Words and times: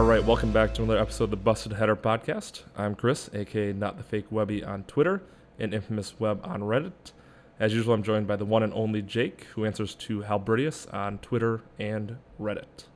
All 0.00 0.06
right, 0.06 0.24
welcome 0.24 0.50
back 0.50 0.72
to 0.74 0.82
another 0.82 0.98
episode 0.98 1.24
of 1.24 1.30
the 1.30 1.36
Busted 1.36 1.74
Header 1.74 1.94
podcast. 1.94 2.62
I'm 2.74 2.94
Chris, 2.94 3.28
aka 3.34 3.74
Not 3.74 3.98
the 3.98 4.02
Fake 4.02 4.24
Webby 4.30 4.64
on 4.64 4.84
Twitter 4.84 5.20
and 5.58 5.74
Infamous 5.74 6.18
Web 6.18 6.40
on 6.42 6.62
Reddit. 6.62 7.12
As 7.58 7.74
usual, 7.74 7.92
I'm 7.92 8.02
joined 8.02 8.26
by 8.26 8.36
the 8.36 8.46
one 8.46 8.62
and 8.62 8.72
only 8.72 9.02
Jake, 9.02 9.44
who 9.54 9.66
answers 9.66 9.94
to 9.96 10.22
Halbridius 10.22 10.92
on 10.94 11.18
Twitter 11.18 11.60
and 11.78 12.16
Reddit. 12.40 12.86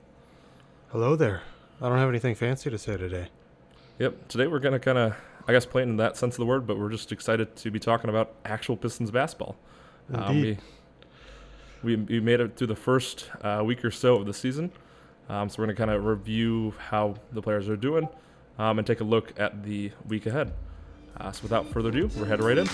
Hello 0.93 1.15
there. 1.15 1.43
I 1.79 1.91
don't 1.91 1.99
have 1.99 2.09
anything 2.09 2.35
fancy 2.35 2.71
to 2.71 2.79
say 2.79 2.97
today. 2.97 3.29
Yep, 3.99 4.29
today 4.29 4.47
we're 4.47 4.59
going 4.59 4.73
to 4.73 4.81
kind 4.81 4.97
of, 4.97 5.15
I 5.47 5.53
guess, 5.53 5.67
play 5.67 5.83
in 5.83 5.99
that 5.99 6.17
sense 6.17 6.37
of 6.37 6.39
the 6.39 6.47
word, 6.47 6.67
but 6.67 6.79
we're 6.79 6.89
just 6.91 7.13
excited 7.13 7.55
to 7.57 7.71
be 7.71 7.79
talking 7.79 8.09
about 8.09 8.33
actual 8.47 8.79
Pistons 8.79 9.11
basketball. 9.11 9.57
Um, 10.11 10.41
we, 10.41 10.59
we, 11.83 11.97
we 11.97 12.21
made 12.21 12.41
it 12.41 12.57
through 12.57 12.69
the 12.69 12.75
first 12.75 13.29
uh, 13.43 13.63
week 13.63 13.85
or 13.85 13.91
so 13.91 14.17
of 14.17 14.25
the 14.25 14.33
season. 14.33 14.73
Um, 15.29 15.49
so 15.49 15.57
we're 15.59 15.67
going 15.67 15.77
to 15.77 15.81
kind 15.81 15.91
of 15.91 16.05
review 16.05 16.75
how 16.79 17.15
the 17.33 17.41
players 17.41 17.69
are 17.69 17.77
doing 17.77 18.09
um, 18.59 18.79
and 18.79 18.87
take 18.87 19.01
a 19.01 19.05
look 19.05 19.33
at 19.39 19.65
the 19.65 19.91
week 20.07 20.27
ahead. 20.27 20.53
Uh, 21.17 21.33
so 21.33 21.43
without 21.43 21.67
further 21.69 21.89
ado, 21.89 22.11
we're 22.17 22.27
heading 22.27 22.45
right 22.45 22.59
in. 22.59 22.67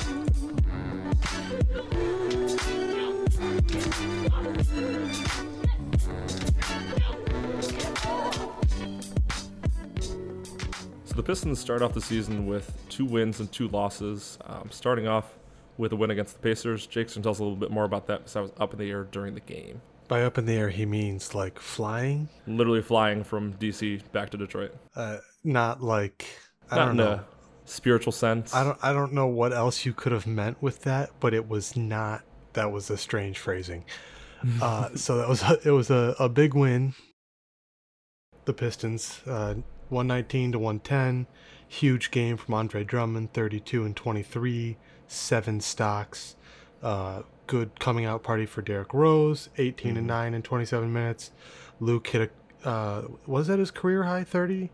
So 11.04 11.14
the 11.14 11.22
Pistons 11.22 11.58
start 11.58 11.82
off 11.82 11.92
the 11.92 12.00
season 12.00 12.46
with 12.46 12.76
two 12.88 13.04
wins 13.04 13.40
and 13.40 13.50
two 13.52 13.68
losses. 13.68 14.38
Um, 14.46 14.68
starting 14.70 15.06
off 15.06 15.38
with 15.76 15.92
a 15.92 15.96
win 15.96 16.10
against 16.10 16.34
the 16.34 16.40
Pacers. 16.40 16.86
Going 16.86 17.06
to 17.06 17.20
tell 17.20 17.32
us 17.32 17.38
a 17.38 17.42
little 17.42 17.56
bit 17.56 17.70
more 17.70 17.84
about 17.84 18.06
that 18.06 18.20
because 18.20 18.36
I 18.36 18.40
was 18.40 18.52
up 18.58 18.72
in 18.72 18.78
the 18.78 18.90
air 18.90 19.04
during 19.04 19.34
the 19.34 19.40
game. 19.40 19.80
By 20.10 20.24
up 20.24 20.38
in 20.38 20.44
the 20.44 20.54
air, 20.54 20.70
he 20.70 20.86
means 20.86 21.36
like 21.36 21.60
flying? 21.60 22.28
Literally 22.48 22.82
flying 22.82 23.22
from 23.22 23.52
DC 23.54 24.02
back 24.10 24.30
to 24.30 24.36
Detroit. 24.36 24.74
Uh, 24.96 25.18
not 25.44 25.84
like 25.84 26.26
I 26.68 26.74
Not 26.74 26.82
don't 26.86 26.90
in 26.90 26.96
know. 26.96 27.12
a 27.12 27.24
spiritual 27.64 28.10
sense. 28.10 28.52
I 28.52 28.64
don't 28.64 28.78
I 28.82 28.92
don't 28.92 29.12
know 29.12 29.28
what 29.28 29.52
else 29.52 29.86
you 29.86 29.92
could 29.92 30.10
have 30.10 30.26
meant 30.26 30.60
with 30.60 30.82
that, 30.82 31.10
but 31.20 31.32
it 31.32 31.48
was 31.48 31.76
not 31.76 32.22
that 32.54 32.72
was 32.72 32.90
a 32.90 32.96
strange 32.98 33.38
phrasing. 33.38 33.84
uh, 34.60 34.88
so 34.96 35.16
that 35.18 35.28
was 35.28 35.44
a, 35.44 35.60
it 35.64 35.70
was 35.70 35.90
a, 35.90 36.16
a 36.18 36.28
big 36.28 36.54
win. 36.54 36.94
The 38.46 38.52
Pistons, 38.52 39.20
uh, 39.28 39.54
119 39.90 40.50
to 40.50 40.58
110. 40.58 41.28
Huge 41.68 42.10
game 42.10 42.36
from 42.36 42.54
Andre 42.54 42.82
Drummond, 42.82 43.32
32 43.32 43.84
and 43.84 43.94
23, 43.94 44.76
seven 45.06 45.60
stocks. 45.60 46.34
Uh, 46.82 47.22
good 47.50 47.80
coming 47.80 48.04
out 48.04 48.22
party 48.22 48.46
for 48.46 48.62
Derrick 48.62 48.94
Rose, 48.94 49.48
18 49.58 49.96
and 49.96 50.06
9 50.06 50.34
in 50.34 50.40
27 50.42 50.92
minutes. 50.92 51.32
Luke 51.80 52.06
hit 52.06 52.30
a, 52.64 52.68
uh, 52.68 53.02
was 53.26 53.48
that 53.48 53.58
his 53.58 53.72
career 53.72 54.04
high, 54.04 54.22
30? 54.22 54.70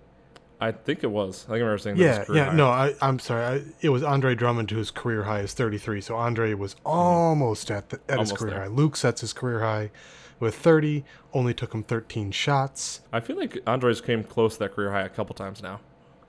I 0.60 0.72
think 0.72 1.02
it 1.02 1.10
was. 1.10 1.44
I 1.44 1.52
think 1.52 1.56
I 1.56 1.58
remember 1.60 1.78
saying 1.78 1.97
that 1.97 2.28
Yeah, 2.28 2.34
yeah. 2.34 2.44
high. 2.50 2.54
No, 2.54 2.69
I, 2.69 2.94
I'm 3.00 3.19
sorry. 3.19 3.44
I, 3.44 3.62
it 3.80 3.88
was 3.88 4.02
Andre 4.02 4.34
Drummond 4.34 4.70
whose 4.70 4.91
career 4.91 5.22
high 5.24 5.41
is 5.41 5.54
33. 5.54 6.02
So 6.02 6.16
Andre 6.16 6.52
was 6.52 6.77
almost 6.84 7.70
at 7.70 7.88
the, 7.88 8.00
at 8.08 8.20
his 8.20 8.32
career 8.32 8.50
there. 8.52 8.60
high. 8.62 8.66
Luke 8.69 8.97
sets 8.97 9.22
his 9.22 9.32
career 9.32 9.60
high 9.60 9.91
with 10.38 10.54
30. 10.54 11.02
Only 11.32 11.54
took 11.54 11.72
him 11.74 11.82
13 11.82 12.30
shots. 12.30 13.00
I 13.12 13.20
feel 13.20 13.36
like 13.36 13.58
Andres 13.66 14.00
came 14.02 14.22
close 14.22 14.54
to 14.54 14.58
that 14.60 14.74
career 14.74 14.92
high 14.92 15.02
a 15.02 15.08
couple 15.08 15.34
times 15.34 15.62
now. 15.62 15.80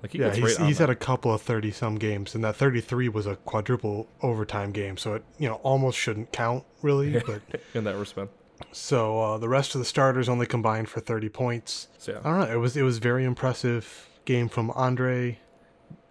Like 0.01 0.11
he 0.11 0.19
yeah, 0.19 0.33
he's, 0.33 0.59
right 0.59 0.67
he's 0.67 0.77
had 0.77 0.89
a 0.89 0.95
couple 0.95 1.33
of 1.33 1.41
30 1.41 1.71
some 1.71 1.95
games, 1.95 2.35
and 2.35 2.43
that 2.43 2.55
33 2.55 3.09
was 3.09 3.25
a 3.25 3.35
quadruple 3.35 4.07
overtime 4.21 4.71
game. 4.71 4.97
So 4.97 5.15
it 5.15 5.23
you 5.39 5.47
know 5.47 5.55
almost 5.55 5.97
shouldn't 5.97 6.31
count 6.31 6.63
really. 6.81 7.19
but 7.25 7.41
in 7.73 7.83
that 7.85 7.95
respect. 7.95 8.31
so 8.71 9.19
uh, 9.19 9.37
the 9.37 9.49
rest 9.49 9.75
of 9.75 9.79
the 9.79 9.85
starters 9.85 10.29
only 10.29 10.45
combined 10.45 10.89
for 10.89 10.99
30 10.99 11.29
points. 11.29 11.87
So 11.97 12.13
yeah. 12.13 12.19
I 12.19 12.29
don't 12.29 12.39
know. 12.47 12.55
It 12.55 12.59
was 12.59 12.77
it 12.77 12.83
was 12.83 12.99
very 12.99 13.23
impressive 13.23 14.07
game 14.25 14.49
from 14.49 14.69
Andre, 14.71 15.39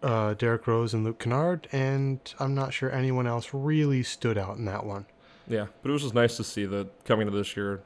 uh, 0.02 0.34
Derrick 0.34 0.66
Rose, 0.66 0.92
and 0.92 1.04
Luke 1.04 1.20
Kennard, 1.20 1.68
and 1.70 2.18
I'm 2.40 2.54
not 2.54 2.72
sure 2.72 2.90
anyone 2.90 3.26
else 3.26 3.50
really 3.52 4.02
stood 4.02 4.36
out 4.36 4.56
in 4.56 4.64
that 4.64 4.84
one. 4.84 5.06
Yeah, 5.46 5.66
but 5.82 5.90
it 5.90 5.92
was 5.92 6.02
just 6.02 6.14
nice 6.14 6.36
to 6.38 6.44
see 6.44 6.66
that 6.66 7.04
coming 7.04 7.28
into 7.28 7.38
this 7.38 7.56
year, 7.56 7.82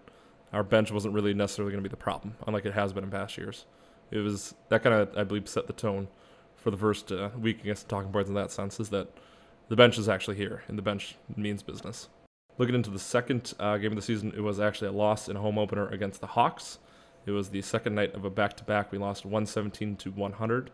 our 0.53 0.63
bench 0.63 0.91
wasn't 0.91 1.13
really 1.13 1.35
necessarily 1.35 1.73
going 1.73 1.83
to 1.83 1.89
be 1.89 1.93
the 1.93 1.97
problem, 1.97 2.37
unlike 2.47 2.65
it 2.65 2.73
has 2.73 2.95
been 2.95 3.05
in 3.05 3.11
past 3.11 3.37
years. 3.37 3.67
It 4.11 4.19
was 4.19 4.55
that 4.69 4.83
kind 4.83 4.95
of, 4.95 5.17
I 5.17 5.25
believe, 5.25 5.49
set 5.49 5.67
the 5.67 5.73
tone 5.73 6.09
for 6.57 6.71
the 6.71 6.77
first 6.77 7.11
uh, 7.11 7.31
week 7.39 7.61
against 7.61 7.89
the 7.89 7.95
talking 7.95 8.13
points 8.13 8.29
in 8.29 8.35
that 8.35 8.51
sense 8.51 8.79
is 8.79 8.91
that 8.91 9.09
the 9.69 9.77
bench 9.77 9.99
is 9.99 10.09
actually 10.09 10.37
here, 10.37 10.63
and 10.69 10.77
the 10.77 10.83
bench 10.83 11.17
means 11.37 11.63
business. 11.63 12.09
Looking 12.59 12.75
into 12.75 12.91
the 12.91 12.99
second 12.99 13.55
uh, 13.59 13.79
game 13.79 13.93
of 13.93 13.97
the 13.97 14.03
season, 14.03 14.33
it 14.37 14.41
was 14.41 14.61
actually 14.61 14.89
a 14.89 14.93
loss 14.93 15.29
in 15.29 15.37
a 15.37 15.41
home 15.41 15.59
opener 15.59 15.89
against 15.89 16.21
the 16.21 16.27
Hawks. 16.27 16.79
It 17.25 17.31
was 17.31 17.51
the 17.51 17.63
second 17.63 17.95
night 17.95 18.15
of 18.15 18.25
a 18.25 18.31
back-to-back. 18.31 18.93
We 18.93 18.99
lost 18.99 19.25
117 19.25 19.97
to 19.97 20.11
100. 20.11 20.71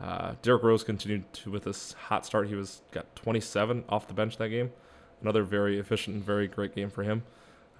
Uh, 0.00 0.34
Derrick 0.42 0.62
Rose 0.62 0.82
continued 0.82 1.32
to, 1.34 1.50
with 1.50 1.64
this 1.64 1.92
hot 1.92 2.26
start. 2.26 2.48
He 2.48 2.54
was 2.54 2.82
got 2.90 3.14
27 3.14 3.84
off 3.88 4.08
the 4.08 4.14
bench 4.14 4.36
that 4.38 4.48
game. 4.48 4.72
Another 5.20 5.44
very 5.44 5.78
efficient 5.78 6.16
and 6.16 6.24
very 6.24 6.48
great 6.48 6.74
game 6.74 6.90
for 6.90 7.04
him. 7.04 7.22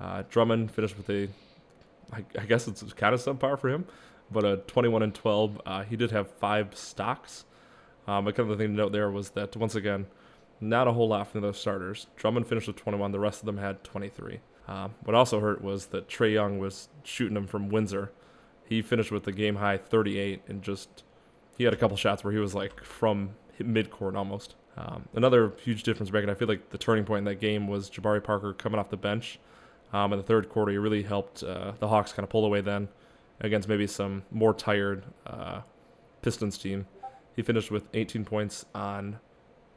Uh, 0.01 0.23
Drummond 0.31 0.71
finished 0.71 0.97
with 0.97 1.11
a, 1.11 1.29
I, 2.13 2.25
I 2.39 2.45
guess 2.45 2.69
it's 2.69 2.83
kind 2.93 3.15
of 3.15 3.21
subpar 3.21 3.59
for 3.59 3.69
him, 3.69 3.85
but 4.33 4.45
a 4.45 4.57
21 4.59 5.03
and 5.03 5.15
12. 5.15 5.61
Uh, 5.65 5.83
he 5.85 5.97
did 5.97 6.11
have 6.11 6.31
five 6.31 6.77
stocks. 6.77 7.45
Um, 8.07 8.25
but 8.25 8.35
kind 8.35 8.51
of 8.51 8.59
the 8.59 8.63
thing 8.63 8.73
to 8.73 8.77
note 8.77 8.93
there 8.93 9.11
was 9.11 9.31
that 9.31 9.57
once 9.57 9.75
again, 9.75 10.07
not 10.61 10.89
a 10.89 10.93
whole 10.93 11.09
lot 11.09 11.29
from 11.29 11.41
those 11.41 11.59
starters. 11.59 12.07
Drummond 12.17 12.47
finished 12.47 12.67
with 12.67 12.77
21. 12.77 13.13
The 13.13 13.21
rest 13.21 13.41
of 13.41 13.47
them 13.47 13.59
had 13.59 13.83
23. 13.85 14.41
Um, 14.69 14.95
what 15.03 15.15
also 15.15 15.41
hurt 15.41 15.63
was 15.63 15.87
that 15.87 16.09
Trae 16.09 16.33
Young 16.33 16.59
was 16.59 16.89
shooting 17.03 17.35
them 17.35 17.47
from 17.47 17.69
Windsor. 17.69 18.13
He 18.69 18.81
finished 18.81 19.11
with 19.11 19.27
a 19.27 19.33
game 19.33 19.57
high 19.57 19.77
38 19.77 20.43
and 20.49 20.63
just 20.63 21.05
he 21.57 21.65
had 21.65 21.75
a 21.75 21.77
couple 21.77 21.97
shots 21.97 22.25
where 22.25 22.33
he 22.33 22.39
was 22.39 22.55
like 22.55 22.83
from 22.85 23.31
midcourt 23.61 24.17
almost. 24.17 24.55
Um, 24.77 25.09
another 25.15 25.53
huge 25.63 25.83
difference 25.83 26.11
maker. 26.13 26.31
I 26.31 26.35
feel 26.35 26.49
like 26.49 26.71
the 26.71 26.79
turning 26.79 27.05
point 27.05 27.19
in 27.19 27.25
that 27.25 27.41
game 27.41 27.69
was 27.69 27.91
Jabari 27.91 28.23
Parker 28.23 28.55
coming 28.55 28.79
off 28.79 28.89
the 28.89 28.97
bench. 28.97 29.39
Um, 29.93 30.13
in 30.13 30.19
the 30.19 30.25
third 30.25 30.49
quarter, 30.49 30.73
he 30.73 30.79
really 30.79 31.03
helped 31.03 31.43
uh, 31.43 31.73
the 31.79 31.89
Hawks 31.89 32.13
kind 32.13 32.25
of 32.25 32.31
pull 32.31 32.47
away 32.47 32.63
then 32.63 32.89
against 33.43 33.69
maybe 33.69 33.87
some 33.87 34.23
more 34.31 34.55
tired 34.55 35.05
uh, 35.27 35.61
Pistons 36.23 36.57
team. 36.57 36.87
He 37.37 37.43
finished 37.43 37.71
with 37.71 37.85
18 37.93 38.25
points 38.25 38.65
on 38.75 39.19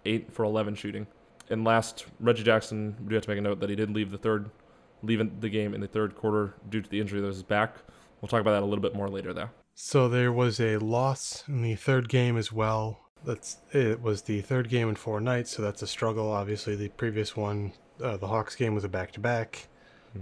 8 0.05 0.31
for 0.31 0.45
11 0.45 0.75
shooting. 0.75 1.07
And 1.49 1.63
last, 1.63 2.05
Reggie 2.19 2.43
Jackson, 2.43 2.95
we 3.01 3.09
do 3.09 3.15
have 3.15 3.23
to 3.25 3.29
make 3.29 3.39
a 3.39 3.41
note 3.41 3.59
that 3.59 3.69
he 3.69 3.75
did 3.75 3.91
leave 3.91 4.11
the 4.11 4.17
third, 4.17 4.49
leaving 5.03 5.37
the 5.39 5.49
game 5.49 5.73
in 5.73 5.81
the 5.81 5.87
third 5.87 6.15
quarter 6.15 6.55
due 6.69 6.81
to 6.81 6.89
the 6.89 6.99
injury 6.99 7.21
that 7.21 7.27
was 7.27 7.37
his 7.37 7.43
back. 7.43 7.75
We'll 8.21 8.29
talk 8.29 8.41
about 8.41 8.51
that 8.51 8.63
a 8.63 8.65
little 8.65 8.81
bit 8.81 8.95
more 8.95 9.09
later, 9.09 9.33
though. 9.33 9.49
So 9.73 10.07
there 10.07 10.31
was 10.31 10.59
a 10.59 10.77
loss 10.77 11.43
in 11.47 11.61
the 11.61 11.75
third 11.75 12.09
game 12.09 12.37
as 12.37 12.51
well. 12.51 12.99
That's 13.25 13.57
it 13.71 14.01
was 14.01 14.23
the 14.23 14.41
third 14.41 14.69
game 14.69 14.87
in 14.87 14.95
four 14.95 15.19
nights, 15.19 15.51
so 15.51 15.61
that's 15.61 15.81
a 15.81 15.87
struggle. 15.87 16.31
Obviously, 16.31 16.75
the 16.75 16.89
previous 16.89 17.35
one, 17.35 17.73
uh, 18.01 18.17
the 18.17 18.27
Hawks 18.27 18.55
game, 18.55 18.75
was 18.75 18.83
a 18.83 18.89
back-to-back. 18.89 19.67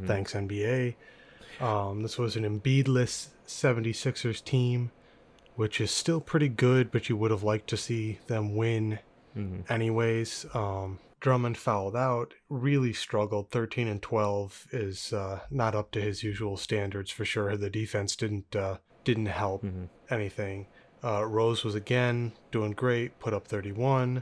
Thanks 0.06 0.34
NBA. 0.34 0.96
Um, 1.60 2.02
this 2.02 2.18
was 2.18 2.36
an 2.36 2.44
Embiidless 2.44 3.28
76ers 3.48 4.44
team, 4.44 4.92
which 5.56 5.80
is 5.82 5.92
still 5.92 6.22
pretty 6.22 6.50
good, 6.50 6.92
but 6.92 7.10
you 7.10 7.18
would 7.18 7.32
have 7.32 7.44
liked 7.44 7.68
to 7.70 7.78
see 7.78 8.20
them 8.28 8.56
win 8.56 9.00
Mm-hmm. 9.36 9.72
anyways. 9.74 10.46
Um, 10.54 11.00
Drummond 11.20 11.58
fouled 11.58 11.96
out, 11.96 12.36
really 12.50 12.94
struggled. 12.94 13.50
13 13.50 13.88
and 13.88 14.00
12 14.00 14.68
is 14.72 15.12
uh, 15.12 15.40
not 15.50 15.74
up 15.74 15.90
to 15.94 16.02
his 16.02 16.22
usual 16.22 16.56
standards 16.56 17.10
for 17.10 17.26
sure. 17.26 17.58
The 17.58 17.72
defense 17.72 18.16
didn't 18.16 18.56
uh, 18.56 18.78
didn't 19.04 19.26
help 19.26 19.64
Mm-hmm. 19.64 19.86
anything. 20.14 20.68
Uh, 21.04 21.26
Rose 21.26 21.64
was 21.64 21.74
again 21.74 22.34
doing 22.52 22.74
great, 22.74 23.18
put 23.20 23.34
up 23.34 23.48
31. 23.48 24.22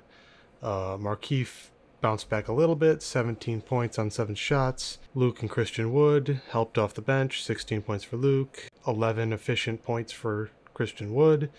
Uh, 0.64 0.96
Markieff 0.98 1.72
bounced 2.00 2.30
back 2.30 2.48
a 2.48 2.54
little 2.54 2.76
bit, 2.78 3.04
17 3.04 3.60
points 3.62 4.00
on 4.00 4.10
seven 4.12 4.34
shots. 4.36 4.98
Luke 5.14 5.42
and 5.42 5.50
Christian 5.50 5.92
Wood 5.92 6.40
helped 6.52 6.78
off 6.78 6.94
the 6.94 7.02
bench, 7.02 7.44
16 7.44 7.82
points 7.82 8.04
for 8.06 8.16
Luke, 8.16 8.70
11 8.88 9.34
efficient 9.34 9.84
points 9.84 10.12
for 10.12 10.50
Christian 10.74 11.14
Wood 11.14 11.50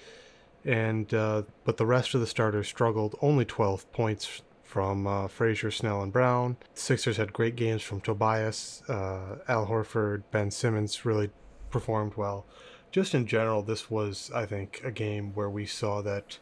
and 0.64 1.12
uh, 1.12 1.42
but 1.64 1.76
the 1.76 1.86
rest 1.86 2.14
of 2.14 2.20
the 2.20 2.26
starters 2.26 2.68
struggled. 2.68 3.16
Only 3.20 3.44
12 3.44 3.90
points 3.92 4.42
from 4.62 5.06
uh, 5.06 5.28
Frazier, 5.28 5.70
Snell, 5.70 6.02
and 6.02 6.12
Brown. 6.12 6.56
Sixers 6.72 7.16
had 7.16 7.32
great 7.32 7.56
games 7.56 7.82
from 7.82 8.00
Tobias, 8.00 8.82
uh, 8.88 9.36
Al 9.48 9.66
Horford, 9.66 10.22
Ben 10.30 10.50
Simmons 10.50 11.04
really 11.04 11.30
performed 11.70 12.14
well. 12.16 12.46
Just 12.92 13.12
in 13.14 13.26
general, 13.26 13.62
this 13.62 13.90
was, 13.90 14.30
I 14.34 14.46
think, 14.46 14.80
a 14.84 14.90
game 14.90 15.32
where 15.34 15.50
we 15.50 15.66
saw 15.66 16.00
that 16.02 16.38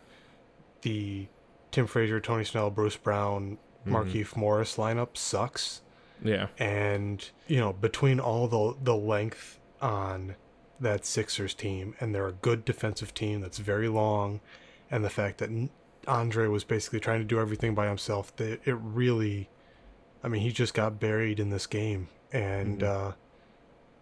the 0.83 1.27
Tim 1.71 1.87
Frazier, 1.87 2.21
Tony 2.21 2.45
Snell, 2.45 2.71
Bruce 2.71 2.97
Brown, 2.97 3.59
Markieff 3.87 4.37
Morris 4.37 4.77
lineup 4.77 5.17
sucks 5.17 5.81
Yeah. 6.23 6.49
and 6.59 7.27
you 7.49 7.57
know 7.59 7.73
between 7.73 8.21
all 8.21 8.47
the 8.47 8.77
the 8.85 8.95
length 8.95 9.59
on 9.81 10.35
that 10.81 11.05
Sixers 11.05 11.55
team 11.55 11.95
and 12.01 12.15
they're 12.15 12.27
a 12.27 12.33
good 12.33 12.65
defensive 12.65 13.13
team 13.15 13.41
that's 13.41 13.59
very 13.59 13.89
long 13.89 14.41
and 14.91 15.05
the 15.05 15.11
fact 15.11 15.39
that 15.39 15.51
Andre 16.09 16.47
was 16.47 16.65
basically 16.65 17.01
trying 17.01 17.21
to 17.21 17.25
do 17.25 17.39
everything 17.39 17.75
by 17.75 17.87
himself 17.87 18.35
that 18.37 18.61
it 18.67 18.77
really 18.81 19.49
I 20.25 20.29
mean 20.29 20.43
he 20.43 20.53
just 20.53 20.75
got 20.75 20.99
buried 20.99 21.39
in 21.39 21.51
this 21.51 21.67
game 21.67 22.09
and 22.33 22.83
uh 22.83 23.13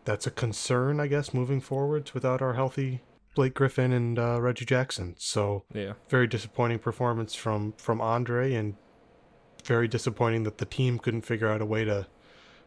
that's 0.05 0.27
a 0.27 0.31
concern 0.31 1.01
I 1.01 1.07
guess 1.09 1.35
moving 1.35 1.61
forwards 1.61 2.15
without 2.15 2.41
our 2.41 2.55
healthy 2.55 3.03
Blake 3.35 3.55
Griffin 3.55 3.93
and 3.93 4.19
uh, 4.19 4.41
Reggie 4.41 4.65
Jackson. 4.65 5.15
So 5.17 5.63
Yeah. 5.73 5.93
very 6.09 6.27
disappointing 6.27 6.81
performance 6.81 7.37
from 7.37 7.73
from 7.77 8.01
Andre, 8.01 8.55
and 8.55 8.75
very 9.65 9.87
disappointing 9.87 10.43
that 10.43 10.59
the 10.59 10.65
team 10.65 10.99
couldn't 10.99 11.23
figure 11.23 11.47
out 11.47 11.61
a 11.61 11.67
way 11.67 11.85
to 11.85 12.09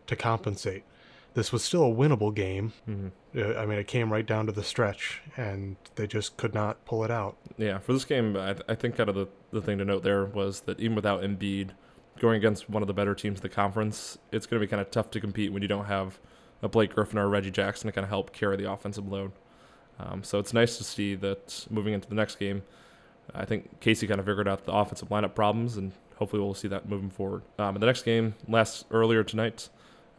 to 0.08 0.16
compensate. 0.16 0.84
This 1.34 1.54
was 1.54 1.64
still 1.64 1.86
a 1.86 1.94
winnable 1.94 2.34
game. 2.34 2.74
hmm 2.86 3.08
Uh, 3.36 3.54
I 3.56 3.66
mean, 3.66 3.78
it 3.80 3.88
came 3.88 4.12
right 4.12 4.26
down 4.26 4.46
to 4.48 4.52
the 4.52 4.64
stretch, 4.64 5.22
and 5.38 5.78
they 5.96 6.06
just 6.08 6.36
could 6.36 6.54
not 6.54 6.84
pull 6.86 7.04
it 7.06 7.12
out. 7.12 7.38
Yeah, 7.58 7.80
for 7.80 7.94
this 7.94 8.04
game, 8.04 8.36
I, 8.36 8.54
th- 8.54 8.66
I 8.68 8.76
think 8.76 8.98
kind 8.98 9.08
of 9.10 9.16
the, 9.16 9.28
the 9.52 9.62
thing 9.62 9.78
to 9.78 9.86
note 9.86 10.04
there 10.04 10.26
was 10.26 10.62
that 10.62 10.80
even 10.82 10.96
without 10.96 11.22
Embiid 11.22 11.70
going 12.20 12.36
against 12.36 12.70
one 12.70 12.84
of 12.84 12.88
the 12.88 12.94
better 12.94 13.16
teams 13.16 13.40
in 13.40 13.44
the 13.44 13.50
conference, 13.50 14.18
it's 14.32 14.46
going 14.46 14.60
to 14.60 14.66
be 14.66 14.70
kind 14.70 14.82
of 14.82 14.92
tough 14.92 15.10
to 15.12 15.22
compete 15.22 15.54
when 15.54 15.62
you 15.62 15.68
don't 15.70 15.86
have 15.86 16.20
a 16.62 16.68
Blake 16.68 16.94
Griffin 16.94 17.18
or 17.18 17.24
a 17.24 17.28
Reggie 17.28 17.50
Jackson 17.52 17.88
to 17.88 17.92
kind 17.94 18.04
of 18.04 18.10
help 18.10 18.34
carry 18.34 18.58
the 18.58 18.70
offensive 18.70 19.08
load. 19.08 19.32
Um, 20.00 20.24
so 20.24 20.38
it's 20.38 20.54
nice 20.54 20.78
to 20.78 20.84
see 20.84 21.16
that 21.16 21.66
moving 21.70 21.94
into 21.94 22.10
the 22.10 22.16
next 22.16 22.36
game, 22.40 22.64
I 23.34 23.46
think 23.46 23.80
Casey 23.80 24.06
kind 24.08 24.20
of 24.20 24.26
figured 24.26 24.48
out 24.48 24.66
the 24.66 24.74
offensive 24.74 25.10
lineup 25.10 25.34
problems, 25.36 25.78
and 25.78 25.94
hopefully 26.18 26.42
we'll 26.44 26.54
see 26.54 26.68
that 26.68 26.90
moving 26.90 27.10
forward. 27.10 27.44
Um, 27.58 27.76
in 27.76 27.80
the 27.82 27.88
next 27.88 28.04
game, 28.04 28.36
last 28.48 28.86
earlier 28.92 29.24
tonight, 29.24 29.70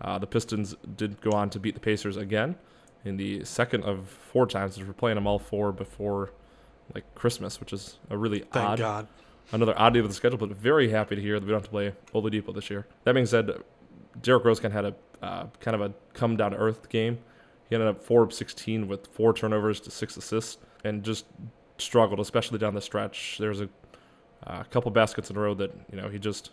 uh, 0.03 0.19
the 0.19 0.27
Pistons 0.27 0.75
did 0.97 1.21
go 1.21 1.31
on 1.31 1.49
to 1.51 1.61
beat 1.61 1.75
the 1.75 1.81
Pacers 1.81 2.17
again 2.17 2.57
in 3.05 3.17
the 3.17 3.45
second 3.45 3.85
of 3.85 4.09
four 4.09 4.47
times. 4.47 4.79
We're 4.79 4.93
playing 4.93 5.15
them 5.15 5.27
all 5.27 5.39
four 5.39 5.73
before 5.73 6.33
like 6.95 7.05
Christmas, 7.15 7.61
which 7.61 7.73
is 7.73 7.99
a 8.11 8.19
really 8.19 8.41
Thank 8.41 8.57
odd, 8.57 8.79
God. 8.79 9.09
another 9.53 9.79
oddity 9.79 10.01
of 10.01 10.09
the 10.09 10.15
schedule. 10.15 10.39
But 10.39 10.51
very 10.51 10.91
happy 10.91 11.17
to 11.17 11.23
hear 11.23 11.39
that 11.39 11.47
we 11.47 11.51
don't 11.51 11.61
have 11.61 11.65
to 11.65 11.71
play 11.71 11.95
Oladipo 12.15 12.55
this 12.55 12.69
year. 12.69 12.87
That 13.05 13.15
being 13.15 13.27
said, 13.27 13.51
Derrick 14.21 14.45
Rose 14.45 14.61
kind 14.61 14.77
of 14.77 14.85
had 14.85 14.95
a 14.95 15.25
uh, 15.25 15.47
kind 15.61 15.75
of 15.75 15.81
a 15.81 15.93
come 16.15 16.37
down 16.37 16.51
to 16.51 16.57
earth 16.57 16.89
game. 16.89 17.19
He 17.69 17.77
ended 17.77 17.89
up 17.89 18.03
four 18.03 18.23
of 18.23 18.33
16 18.33 18.89
with 18.89 19.07
four 19.07 19.33
turnovers 19.33 19.81
to 19.81 19.91
six 19.91 20.17
assists, 20.17 20.59
and 20.85 21.03
just 21.03 21.27
struggled, 21.79 22.21
especially 22.21 22.59
down 22.59 22.75
the 22.75 22.81
stretch. 22.81 23.37
There's 23.39 23.61
a 23.61 23.69
a 24.45 24.65
couple 24.65 24.91
baskets 24.91 25.31
in 25.31 25.37
a 25.37 25.41
row 25.41 25.55
that 25.55 25.73
you 25.91 26.01
know 26.01 26.09
he 26.09 26.19
just 26.19 26.51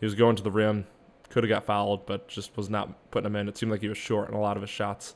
he 0.00 0.06
was 0.06 0.14
going 0.14 0.36
to 0.36 0.42
the 0.42 0.50
rim, 0.50 0.86
could 1.30 1.44
have 1.44 1.48
got 1.48 1.64
fouled, 1.64 2.06
but 2.06 2.28
just 2.28 2.56
was 2.56 2.70
not 2.70 3.10
putting 3.10 3.24
them 3.24 3.36
in. 3.36 3.48
It 3.48 3.56
seemed 3.56 3.72
like 3.72 3.80
he 3.80 3.88
was 3.88 3.98
short 3.98 4.28
in 4.28 4.34
a 4.34 4.40
lot 4.40 4.56
of 4.56 4.62
his 4.62 4.70
shots, 4.70 5.14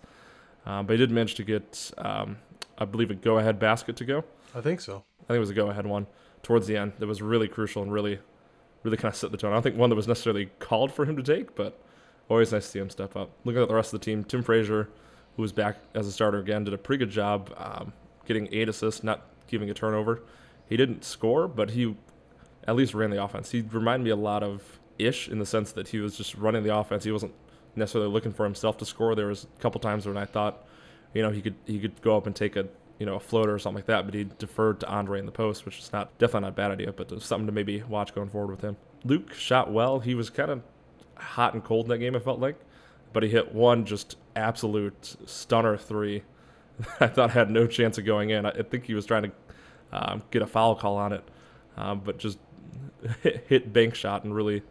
um, 0.66 0.86
but 0.86 0.94
he 0.94 0.98
did 0.98 1.10
manage 1.10 1.34
to 1.36 1.44
get, 1.44 1.90
um, 1.98 2.38
I 2.78 2.84
believe, 2.84 3.10
a 3.10 3.14
go-ahead 3.14 3.58
basket 3.58 3.96
to 3.96 4.04
go. 4.04 4.24
I 4.54 4.60
think 4.60 4.80
so. 4.80 5.04
I 5.22 5.26
think 5.28 5.36
it 5.36 5.40
was 5.40 5.50
a 5.50 5.54
go-ahead 5.54 5.86
one 5.86 6.06
towards 6.42 6.66
the 6.66 6.76
end 6.76 6.94
that 6.98 7.06
was 7.06 7.22
really 7.22 7.48
crucial 7.48 7.82
and 7.82 7.92
really, 7.92 8.18
really 8.82 8.96
kind 8.96 9.12
of 9.12 9.16
set 9.16 9.30
the 9.30 9.36
tone. 9.36 9.52
I 9.52 9.54
don't 9.54 9.62
think 9.62 9.76
one 9.76 9.90
that 9.90 9.96
was 9.96 10.08
necessarily 10.08 10.50
called 10.58 10.92
for 10.92 11.04
him 11.04 11.16
to 11.16 11.22
take, 11.22 11.54
but 11.54 11.78
always 12.28 12.52
nice 12.52 12.64
to 12.64 12.70
see 12.70 12.78
him 12.78 12.90
step 12.90 13.16
up. 13.16 13.30
Looking 13.44 13.62
at 13.62 13.68
the 13.68 13.74
rest 13.74 13.92
of 13.92 14.00
the 14.00 14.04
team, 14.04 14.24
Tim 14.24 14.42
Frazier, 14.42 14.88
who 15.36 15.42
was 15.42 15.52
back 15.52 15.76
as 15.94 16.06
a 16.06 16.12
starter 16.12 16.38
again, 16.38 16.64
did 16.64 16.74
a 16.74 16.78
pretty 16.78 17.04
good 17.04 17.12
job 17.12 17.54
um, 17.56 17.92
getting 18.24 18.48
eight 18.52 18.68
assists, 18.68 19.02
not 19.02 19.26
giving 19.46 19.70
a 19.70 19.74
turnover. 19.74 20.22
He 20.66 20.76
didn't 20.76 21.04
score, 21.04 21.48
but 21.48 21.70
he 21.70 21.96
at 22.66 22.76
least 22.76 22.94
ran 22.94 23.10
the 23.10 23.22
offense. 23.22 23.50
He 23.50 23.60
reminded 23.62 24.04
me 24.04 24.10
a 24.10 24.16
lot 24.16 24.42
of 24.42 24.79
Ish 25.06 25.28
in 25.28 25.38
the 25.38 25.46
sense 25.46 25.72
that 25.72 25.88
he 25.88 25.98
was 25.98 26.16
just 26.16 26.34
running 26.34 26.62
the 26.62 26.74
offense. 26.76 27.04
He 27.04 27.12
wasn't 27.12 27.32
necessarily 27.76 28.10
looking 28.10 28.32
for 28.32 28.44
himself 28.44 28.76
to 28.78 28.84
score. 28.84 29.14
There 29.14 29.26
was 29.26 29.44
a 29.44 29.60
couple 29.60 29.80
times 29.80 30.06
when 30.06 30.16
I 30.16 30.24
thought, 30.24 30.64
you 31.14 31.22
know, 31.22 31.30
he 31.30 31.40
could 31.40 31.56
he 31.66 31.78
could 31.78 32.00
go 32.02 32.16
up 32.16 32.26
and 32.26 32.34
take 32.34 32.56
a 32.56 32.68
you 32.98 33.06
know 33.06 33.16
a 33.16 33.20
floater 33.20 33.54
or 33.54 33.58
something 33.58 33.78
like 33.78 33.86
that, 33.86 34.04
but 34.04 34.14
he 34.14 34.28
deferred 34.38 34.80
to 34.80 34.88
Andre 34.88 35.18
in 35.18 35.26
the 35.26 35.32
post, 35.32 35.64
which 35.64 35.78
is 35.78 35.92
not 35.92 36.16
definitely 36.18 36.42
not 36.42 36.48
a 36.48 36.52
bad 36.52 36.70
idea, 36.70 36.92
but 36.92 37.22
something 37.22 37.46
to 37.46 37.52
maybe 37.52 37.82
watch 37.82 38.14
going 38.14 38.28
forward 38.28 38.50
with 38.50 38.60
him. 38.60 38.76
Luke 39.04 39.32
shot 39.32 39.72
well. 39.72 40.00
He 40.00 40.14
was 40.14 40.28
kind 40.30 40.50
of 40.50 40.62
hot 41.16 41.54
and 41.54 41.64
cold 41.64 41.86
in 41.86 41.90
that 41.90 41.98
game. 41.98 42.14
I 42.14 42.18
felt 42.18 42.40
like, 42.40 42.60
but 43.12 43.22
he 43.22 43.30
hit 43.30 43.54
one 43.54 43.84
just 43.86 44.16
absolute 44.36 45.16
stunner 45.26 45.76
three. 45.76 46.22
I 47.00 47.06
thought 47.06 47.30
had 47.30 47.50
no 47.50 47.66
chance 47.66 47.98
of 47.98 48.04
going 48.04 48.30
in. 48.30 48.44
I 48.44 48.50
I 48.50 48.62
think 48.62 48.84
he 48.84 48.94
was 48.94 49.06
trying 49.06 49.24
to 49.24 49.32
um, 49.92 50.22
get 50.30 50.42
a 50.42 50.46
foul 50.46 50.74
call 50.76 50.96
on 50.96 51.12
it, 51.12 51.24
um, 51.76 52.00
but 52.04 52.18
just 52.18 52.38
hit, 53.22 53.44
hit 53.48 53.72
bank 53.72 53.94
shot 53.94 54.24
and 54.24 54.34
really, 54.34 54.62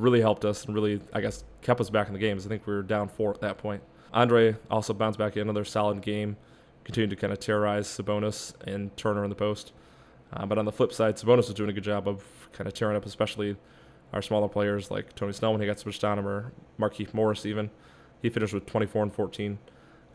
really 0.00 0.20
helped 0.20 0.44
us 0.44 0.64
and 0.64 0.74
really, 0.74 1.00
I 1.12 1.20
guess, 1.20 1.44
kept 1.62 1.80
us 1.80 1.90
back 1.90 2.06
in 2.08 2.12
the 2.12 2.18
games. 2.18 2.46
I 2.46 2.48
think 2.48 2.66
we 2.66 2.74
were 2.74 2.82
down 2.82 3.08
four 3.08 3.32
at 3.32 3.40
that 3.40 3.58
point. 3.58 3.82
Andre 4.12 4.56
also 4.70 4.92
bounced 4.92 5.18
back 5.18 5.36
in 5.36 5.42
another 5.42 5.64
solid 5.64 6.02
game, 6.02 6.36
continued 6.84 7.10
to 7.10 7.16
kind 7.16 7.32
of 7.32 7.38
terrorize 7.38 7.86
Sabonis 7.86 8.54
and 8.66 8.96
Turner 8.96 9.22
in 9.24 9.30
the 9.30 9.36
post. 9.36 9.72
Uh, 10.32 10.46
but 10.46 10.58
on 10.58 10.64
the 10.64 10.72
flip 10.72 10.92
side, 10.92 11.16
Sabonis 11.16 11.46
was 11.46 11.54
doing 11.54 11.70
a 11.70 11.72
good 11.72 11.84
job 11.84 12.08
of 12.08 12.24
kind 12.52 12.66
of 12.66 12.74
tearing 12.74 12.96
up, 12.96 13.04
especially 13.06 13.56
our 14.12 14.22
smaller 14.22 14.48
players 14.48 14.90
like 14.90 15.14
Tony 15.14 15.32
Snell 15.32 15.52
when 15.52 15.60
he 15.60 15.66
got 15.66 15.78
switched 15.78 16.02
on 16.02 16.18
him, 16.18 16.26
or 16.26 16.52
Markieff 16.78 17.14
Morris 17.14 17.46
even. 17.46 17.70
He 18.22 18.30
finished 18.30 18.52
with 18.52 18.66
24 18.66 19.04
and 19.04 19.12
14. 19.12 19.58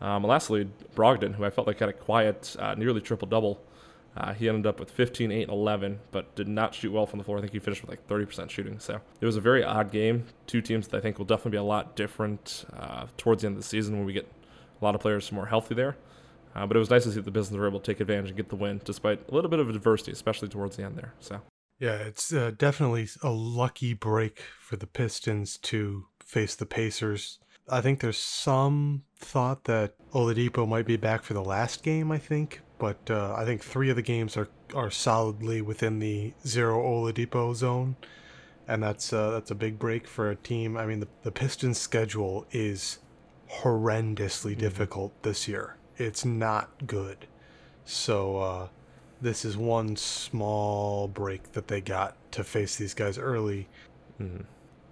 Um, 0.01 0.23
and 0.23 0.25
lastly, 0.25 0.69
Brogdon, 0.93 1.35
who 1.35 1.45
I 1.45 1.49
felt 1.49 1.67
like 1.67 1.79
had 1.79 1.89
a 1.89 1.93
quiet, 1.93 2.55
uh, 2.59 2.75
nearly 2.75 3.01
triple 3.01 3.27
double. 3.27 3.61
Uh, 4.17 4.33
he 4.33 4.47
ended 4.47 4.65
up 4.65 4.79
with 4.79 4.89
15, 4.91 5.31
8, 5.31 5.41
and 5.43 5.51
11, 5.51 5.99
but 6.11 6.33
did 6.35 6.47
not 6.47 6.73
shoot 6.73 6.91
well 6.91 7.05
from 7.05 7.19
the 7.19 7.25
floor. 7.25 7.37
I 7.37 7.41
think 7.41 7.51
he 7.51 7.59
finished 7.59 7.81
with 7.81 7.89
like 7.89 8.07
30% 8.07 8.49
shooting. 8.49 8.79
So 8.79 9.01
it 9.19 9.25
was 9.25 9.35
a 9.35 9.41
very 9.41 9.63
odd 9.63 9.91
game. 9.91 10.25
Two 10.47 10.61
teams 10.61 10.87
that 10.87 10.97
I 10.97 11.01
think 11.01 11.17
will 11.17 11.25
definitely 11.25 11.51
be 11.51 11.57
a 11.57 11.63
lot 11.63 11.95
different 11.95 12.65
uh, 12.77 13.07
towards 13.17 13.41
the 13.41 13.47
end 13.47 13.57
of 13.57 13.63
the 13.63 13.67
season 13.67 13.97
when 13.97 14.05
we 14.05 14.13
get 14.13 14.31
a 14.81 14.85
lot 14.85 14.95
of 14.95 15.01
players 15.01 15.31
more 15.31 15.47
healthy 15.47 15.75
there. 15.75 15.97
Uh, 16.55 16.65
but 16.65 16.77
it 16.77 16.79
was 16.79 16.89
nice 16.89 17.03
to 17.03 17.09
see 17.09 17.15
that 17.15 17.25
the 17.25 17.31
Pistons 17.31 17.57
were 17.57 17.67
able 17.67 17.81
to 17.81 17.91
take 17.91 17.99
advantage 17.99 18.29
and 18.29 18.37
get 18.37 18.47
the 18.47 18.55
win, 18.55 18.79
despite 18.85 19.19
a 19.29 19.35
little 19.35 19.49
bit 19.49 19.59
of 19.59 19.69
adversity, 19.69 20.13
especially 20.13 20.47
towards 20.47 20.77
the 20.77 20.83
end 20.83 20.97
there. 20.97 21.13
So 21.19 21.41
Yeah, 21.79 21.95
it's 21.95 22.31
uh, 22.33 22.51
definitely 22.57 23.09
a 23.21 23.29
lucky 23.29 23.93
break 23.93 24.39
for 24.61 24.77
the 24.77 24.87
Pistons 24.87 25.57
to 25.63 26.05
face 26.23 26.55
the 26.55 26.65
Pacers. 26.65 27.39
I 27.67 27.81
think 27.81 27.99
there's 27.99 28.17
some 28.17 29.03
thought 29.17 29.65
that 29.65 29.95
Oladipo 30.11 30.67
might 30.67 30.85
be 30.85 30.97
back 30.97 31.23
for 31.23 31.33
the 31.33 31.43
last 31.43 31.83
game. 31.83 32.11
I 32.11 32.19
think, 32.19 32.61
but 32.77 32.97
uh, 33.09 33.33
I 33.37 33.45
think 33.45 33.63
three 33.63 33.89
of 33.89 33.95
the 33.95 34.01
games 34.01 34.35
are 34.37 34.49
are 34.73 34.91
solidly 34.91 35.61
within 35.61 35.99
the 35.99 36.33
zero 36.45 36.81
Oladipo 36.81 37.53
zone, 37.55 37.95
and 38.67 38.83
that's 38.83 39.13
uh, 39.13 39.31
that's 39.31 39.51
a 39.51 39.55
big 39.55 39.79
break 39.79 40.07
for 40.07 40.29
a 40.29 40.35
team. 40.35 40.77
I 40.77 40.85
mean, 40.85 40.99
the 40.99 41.07
the 41.23 41.31
Pistons' 41.31 41.77
schedule 41.77 42.45
is 42.51 42.99
horrendously 43.61 44.57
difficult 44.57 45.11
this 45.23 45.47
year. 45.47 45.77
It's 45.97 46.25
not 46.25 46.87
good. 46.87 47.27
So 47.85 48.37
uh, 48.37 48.67
this 49.21 49.45
is 49.45 49.55
one 49.55 49.95
small 49.95 51.07
break 51.07 51.51
that 51.53 51.67
they 51.67 51.81
got 51.81 52.15
to 52.31 52.43
face 52.43 52.75
these 52.75 52.93
guys 52.93 53.17
early. 53.17 53.67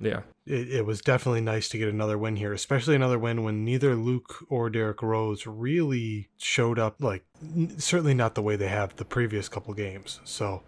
Yeah, 0.06 0.22
It, 0.46 0.70
it 0.70 0.86
was 0.86 1.02
definitely 1.02 1.42
nice 1.42 1.70
to 1.70 1.78
get 1.78 1.88
another 1.90 2.18
win 2.18 2.36
here, 2.36 2.54
especially 2.54 2.96
another 2.96 3.20
win 3.20 3.44
when 3.44 3.64
neither 3.64 3.96
Luke 3.96 4.46
or 4.50 4.70
Derrick 4.70 5.02
Rose 5.02 5.48
really 5.48 6.30
showed 6.38 6.80
up. 6.80 6.96
Like 7.00 7.26
n- 7.42 7.80
certainly 7.80 8.14
not 8.14 8.36
the 8.36 8.42
way 8.42 8.56
they 8.56 8.68
have 8.68 8.96
the 8.96 9.06
previous 9.06 9.50
couple 9.50 9.74
games. 9.74 10.20
So 10.24 10.64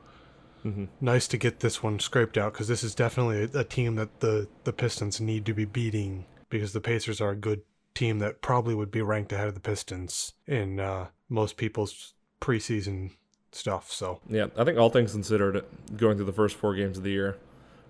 hmm 0.63 0.86
nice 1.00 1.27
to 1.27 1.38
get 1.38 1.60
this 1.60 1.84
one 1.84 2.00
scraped 2.00 2.38
out 2.38 2.54
because 2.54 2.68
this 2.68 2.84
is 2.84 2.96
definitely 2.96 3.44
a, 3.44 3.60
a 3.60 3.63
team 3.63 3.96
that 3.96 4.20
the 4.22 4.48
the 4.63 4.74
Pistons 4.74 5.22
need 5.22 5.46
to 5.46 5.54
be 5.54 5.65
beating 5.65 6.25
because 6.50 6.74
the 6.74 6.82
Pacers 6.82 7.22
are 7.22 7.32
a 7.32 7.36
good 7.36 7.62
team 7.94 8.20
that 8.20 8.42
probably 8.42 8.75
would 8.75 8.92
be 8.92 9.01
ranked 9.01 9.32
ahead 9.32 9.48
of 9.48 9.54
the 9.54 9.60
Pistons 9.60 10.34
in 10.48 10.80
uh, 10.80 11.08
most 11.30 11.58
people's 11.58 12.13
preseason 12.42 13.12
stuff. 13.51 13.92
So 13.92 14.20
Yeah, 14.30 14.48
I 14.58 14.63
think 14.63 14.77
all 14.77 14.89
things 14.89 15.13
considered, 15.13 15.63
going 15.96 16.18
through 16.18 16.25
the 16.25 16.34
first 16.34 16.58
four 16.58 16.75
games 16.75 16.98
of 16.98 17.04
the 17.04 17.12
year, 17.12 17.38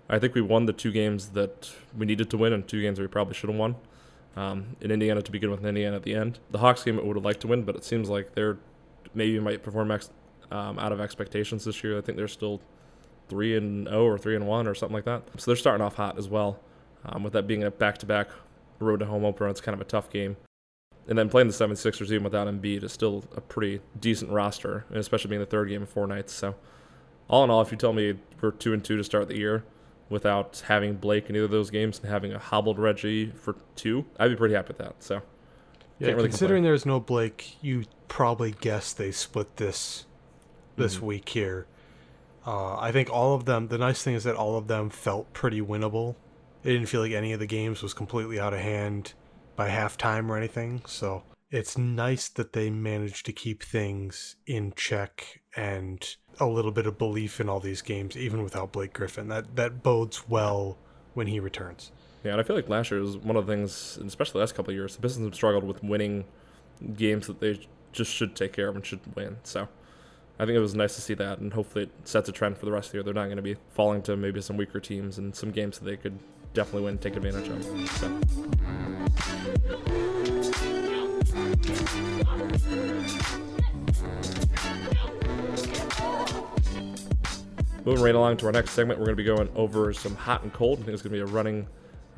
I 0.08 0.18
think 0.18 0.34
we 0.34 0.40
won 0.40 0.66
the 0.66 0.72
two 0.72 0.92
games 0.92 1.30
that 1.30 1.70
we 1.96 2.06
needed 2.06 2.30
to 2.30 2.36
win 2.36 2.52
and 2.52 2.66
two 2.66 2.80
games 2.80 2.98
that 2.98 3.02
we 3.02 3.08
probably 3.08 3.34
should 3.34 3.50
have 3.50 3.58
won. 3.58 3.76
Um, 4.36 4.76
in 4.82 4.90
Indiana 4.90 5.22
to 5.22 5.32
begin 5.32 5.50
with, 5.50 5.60
and 5.60 5.68
Indiana 5.68 5.96
at 5.96 6.02
the 6.02 6.14
end. 6.14 6.38
The 6.50 6.58
Hawks 6.58 6.84
game 6.84 6.98
I 6.98 7.02
would 7.02 7.16
have 7.16 7.24
liked 7.24 7.40
to 7.40 7.46
win, 7.46 7.62
but 7.62 7.74
it 7.74 7.84
seems 7.84 8.10
like 8.10 8.34
they're 8.34 8.58
maybe 9.14 9.40
might 9.40 9.62
perform 9.62 9.90
ex- 9.90 10.10
um, 10.50 10.78
out 10.78 10.92
of 10.92 11.00
expectations 11.00 11.64
this 11.64 11.82
year. 11.82 11.96
I 11.96 12.02
think 12.02 12.18
they're 12.18 12.28
still 12.28 12.60
three 13.28 13.56
and 13.56 13.88
zero 13.88 14.04
or 14.04 14.18
three 14.18 14.36
and 14.36 14.46
one 14.46 14.66
or 14.66 14.74
something 14.74 14.94
like 14.94 15.06
that. 15.06 15.22
So 15.38 15.50
they're 15.50 15.56
starting 15.56 15.84
off 15.84 15.96
hot 15.96 16.18
as 16.18 16.28
well. 16.28 16.60
Um, 17.06 17.22
with 17.22 17.32
that 17.32 17.46
being 17.46 17.64
a 17.64 17.70
back-to-back 17.70 18.28
road 18.78 19.00
to 19.00 19.06
home 19.06 19.24
opener, 19.24 19.48
it's 19.48 19.60
kind 19.60 19.74
of 19.74 19.80
a 19.80 19.88
tough 19.88 20.10
game. 20.10 20.36
And 21.08 21.16
then 21.16 21.30
playing 21.30 21.48
the 21.48 21.54
76ers 21.54 22.10
even 22.10 22.24
without 22.24 22.46
Embiid 22.46 22.82
is 22.82 22.92
still 22.92 23.24
a 23.36 23.40
pretty 23.40 23.80
decent 24.00 24.30
roster, 24.30 24.84
and 24.90 24.98
especially 24.98 25.30
being 25.30 25.40
the 25.40 25.46
third 25.46 25.68
game 25.68 25.82
of 25.82 25.88
four 25.88 26.06
nights. 26.06 26.32
So, 26.34 26.56
all 27.28 27.42
in 27.44 27.50
all, 27.50 27.62
if 27.62 27.70
you 27.70 27.78
tell 27.78 27.92
me 27.92 28.18
we're 28.40 28.50
two 28.50 28.74
and 28.74 28.84
two 28.84 28.96
to 28.96 29.04
start 29.04 29.28
the 29.28 29.38
year 29.38 29.64
without 30.08 30.62
having 30.66 30.94
Blake 30.96 31.28
in 31.28 31.36
either 31.36 31.44
of 31.46 31.50
those 31.50 31.70
games 31.70 31.98
and 31.98 32.10
having 32.10 32.32
a 32.32 32.38
hobbled 32.38 32.78
Reggie 32.78 33.30
for 33.30 33.56
two, 33.74 34.04
I'd 34.18 34.28
be 34.28 34.36
pretty 34.36 34.54
happy 34.54 34.68
with 34.68 34.78
that. 34.78 35.02
So, 35.02 35.22
yeah, 35.98 36.08
really 36.08 36.28
considering 36.28 36.62
there's 36.62 36.86
no 36.86 37.00
Blake, 37.00 37.56
you 37.62 37.84
probably 38.08 38.52
guess 38.52 38.92
they 38.92 39.10
split 39.10 39.56
this 39.56 40.06
this 40.76 40.98
Mhm. 40.98 41.02
week 41.02 41.28
here. 41.30 41.66
Uh, 42.46 42.78
I 42.78 42.92
think 42.92 43.10
all 43.10 43.34
of 43.34 43.46
them. 43.46 43.68
The 43.68 43.78
nice 43.78 44.02
thing 44.02 44.14
is 44.14 44.24
that 44.24 44.36
all 44.36 44.56
of 44.56 44.68
them 44.68 44.90
felt 44.90 45.32
pretty 45.32 45.60
winnable. 45.60 46.14
It 46.62 46.72
didn't 46.72 46.88
feel 46.88 47.00
like 47.00 47.12
any 47.12 47.32
of 47.32 47.40
the 47.40 47.46
games 47.46 47.82
was 47.82 47.94
completely 47.94 48.38
out 48.38 48.52
of 48.52 48.60
hand 48.60 49.14
by 49.56 49.70
halftime 49.70 50.28
or 50.28 50.36
anything. 50.36 50.82
So 50.86 51.22
it's 51.50 51.78
nice 51.78 52.28
that 52.28 52.52
they 52.52 52.68
managed 52.70 53.24
to 53.26 53.32
keep 53.32 53.62
things 53.62 54.36
in 54.46 54.74
check 54.76 55.40
and 55.56 56.16
a 56.38 56.46
little 56.46 56.70
bit 56.70 56.86
of 56.86 56.98
belief 56.98 57.40
in 57.40 57.48
all 57.48 57.60
these 57.60 57.82
games, 57.82 58.16
even 58.16 58.42
without 58.42 58.72
Blake 58.72 58.92
Griffin. 58.92 59.28
That 59.28 59.56
that 59.56 59.82
bodes 59.82 60.28
well 60.28 60.76
when 61.14 61.26
he 61.26 61.40
returns. 61.40 61.92
yeah, 62.24 62.32
and 62.32 62.40
I 62.40 62.44
feel 62.44 62.56
like 62.56 62.68
last 62.68 62.90
year 62.90 63.00
was 63.00 63.16
one 63.16 63.36
of 63.36 63.46
the 63.46 63.52
things, 63.52 63.98
especially 64.04 64.34
the 64.34 64.40
last 64.40 64.54
couple 64.54 64.70
of 64.70 64.76
years, 64.76 64.94
the 64.96 65.02
Pistons 65.02 65.24
have 65.26 65.34
struggled 65.34 65.64
with 65.64 65.82
winning 65.82 66.24
games 66.94 67.26
that 67.26 67.40
they 67.40 67.58
just 67.92 68.12
should 68.12 68.36
take 68.36 68.52
care 68.52 68.68
of 68.68 68.76
and 68.76 68.84
should 68.84 69.00
win. 69.14 69.38
So 69.44 69.68
I 70.38 70.44
think 70.44 70.56
it 70.56 70.60
was 70.60 70.74
nice 70.74 70.94
to 70.96 71.00
see 71.00 71.14
that, 71.14 71.38
and 71.38 71.54
hopefully 71.54 71.84
it 71.84 71.90
sets 72.04 72.28
a 72.28 72.32
trend 72.32 72.58
for 72.58 72.66
the 72.66 72.72
rest 72.72 72.88
of 72.88 72.92
the 72.92 72.98
year. 72.98 73.02
They're 73.04 73.14
not 73.14 73.24
going 73.24 73.36
to 73.36 73.42
be 73.42 73.56
falling 73.70 74.02
to 74.02 74.16
maybe 74.16 74.42
some 74.42 74.58
weaker 74.58 74.80
teams 74.80 75.16
and 75.16 75.34
some 75.34 75.50
games 75.50 75.78
that 75.78 75.86
they 75.86 75.96
could 75.96 76.18
definitely 76.52 76.82
win 76.82 76.98
take 76.98 77.16
advantage 77.16 77.48
of. 77.48 77.64
So. 77.92 78.20
Moving 87.86 88.02
right 88.02 88.16
along 88.16 88.36
to 88.38 88.46
our 88.46 88.52
next 88.52 88.72
segment, 88.72 88.98
we're 88.98 89.06
going 89.06 89.16
to 89.16 89.22
be 89.22 89.24
going 89.24 89.48
over 89.54 89.92
some 89.92 90.16
hot 90.16 90.42
and 90.42 90.52
cold. 90.52 90.80
I 90.80 90.82
think 90.82 90.94
it's 90.94 91.02
going 91.02 91.16
to 91.16 91.24
be 91.24 91.30
a 91.30 91.32
running 91.32 91.68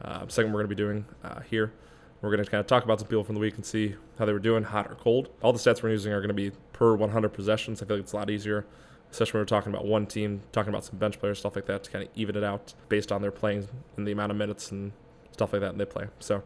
uh, 0.02 0.26
segment 0.26 0.54
we're 0.54 0.62
going 0.62 0.70
to 0.70 0.74
be 0.74 0.82
doing 0.82 1.04
uh, 1.22 1.40
here. 1.40 1.74
We're 2.22 2.30
going 2.30 2.42
to 2.42 2.50
kind 2.50 2.58
of 2.58 2.66
talk 2.66 2.84
about 2.84 3.00
some 3.00 3.06
people 3.06 3.22
from 3.22 3.34
the 3.34 3.40
week 3.42 3.56
and 3.56 3.66
see 3.66 3.94
how 4.18 4.24
they 4.24 4.32
were 4.32 4.38
doing, 4.38 4.64
hot 4.64 4.90
or 4.90 4.94
cold. 4.94 5.28
All 5.42 5.52
the 5.52 5.58
stats 5.58 5.82
we're 5.82 5.90
using 5.90 6.10
are 6.10 6.20
going 6.20 6.28
to 6.28 6.34
be 6.34 6.52
per 6.72 6.94
100 6.94 7.28
possessions. 7.28 7.82
I 7.82 7.84
feel 7.84 7.98
like 7.98 8.04
it's 8.04 8.14
a 8.14 8.16
lot 8.16 8.30
easier, 8.30 8.64
especially 9.10 9.36
when 9.36 9.42
we're 9.42 9.48
talking 9.48 9.70
about 9.70 9.84
one 9.84 10.06
team, 10.06 10.40
talking 10.52 10.70
about 10.70 10.86
some 10.86 10.96
bench 10.96 11.20
players, 11.20 11.38
stuff 11.38 11.54
like 11.54 11.66
that, 11.66 11.84
to 11.84 11.90
kind 11.90 12.02
of 12.02 12.10
even 12.14 12.34
it 12.34 12.44
out 12.44 12.72
based 12.88 13.12
on 13.12 13.20
their 13.20 13.30
playing 13.30 13.68
and 13.98 14.08
the 14.08 14.12
amount 14.12 14.30
of 14.30 14.38
minutes 14.38 14.72
and 14.72 14.92
stuff 15.32 15.52
like 15.52 15.60
that 15.60 15.72
and 15.72 15.78
they 15.78 15.84
play. 15.84 16.06
So, 16.18 16.42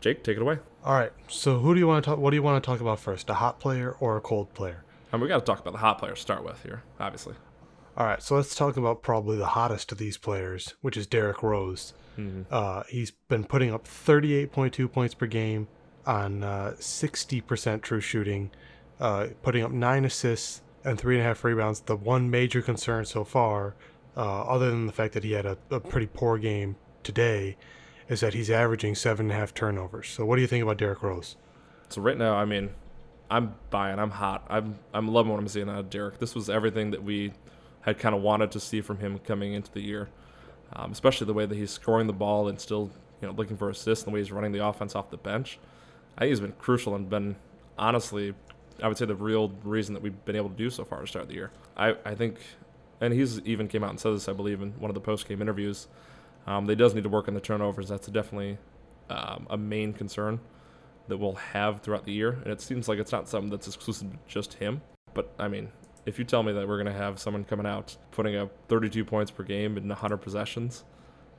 Jake, 0.00 0.24
take 0.24 0.38
it 0.38 0.42
away. 0.42 0.58
All 0.82 0.94
right. 0.94 1.12
So 1.28 1.60
who 1.60 1.72
do 1.72 1.78
you 1.78 1.86
want 1.86 2.04
to 2.04 2.10
talk? 2.10 2.18
What 2.18 2.30
do 2.30 2.36
you 2.36 2.42
want 2.42 2.60
to 2.60 2.66
talk 2.66 2.80
about 2.80 2.98
first? 2.98 3.30
A 3.30 3.34
hot 3.34 3.60
player 3.60 3.94
or 4.00 4.16
a 4.16 4.20
cold 4.20 4.52
player? 4.54 4.82
And 5.12 5.22
we 5.22 5.28
got 5.28 5.38
to 5.38 5.44
talk 5.44 5.60
about 5.60 5.70
the 5.70 5.78
hot 5.78 5.98
player 5.98 6.14
to 6.14 6.20
start 6.20 6.42
with 6.42 6.60
here, 6.64 6.82
obviously. 6.98 7.36
All 7.96 8.06
right. 8.06 8.22
So 8.22 8.36
let's 8.36 8.54
talk 8.54 8.76
about 8.76 9.02
probably 9.02 9.36
the 9.36 9.46
hottest 9.46 9.90
of 9.92 9.98
these 9.98 10.18
players, 10.18 10.74
which 10.82 10.96
is 10.96 11.06
Derrick 11.06 11.42
Rose. 11.42 11.94
Mm-hmm. 12.18 12.42
Uh, 12.50 12.82
he's 12.88 13.10
been 13.10 13.44
putting 13.44 13.72
up 13.72 13.86
38.2 13.86 14.90
points 14.90 15.14
per 15.14 15.26
game 15.26 15.68
on 16.06 16.44
uh, 16.44 16.74
60% 16.78 17.82
true 17.82 18.00
shooting, 18.00 18.50
uh, 19.00 19.28
putting 19.42 19.62
up 19.62 19.70
nine 19.70 20.04
assists 20.04 20.62
and 20.84 20.98
three 20.98 21.16
and 21.16 21.24
a 21.24 21.26
half 21.26 21.42
rebounds. 21.42 21.80
The 21.80 21.96
one 21.96 22.30
major 22.30 22.62
concern 22.62 23.04
so 23.06 23.24
far, 23.24 23.74
uh, 24.16 24.42
other 24.42 24.70
than 24.70 24.86
the 24.86 24.92
fact 24.92 25.14
that 25.14 25.24
he 25.24 25.32
had 25.32 25.46
a, 25.46 25.58
a 25.70 25.80
pretty 25.80 26.06
poor 26.06 26.38
game 26.38 26.76
today, 27.02 27.56
is 28.08 28.20
that 28.20 28.34
he's 28.34 28.50
averaging 28.50 28.94
seven 28.94 29.26
and 29.26 29.32
a 29.32 29.34
half 29.34 29.52
turnovers. 29.52 30.08
So, 30.08 30.24
what 30.24 30.36
do 30.36 30.42
you 30.42 30.48
think 30.48 30.62
about 30.62 30.78
Derrick 30.78 31.02
Rose? 31.02 31.36
So 31.88 32.00
right 32.00 32.16
now, 32.16 32.34
I 32.36 32.44
mean, 32.44 32.70
I'm 33.30 33.54
buying. 33.70 33.98
I'm 33.98 34.10
hot. 34.10 34.46
I'm 34.48 34.78
I'm 34.94 35.08
loving 35.08 35.32
what 35.32 35.40
I'm 35.40 35.48
seeing 35.48 35.68
out 35.68 35.80
of 35.80 35.90
Derrick. 35.90 36.18
This 36.18 36.34
was 36.34 36.48
everything 36.48 36.92
that 36.92 37.02
we 37.02 37.32
had 37.86 37.98
kind 37.98 38.14
of 38.14 38.20
wanted 38.20 38.50
to 38.50 38.60
see 38.60 38.80
from 38.80 38.98
him 38.98 39.18
coming 39.20 39.54
into 39.54 39.72
the 39.72 39.80
year, 39.80 40.08
um, 40.74 40.92
especially 40.92 41.26
the 41.26 41.32
way 41.32 41.46
that 41.46 41.54
he's 41.54 41.70
scoring 41.70 42.06
the 42.06 42.12
ball 42.12 42.48
and 42.48 42.60
still 42.60 42.90
you 43.22 43.28
know 43.28 43.34
looking 43.34 43.56
for 43.56 43.70
assists 43.70 44.04
and 44.04 44.12
the 44.12 44.14
way 44.14 44.20
he's 44.20 44.32
running 44.32 44.52
the 44.52 44.64
offense 44.64 44.94
off 44.94 45.10
the 45.10 45.16
bench. 45.16 45.58
I 46.18 46.22
think 46.22 46.30
he's 46.30 46.40
been 46.40 46.52
crucial 46.52 46.94
and 46.94 47.08
been 47.08 47.36
honestly, 47.78 48.34
I 48.82 48.88
would 48.88 48.98
say 48.98 49.06
the 49.06 49.14
real 49.14 49.52
reason 49.62 49.94
that 49.94 50.02
we've 50.02 50.24
been 50.24 50.36
able 50.36 50.50
to 50.50 50.56
do 50.56 50.68
so 50.68 50.84
far 50.84 51.00
to 51.00 51.06
start 51.06 51.28
the 51.28 51.34
year. 51.34 51.52
I 51.76 51.94
I 52.04 52.14
think, 52.14 52.38
and 53.00 53.14
he's 53.14 53.40
even 53.40 53.68
came 53.68 53.84
out 53.84 53.90
and 53.90 54.00
said 54.00 54.12
this 54.12 54.28
I 54.28 54.32
believe 54.32 54.60
in 54.60 54.72
one 54.72 54.90
of 54.90 54.94
the 54.94 55.00
post 55.00 55.28
game 55.28 55.40
interviews. 55.40 55.86
Um, 56.46 56.66
they 56.66 56.74
does 56.74 56.94
need 56.94 57.04
to 57.04 57.08
work 57.08 57.28
on 57.28 57.34
the 57.34 57.40
turnovers. 57.40 57.88
That's 57.88 58.06
definitely 58.06 58.58
um, 59.10 59.46
a 59.50 59.56
main 59.56 59.92
concern 59.92 60.40
that 61.08 61.18
we'll 61.18 61.34
have 61.34 61.80
throughout 61.80 62.04
the 62.04 62.12
year. 62.12 62.38
And 62.42 62.52
it 62.52 62.60
seems 62.60 62.88
like 62.88 62.98
it's 62.98 63.12
not 63.12 63.28
something 63.28 63.50
that's 63.50 63.66
exclusive 63.66 64.10
to 64.10 64.18
just 64.28 64.54
him. 64.54 64.80
But 65.14 65.32
I 65.38 65.48
mean, 65.48 65.70
if 66.06 66.18
you 66.18 66.24
tell 66.24 66.42
me 66.42 66.52
that 66.52 66.66
we're 66.66 66.82
going 66.82 66.92
to 66.92 66.98
have 66.98 67.18
someone 67.18 67.44
coming 67.44 67.66
out 67.66 67.96
putting 68.12 68.36
up 68.36 68.50
32 68.68 69.04
points 69.04 69.30
per 69.30 69.42
game 69.42 69.76
in 69.76 69.88
100 69.88 70.16
possessions, 70.18 70.84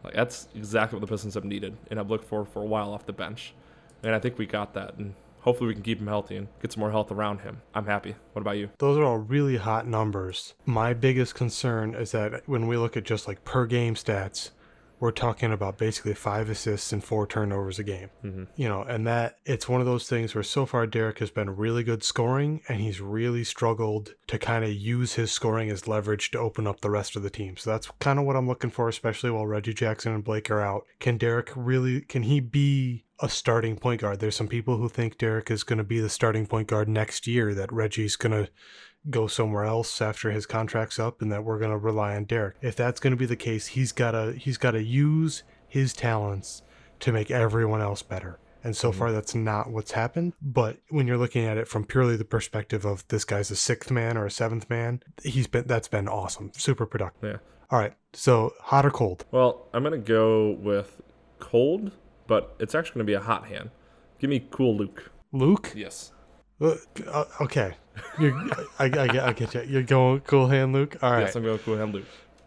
like 0.04 0.14
that's 0.14 0.48
exactly 0.54 1.00
what 1.00 1.08
the 1.08 1.12
Pistons 1.12 1.34
have 1.34 1.46
needed 1.46 1.76
and 1.90 1.98
have 1.98 2.10
looked 2.10 2.26
for 2.26 2.46
for 2.46 2.62
a 2.62 2.66
while 2.66 2.94
off 2.94 3.06
the 3.06 3.14
bench. 3.14 3.54
And 4.04 4.14
I 4.14 4.20
think 4.20 4.38
we 4.38 4.46
got 4.46 4.74
that. 4.74 4.98
And 4.98 5.16
hopefully 5.40 5.70
we 5.70 5.74
can 5.74 5.84
keep 5.84 6.00
him 6.00 6.08
healthy 6.08 6.36
and 6.36 6.48
get 6.62 6.74
some 6.74 6.82
more 6.82 6.92
health 6.92 7.12
around 7.12 7.40
him. 7.40 7.62
I'm 7.74 7.86
happy. 7.86 8.16
What 8.34 8.42
about 8.42 8.58
you? 8.58 8.70
Those 8.78 8.98
are 8.98 9.04
all 9.04 9.18
really 9.18 9.58
hot 9.58 9.88
numbers. 9.88 10.54
My 10.66 10.94
biggest 10.94 11.34
concern 11.34 11.96
is 11.96 12.12
that 12.12 12.48
when 12.48 12.68
we 12.68 12.78
look 12.78 12.98
at 12.98 13.06
just 13.06 13.28
like 13.28 13.44
per 13.46 13.66
game 13.66 13.96
stats, 13.96 14.52
we're 15.00 15.12
talking 15.12 15.52
about 15.52 15.78
basically 15.78 16.14
five 16.14 16.50
assists 16.50 16.92
and 16.92 17.04
four 17.04 17.28
turnovers 17.28 17.78
a 17.78 17.84
game. 17.84 18.10
Mm-hmm. 18.24 18.44
You 18.56 18.68
know, 18.68 18.82
and 18.82 19.06
that 19.06 19.38
it's 19.46 19.70
one 19.70 19.80
of 19.80 19.86
those 19.86 20.10
things 20.10 20.34
where 20.34 20.44
so 20.44 20.66
far 20.66 20.88
Derrick 20.88 21.20
has 21.20 21.30
been 21.30 21.56
really 21.56 21.84
good 21.84 22.04
scoring 22.04 22.62
and 22.68 22.82
he's 22.82 23.00
really 23.00 23.44
struggled 23.44 24.16
to 24.28 24.40
kind 24.40 24.64
of 24.64 24.72
use 24.72 25.14
his 25.14 25.32
scoring 25.32 25.70
as 25.70 25.88
leverage 25.88 26.32
to 26.32 26.40
open 26.40 26.66
up 26.66 26.82
the 26.82 26.90
rest 26.90 27.16
of 27.16 27.24
the 27.24 27.30
team. 27.30 27.58
So 27.58 27.72
that's 27.72 27.92
kind 28.00 28.18
of 28.18 28.26
what 28.26 28.36
I'm 28.36 28.48
looking 28.48 28.72
for, 28.72 28.90
especially 28.90 29.30
while 29.30 29.46
Reggie 29.46 29.74
Jackson 29.74 30.14
and 30.14 30.24
Blake 30.24 30.50
are 30.50 30.62
out. 30.62 30.86
Can 31.00 31.18
Derrick 31.18 31.52
really, 31.56 32.02
can 32.02 32.24
he 32.24 32.40
be 32.40 33.06
a 33.20 33.30
starting 33.30 33.78
point 33.78 34.02
guard? 34.02 34.20
There's 34.20 34.36
some 34.36 34.48
people 34.48 34.78
who 34.78 34.90
think 34.90 35.18
Derrick 35.18 35.52
is 35.52 35.64
going 35.64 35.78
to 35.78 35.84
be 35.84 36.00
the 36.00 36.10
starting 36.10 36.48
point 36.48 36.68
guard 36.68 36.90
next 36.90 37.28
year, 37.28 37.54
that 37.54 37.72
Reggie's 37.72 38.16
going 38.16 38.32
to 38.32 38.50
go 39.10 39.28
somewhere 39.28 39.64
else 39.64 40.02
after 40.02 40.32
his 40.32 40.46
contract's 40.46 41.00
up 41.00 41.22
and 41.22 41.32
that 41.32 41.44
we're 41.44 41.60
going 41.60 41.72
to 41.72 41.78
rely 41.78 42.16
on 42.16 42.26
Derrick. 42.26 42.56
If 42.62 42.76
that's 42.76 43.00
going 43.00 43.12
to 43.12 43.18
be 43.18 43.26
the 43.26 43.36
case, 43.36 43.68
he's 43.68 43.92
got 43.92 44.12
to 44.12 44.34
he's 44.34 44.58
got 44.58 44.72
to 44.72 44.84
use 44.84 45.44
his 45.68 45.94
talents 45.94 46.64
to 47.00 47.12
make 47.12 47.32
everyone 47.32 47.82
else 47.82 48.02
better. 48.02 48.40
And 48.64 48.76
so 48.76 48.90
mm-hmm. 48.90 49.00
far 49.00 49.12
that's 49.12 49.36
not 49.36 49.70
what's 49.70 49.92
happened, 49.92 50.34
but 50.42 50.78
when 50.90 51.08
you're 51.08 51.18
looking 51.18 51.46
at 51.46 51.58
it 51.58 51.68
from 51.68 51.86
purely 51.86 52.18
the 52.18 52.26
perspective 52.26 52.86
of 52.86 53.08
this 53.08 53.24
guy's 53.24 53.52
a 53.52 53.56
sixth 53.56 53.92
man 53.92 54.18
or 54.18 54.26
a 54.26 54.32
seventh 54.32 54.70
man, 54.70 55.02
he's 55.24 55.48
been 55.48 55.66
that's 55.68 55.88
been 55.88 56.08
awesome. 56.08 56.52
Super 56.54 56.86
productive. 56.86 57.34
Yeah. 57.34 57.38
All 57.70 57.80
right. 57.80 57.94
So, 58.14 58.54
hot 58.62 58.86
or 58.86 58.92
cold? 58.92 59.26
Well, 59.32 59.68
I'm 59.74 59.84
going 59.84 59.92
to 59.92 60.06
go 60.06 60.52
with 60.60 61.02
cold, 61.40 61.92
but 62.26 62.56
it's 62.60 62.74
actually 62.74 62.96
going 62.96 63.08
to 63.08 63.12
be 63.12 63.16
a 63.16 63.20
hot 63.22 63.48
hand. 63.48 63.70
Give 64.20 64.30
me 64.30 64.48
cool 64.50 64.76
Luke. 64.76 65.12
Luke? 65.32 65.74
Yes. 65.76 66.12
Uh, 66.60 66.76
uh, 67.08 67.26
okay. 67.42 67.74
I, 68.18 68.62
I, 68.80 68.88
get, 68.90 69.20
I 69.20 69.34
get 69.34 69.54
you. 69.54 69.62
You're 69.62 69.84
going 69.84 70.22
cool 70.22 70.48
hand, 70.48 70.74
Luke. 70.74 70.98
All 71.02 71.12
right. 71.12 71.22
Yes, 71.22 71.36
I'm 71.36 71.44
going 71.44 71.60
cool 71.60 71.78
hand 71.78 71.94
Luke. 71.94 72.06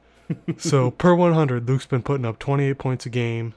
so 0.59 0.91
per 0.91 1.15
100, 1.15 1.69
Luke's 1.69 1.87
been 1.87 2.03
putting 2.03 2.25
up 2.25 2.39
28 2.39 2.79
points 2.79 3.07
a 3.07 3.11
game, 3.11 3.55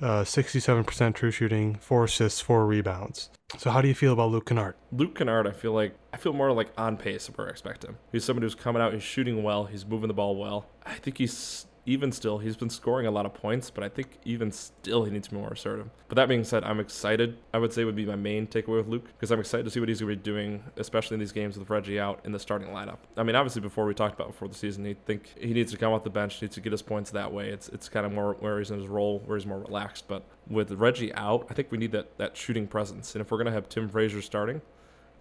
uh, 0.00 0.22
67% 0.22 1.14
true 1.14 1.30
shooting, 1.30 1.76
four 1.76 2.04
assists, 2.04 2.40
four 2.40 2.66
rebounds. 2.66 3.30
So 3.58 3.70
how 3.70 3.80
do 3.80 3.88
you 3.88 3.94
feel 3.94 4.12
about 4.12 4.30
Luke 4.30 4.46
Kennard? 4.46 4.74
Luke 4.90 5.16
Kennard, 5.16 5.46
I 5.46 5.52
feel 5.52 5.72
like 5.72 5.96
I 6.12 6.16
feel 6.16 6.32
more 6.32 6.50
like 6.52 6.68
on 6.76 6.96
pace 6.96 7.28
of 7.28 7.38
where 7.38 7.46
I 7.46 7.50
expect 7.50 7.84
him. 7.84 7.96
He's 8.10 8.24
somebody 8.24 8.44
who's 8.44 8.56
coming 8.56 8.82
out, 8.82 8.92
he's 8.92 9.04
shooting 9.04 9.42
well, 9.44 9.66
he's 9.66 9.86
moving 9.86 10.08
the 10.08 10.14
ball 10.14 10.36
well. 10.36 10.66
I 10.84 10.94
think 10.94 11.18
he's 11.18 11.66
even 11.86 12.10
still, 12.10 12.38
he's 12.38 12.56
been 12.56 12.68
scoring 12.68 13.06
a 13.06 13.10
lot 13.10 13.24
of 13.24 13.32
points, 13.32 13.70
but 13.70 13.84
I 13.84 13.88
think 13.88 14.18
even 14.24 14.50
still 14.50 15.04
he 15.04 15.12
needs 15.12 15.28
to 15.28 15.34
be 15.34 15.40
more 15.40 15.50
assertive. 15.50 15.88
But 16.08 16.16
that 16.16 16.28
being 16.28 16.42
said, 16.42 16.64
I'm 16.64 16.80
excited. 16.80 17.38
I 17.54 17.58
would 17.58 17.72
say 17.72 17.84
would 17.84 17.94
be 17.94 18.04
my 18.04 18.16
main 18.16 18.48
takeaway 18.48 18.78
with 18.78 18.88
Luke 18.88 19.06
because 19.06 19.30
I'm 19.30 19.38
excited 19.38 19.62
to 19.64 19.70
see 19.70 19.78
what 19.78 19.88
he's 19.88 20.00
going 20.00 20.10
to 20.10 20.16
be 20.16 20.22
doing, 20.22 20.64
especially 20.76 21.14
in 21.14 21.20
these 21.20 21.32
games 21.32 21.56
with 21.56 21.70
Reggie 21.70 22.00
out 22.00 22.20
in 22.24 22.32
the 22.32 22.40
starting 22.40 22.68
lineup. 22.68 22.98
I 23.16 23.22
mean, 23.22 23.36
obviously 23.36 23.62
before 23.62 23.86
we 23.86 23.94
talked 23.94 24.14
about 24.14 24.26
before 24.26 24.48
the 24.48 24.54
season, 24.54 24.84
he 24.84 24.94
think 25.06 25.32
he 25.38 25.54
needs 25.54 25.70
to 25.72 25.78
come 25.78 25.92
off 25.92 26.02
the 26.02 26.10
bench, 26.10 26.42
needs 26.42 26.56
to 26.56 26.60
get 26.60 26.72
his 26.72 26.82
points 26.82 27.12
that 27.12 27.32
way. 27.32 27.50
It's 27.50 27.68
it's 27.68 27.88
kind 27.88 28.04
of 28.04 28.12
more 28.12 28.34
where 28.40 28.58
he's 28.58 28.70
in 28.70 28.78
his 28.78 28.88
role, 28.88 29.20
where 29.24 29.38
he's 29.38 29.46
more 29.46 29.60
relaxed. 29.60 30.08
But 30.08 30.24
with 30.48 30.72
Reggie 30.72 31.14
out, 31.14 31.46
I 31.48 31.54
think 31.54 31.70
we 31.70 31.78
need 31.78 31.92
that 31.92 32.18
that 32.18 32.36
shooting 32.36 32.66
presence. 32.66 33.14
And 33.14 33.22
if 33.22 33.30
we're 33.30 33.38
going 33.38 33.46
to 33.46 33.52
have 33.52 33.68
Tim 33.68 33.88
Frazier 33.88 34.22
starting, 34.22 34.60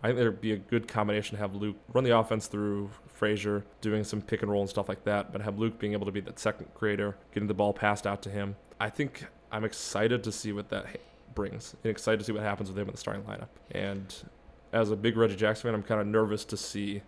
I 0.04 0.08
think 0.08 0.18
there'd 0.18 0.42
be 0.42 0.52
a 0.52 0.58
good 0.58 0.88
combination 0.88 1.36
to 1.36 1.42
have 1.42 1.56
Luke 1.56 1.78
run 1.94 2.04
the 2.04 2.18
offense 2.18 2.48
through 2.48 2.90
Frazier, 3.16 3.66
doing 3.82 4.04
some 4.04 4.22
pick 4.22 4.42
and 4.42 4.52
roll 4.52 4.62
and 4.62 4.70
stuff 4.70 4.90
like 4.90 5.04
that, 5.06 5.32
but 5.32 5.42
have 5.42 5.58
Luke 5.58 5.80
being 5.80 5.94
able 5.94 6.06
to 6.06 6.12
be 6.12 6.20
that 6.22 6.40
second 6.40 6.74
creator, 6.74 7.18
getting 7.34 7.48
the 7.48 7.54
ball 7.54 7.74
passed 7.74 8.06
out 8.06 8.22
to 8.24 8.30
him. 8.30 8.56
I 8.80 8.90
think 8.90 9.26
I'm 9.52 9.64
excited 9.64 10.24
to 10.24 10.32
see 10.32 10.52
what 10.52 10.70
that 10.70 10.86
brings 11.34 11.76
and 11.84 11.92
excited 11.92 12.20
to 12.20 12.26
see 12.26 12.32
what 12.32 12.44
happens 12.44 12.70
with 12.70 12.78
him 12.78 12.88
in 12.88 12.92
the 12.92 12.98
starting 12.98 13.24
lineup. 13.24 13.50
And 13.72 14.14
as 14.74 14.92
a 14.92 14.96
big 14.96 15.18
Reggie 15.18 15.36
Jackson 15.36 15.70
fan, 15.70 15.74
I'm 15.74 15.84
kind 15.84 16.02
of 16.02 16.08
nervous 16.08 16.46
to 16.46 16.58
see 16.58 17.02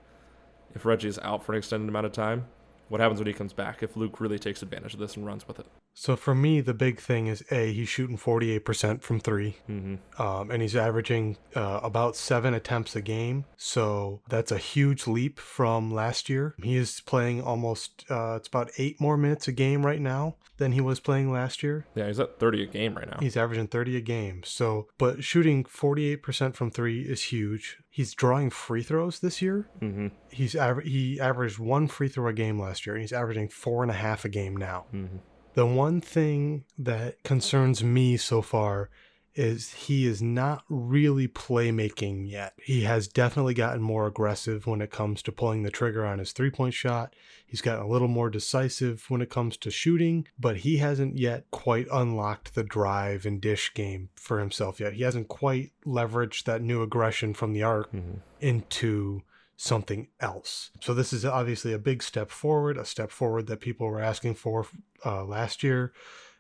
if 0.74 0.86
Reggie 0.86 1.10
is 1.10 1.20
out 1.20 1.44
for 1.44 1.54
an 1.54 1.58
extended 1.58 1.90
amount 1.90 2.06
of 2.06 2.12
time. 2.12 2.48
What 2.90 3.02
happens 3.02 3.20
when 3.20 3.28
he 3.28 3.34
comes 3.34 3.54
back 3.54 3.84
if 3.84 3.96
Luke 3.98 4.20
really 4.20 4.40
takes 4.40 4.62
advantage 4.62 4.94
of 4.94 5.00
this 5.00 5.16
and 5.16 5.26
runs 5.26 5.48
with 5.48 5.60
it? 5.60 5.68
So 5.94 6.16
for 6.16 6.36
me, 6.36 6.62
the 6.62 6.76
big 6.76 7.00
thing 7.00 7.26
is 7.28 7.44
a 7.50 7.74
he's 7.74 7.90
shooting 7.90 8.18
48% 8.18 9.02
from 9.02 9.20
3 9.20 9.56
Mm-hmm. 9.70 10.22
um, 10.22 10.52
and 10.52 10.62
he's 10.62 10.76
averaging 10.76 11.38
uh, 11.56 11.80
about 11.82 12.16
seven 12.16 12.54
attempts 12.54 12.96
a 12.96 13.02
game. 13.02 13.46
So 13.58 14.22
that's 14.30 14.52
a 14.52 14.58
huge 14.60 15.08
leap 15.08 15.40
from 15.40 15.92
last 15.92 16.30
year. 16.30 16.54
He 16.62 16.76
is 16.78 17.02
playing 17.02 17.42
almost 17.42 18.06
uh, 18.12 18.36
it's 18.36 18.48
about 18.48 18.70
eight 18.78 19.02
more 19.02 19.18
minutes 19.18 19.48
a 19.48 19.52
game 19.52 19.86
right 19.86 20.00
now 20.02 20.36
than 20.58 20.72
he 20.72 20.82
was 20.82 21.00
playing 21.00 21.32
last 21.32 21.62
year. 21.64 21.86
Yeah, 21.96 22.08
he's 22.08 22.20
at 22.20 22.40
30 22.40 22.64
a 22.64 22.66
game 22.68 22.96
right 22.96 23.10
now. 23.10 23.18
He's 23.20 23.38
averaging 23.38 23.68
30 23.68 23.98
a 23.98 24.02
game. 24.02 24.42
So, 24.44 24.88
but 24.98 25.24
shooting 25.24 25.64
48% 25.64 26.56
from 26.56 26.72
three 26.72 27.02
is 27.02 27.24
huge. 27.26 27.78
He's 27.98 28.14
drawing 28.14 28.52
free 28.52 28.84
throws 28.84 29.22
this 29.22 29.42
year. 29.42 29.68
Mm-hmm. 29.82 30.10
He's 30.30 30.54
aver- 30.54 30.82
he 30.82 31.20
averaged 31.20 31.58
one 31.58 31.88
free 31.88 32.08
throw 32.08 32.28
a 32.28 32.34
game 32.34 32.62
last 32.62 32.86
year, 32.86 32.94
and 32.94 33.02
he's 33.02 33.12
averaging 33.12 33.50
four 33.50 33.82
and 33.82 33.90
a 33.90 33.96
half 33.96 34.24
a 34.24 34.30
game 34.30 34.56
now. 34.56 34.86
Mm-hmm. 34.94 35.18
The 35.56 35.66
one 35.66 36.00
thing 36.00 36.66
that 36.78 37.24
concerns 37.24 37.84
me 37.84 38.16
so 38.16 38.44
far 38.44 38.92
is 39.38 39.72
he 39.74 40.06
is 40.08 40.22
not 40.22 40.64
really 40.68 41.28
playmaking 41.28 42.30
yet. 42.30 42.54
He 42.62 42.82
has 42.82 43.08
definitely 43.08 43.54
gotten 43.54 43.82
more 43.82 44.08
aggressive 44.08 44.66
when 44.68 44.82
it 44.82 44.92
comes 44.92 45.22
to 45.24 45.32
pulling 45.32 45.64
the 45.64 45.72
trigger 45.72 46.06
on 46.06 46.20
his 46.20 46.32
three 46.32 46.50
point 46.50 46.74
shot. 46.74 47.16
He's 47.46 47.62
gotten 47.62 47.84
a 47.84 47.88
little 47.88 48.08
more 48.08 48.30
decisive 48.30 49.06
when 49.10 49.22
it 49.22 49.30
comes 49.30 49.56
to 49.58 49.72
shooting, 49.72 50.28
but 50.40 50.58
he 50.58 50.78
hasn't 50.78 51.18
yet 51.18 51.46
quite 51.52 51.88
unlocked 51.92 52.56
the 52.56 52.64
drive 52.64 53.26
and 53.26 53.40
dish 53.40 53.74
game 53.74 54.10
for 54.16 54.40
himself 54.40 54.80
yet. 54.80 54.94
He 54.94 55.04
hasn't 55.04 55.28
quite 55.30 55.72
leveraged 55.86 56.44
that 56.44 56.62
new 56.62 56.82
aggression 56.82 57.34
from 57.34 57.54
the 57.54 57.64
arc 57.64 57.92
Mm-hmm. 57.94 58.18
into 58.42 59.22
something 59.56 60.08
else. 60.20 60.70
So 60.82 60.94
this 60.94 61.12
is 61.14 61.26
obviously 61.26 61.74
a 61.74 61.80
big 61.80 62.04
step 62.04 62.30
forward, 62.30 62.78
a 62.78 62.86
step 62.86 63.10
forward 63.12 63.48
that 63.48 63.60
people 63.60 63.88
were 63.88 64.00
asking 64.02 64.36
for 64.36 64.68
uh, 65.06 65.24
last 65.24 65.64
year. 65.64 65.94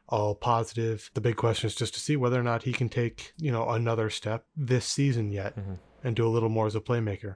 All 0.09 0.35
positive. 0.35 1.11
The 1.13 1.21
big 1.21 1.35
question 1.35 1.67
is 1.67 1.75
just 1.75 1.93
to 1.95 1.99
see 1.99 2.15
whether 2.15 2.39
or 2.39 2.43
not 2.43 2.63
he 2.63 2.71
can 2.73 2.87
take, 2.89 3.33
you 3.37 3.51
know, 3.51 3.69
another 3.69 4.09
step 4.09 4.45
this 4.55 4.85
season 4.85 5.31
yet 5.31 5.55
Mhm. 5.57 5.79
and 6.03 6.15
do 6.15 6.25
a 6.25 6.29
little 6.29 6.49
more 6.49 6.65
as 6.67 6.75
a 6.75 6.79
playmaker. 6.81 7.35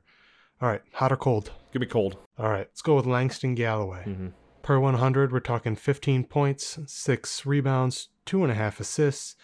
All 0.62 0.70
right, 0.70 0.82
hot 0.94 1.12
or 1.12 1.18
cold? 1.18 1.51
Give 1.74 1.82
me 1.82 1.88
cold. 1.88 2.18
All 2.38 2.50
right, 2.50 2.68
let's 2.68 2.82
go 2.82 2.96
with 2.96 3.06
Langston 3.06 3.56
Galloway. 3.56 4.04
Mm-hmm. 4.08 4.28
Per 4.62 4.80
100, 4.80 5.32
we're 5.32 5.40
talking 5.40 5.75
15 5.75 6.24
points, 6.25 6.78
six 6.86 7.46
rebounds, 7.46 8.10
two 8.25 8.44
and 8.44 8.51
a 8.51 8.56
half 8.56 8.80
assists. 8.80 9.36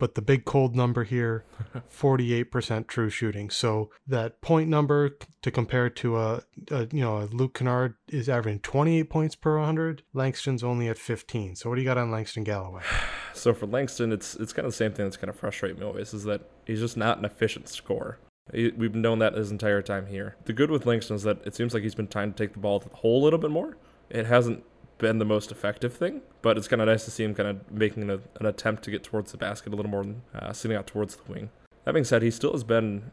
But 0.00 0.16
the 0.16 0.22
big 0.22 0.44
cold 0.44 0.74
number 0.74 1.04
here, 1.04 1.44
48% 1.94 2.88
true 2.88 3.10
shooting. 3.10 3.50
So 3.50 3.90
that 4.08 4.40
point 4.40 4.68
number 4.68 5.16
to 5.42 5.50
compare 5.50 5.88
to 5.90 6.16
a, 6.16 6.42
a 6.70 6.88
you 6.90 7.02
know 7.02 7.18
a 7.18 7.24
Luke 7.26 7.54
Kennard 7.54 7.94
is 8.08 8.28
averaging 8.28 8.60
28 8.60 9.04
points 9.04 9.36
per 9.36 9.56
100. 9.58 10.02
Langston's 10.12 10.64
only 10.64 10.88
at 10.88 10.98
15. 10.98 11.54
So 11.54 11.68
what 11.68 11.76
do 11.76 11.82
you 11.82 11.86
got 11.86 11.98
on 11.98 12.10
Langston 12.10 12.42
Galloway? 12.42 12.82
So 13.32 13.54
for 13.54 13.66
Langston, 13.66 14.12
it's 14.12 14.34
it's 14.34 14.52
kind 14.52 14.66
of 14.66 14.72
the 14.72 14.76
same 14.76 14.92
thing 14.92 15.06
that's 15.06 15.16
kind 15.16 15.30
of 15.30 15.36
frustrating 15.36 15.78
me 15.78 15.86
always 15.86 16.12
is 16.12 16.24
that 16.24 16.50
he's 16.66 16.80
just 16.80 16.96
not 16.96 17.16
an 17.16 17.24
efficient 17.24 17.68
scorer. 17.68 18.18
We've 18.52 18.94
known 18.94 19.20
that 19.20 19.34
his 19.34 19.52
entire 19.52 19.82
time 19.82 20.06
here. 20.06 20.34
The 20.46 20.52
good 20.52 20.70
with 20.70 20.84
Langston 20.84 21.14
is 21.14 21.22
that 21.22 21.38
it 21.46 21.54
seems 21.54 21.72
like 21.72 21.84
he's 21.84 21.94
been 21.94 22.08
trying 22.08 22.32
to 22.32 22.36
take 22.36 22.54
the 22.54 22.58
ball 22.58 22.80
to 22.80 22.88
the 22.88 22.96
hole 22.96 23.22
a 23.22 23.24
little 23.24 23.38
bit 23.38 23.52
more. 23.52 23.76
It 24.10 24.26
hasn't 24.26 24.64
been 25.00 25.18
the 25.18 25.24
most 25.24 25.50
effective 25.50 25.94
thing, 25.94 26.22
but 26.42 26.56
it's 26.56 26.68
kind 26.68 26.80
of 26.80 26.88
nice 26.88 27.04
to 27.06 27.10
see 27.10 27.24
him 27.24 27.34
kind 27.34 27.48
of 27.48 27.72
making 27.72 28.08
a, 28.10 28.20
an 28.38 28.46
attempt 28.46 28.84
to 28.84 28.90
get 28.90 29.02
towards 29.02 29.32
the 29.32 29.38
basket 29.38 29.72
a 29.72 29.76
little 29.76 29.90
more 29.90 30.04
than 30.04 30.22
uh, 30.34 30.52
sitting 30.52 30.76
out 30.76 30.86
towards 30.86 31.16
the 31.16 31.32
wing. 31.32 31.50
That 31.84 31.92
being 31.92 32.04
said, 32.04 32.22
he 32.22 32.30
still 32.30 32.52
has 32.52 32.62
been, 32.62 33.10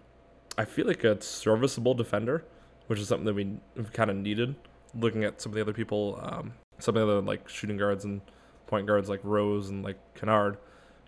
I 0.58 0.66
feel 0.66 0.86
like, 0.86 1.04
a 1.04 1.22
serviceable 1.22 1.94
defender, 1.94 2.44
which 2.88 3.00
is 3.00 3.08
something 3.08 3.26
that 3.26 3.34
we 3.34 3.58
kind 3.94 4.12
of 4.12 4.18
needed. 4.18 4.56
Looking 4.94 5.24
at 5.24 5.42
some 5.42 5.52
of 5.52 5.56
the 5.56 5.62
other 5.62 5.74
people, 5.74 6.20
um, 6.22 6.54
some 6.80 6.96
of 6.96 7.08
the 7.08 7.12
other 7.12 7.22
like 7.22 7.48
shooting 7.50 7.78
guards 7.78 8.06
and 8.06 8.22
point 8.68 8.88
guards 8.88 9.10
like 9.10 9.22
Rose 9.24 9.70
and 9.70 9.84
like 9.84 9.98
Kennard, 10.16 10.58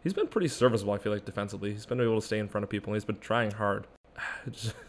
he's 0.03 0.13
been 0.13 0.27
pretty 0.27 0.48
serviceable. 0.48 0.93
I 0.93 0.98
feel 0.98 1.12
like 1.12 1.25
defensively, 1.25 1.71
he's 1.71 1.86
been 1.86 2.01
able 2.01 2.19
to 2.19 2.25
stay 2.25 2.39
in 2.39 2.48
front 2.48 2.63
of 2.63 2.69
people 2.69 2.91
and 2.91 2.95
he's 2.95 3.05
been 3.05 3.19
trying 3.19 3.51
hard. 3.51 3.88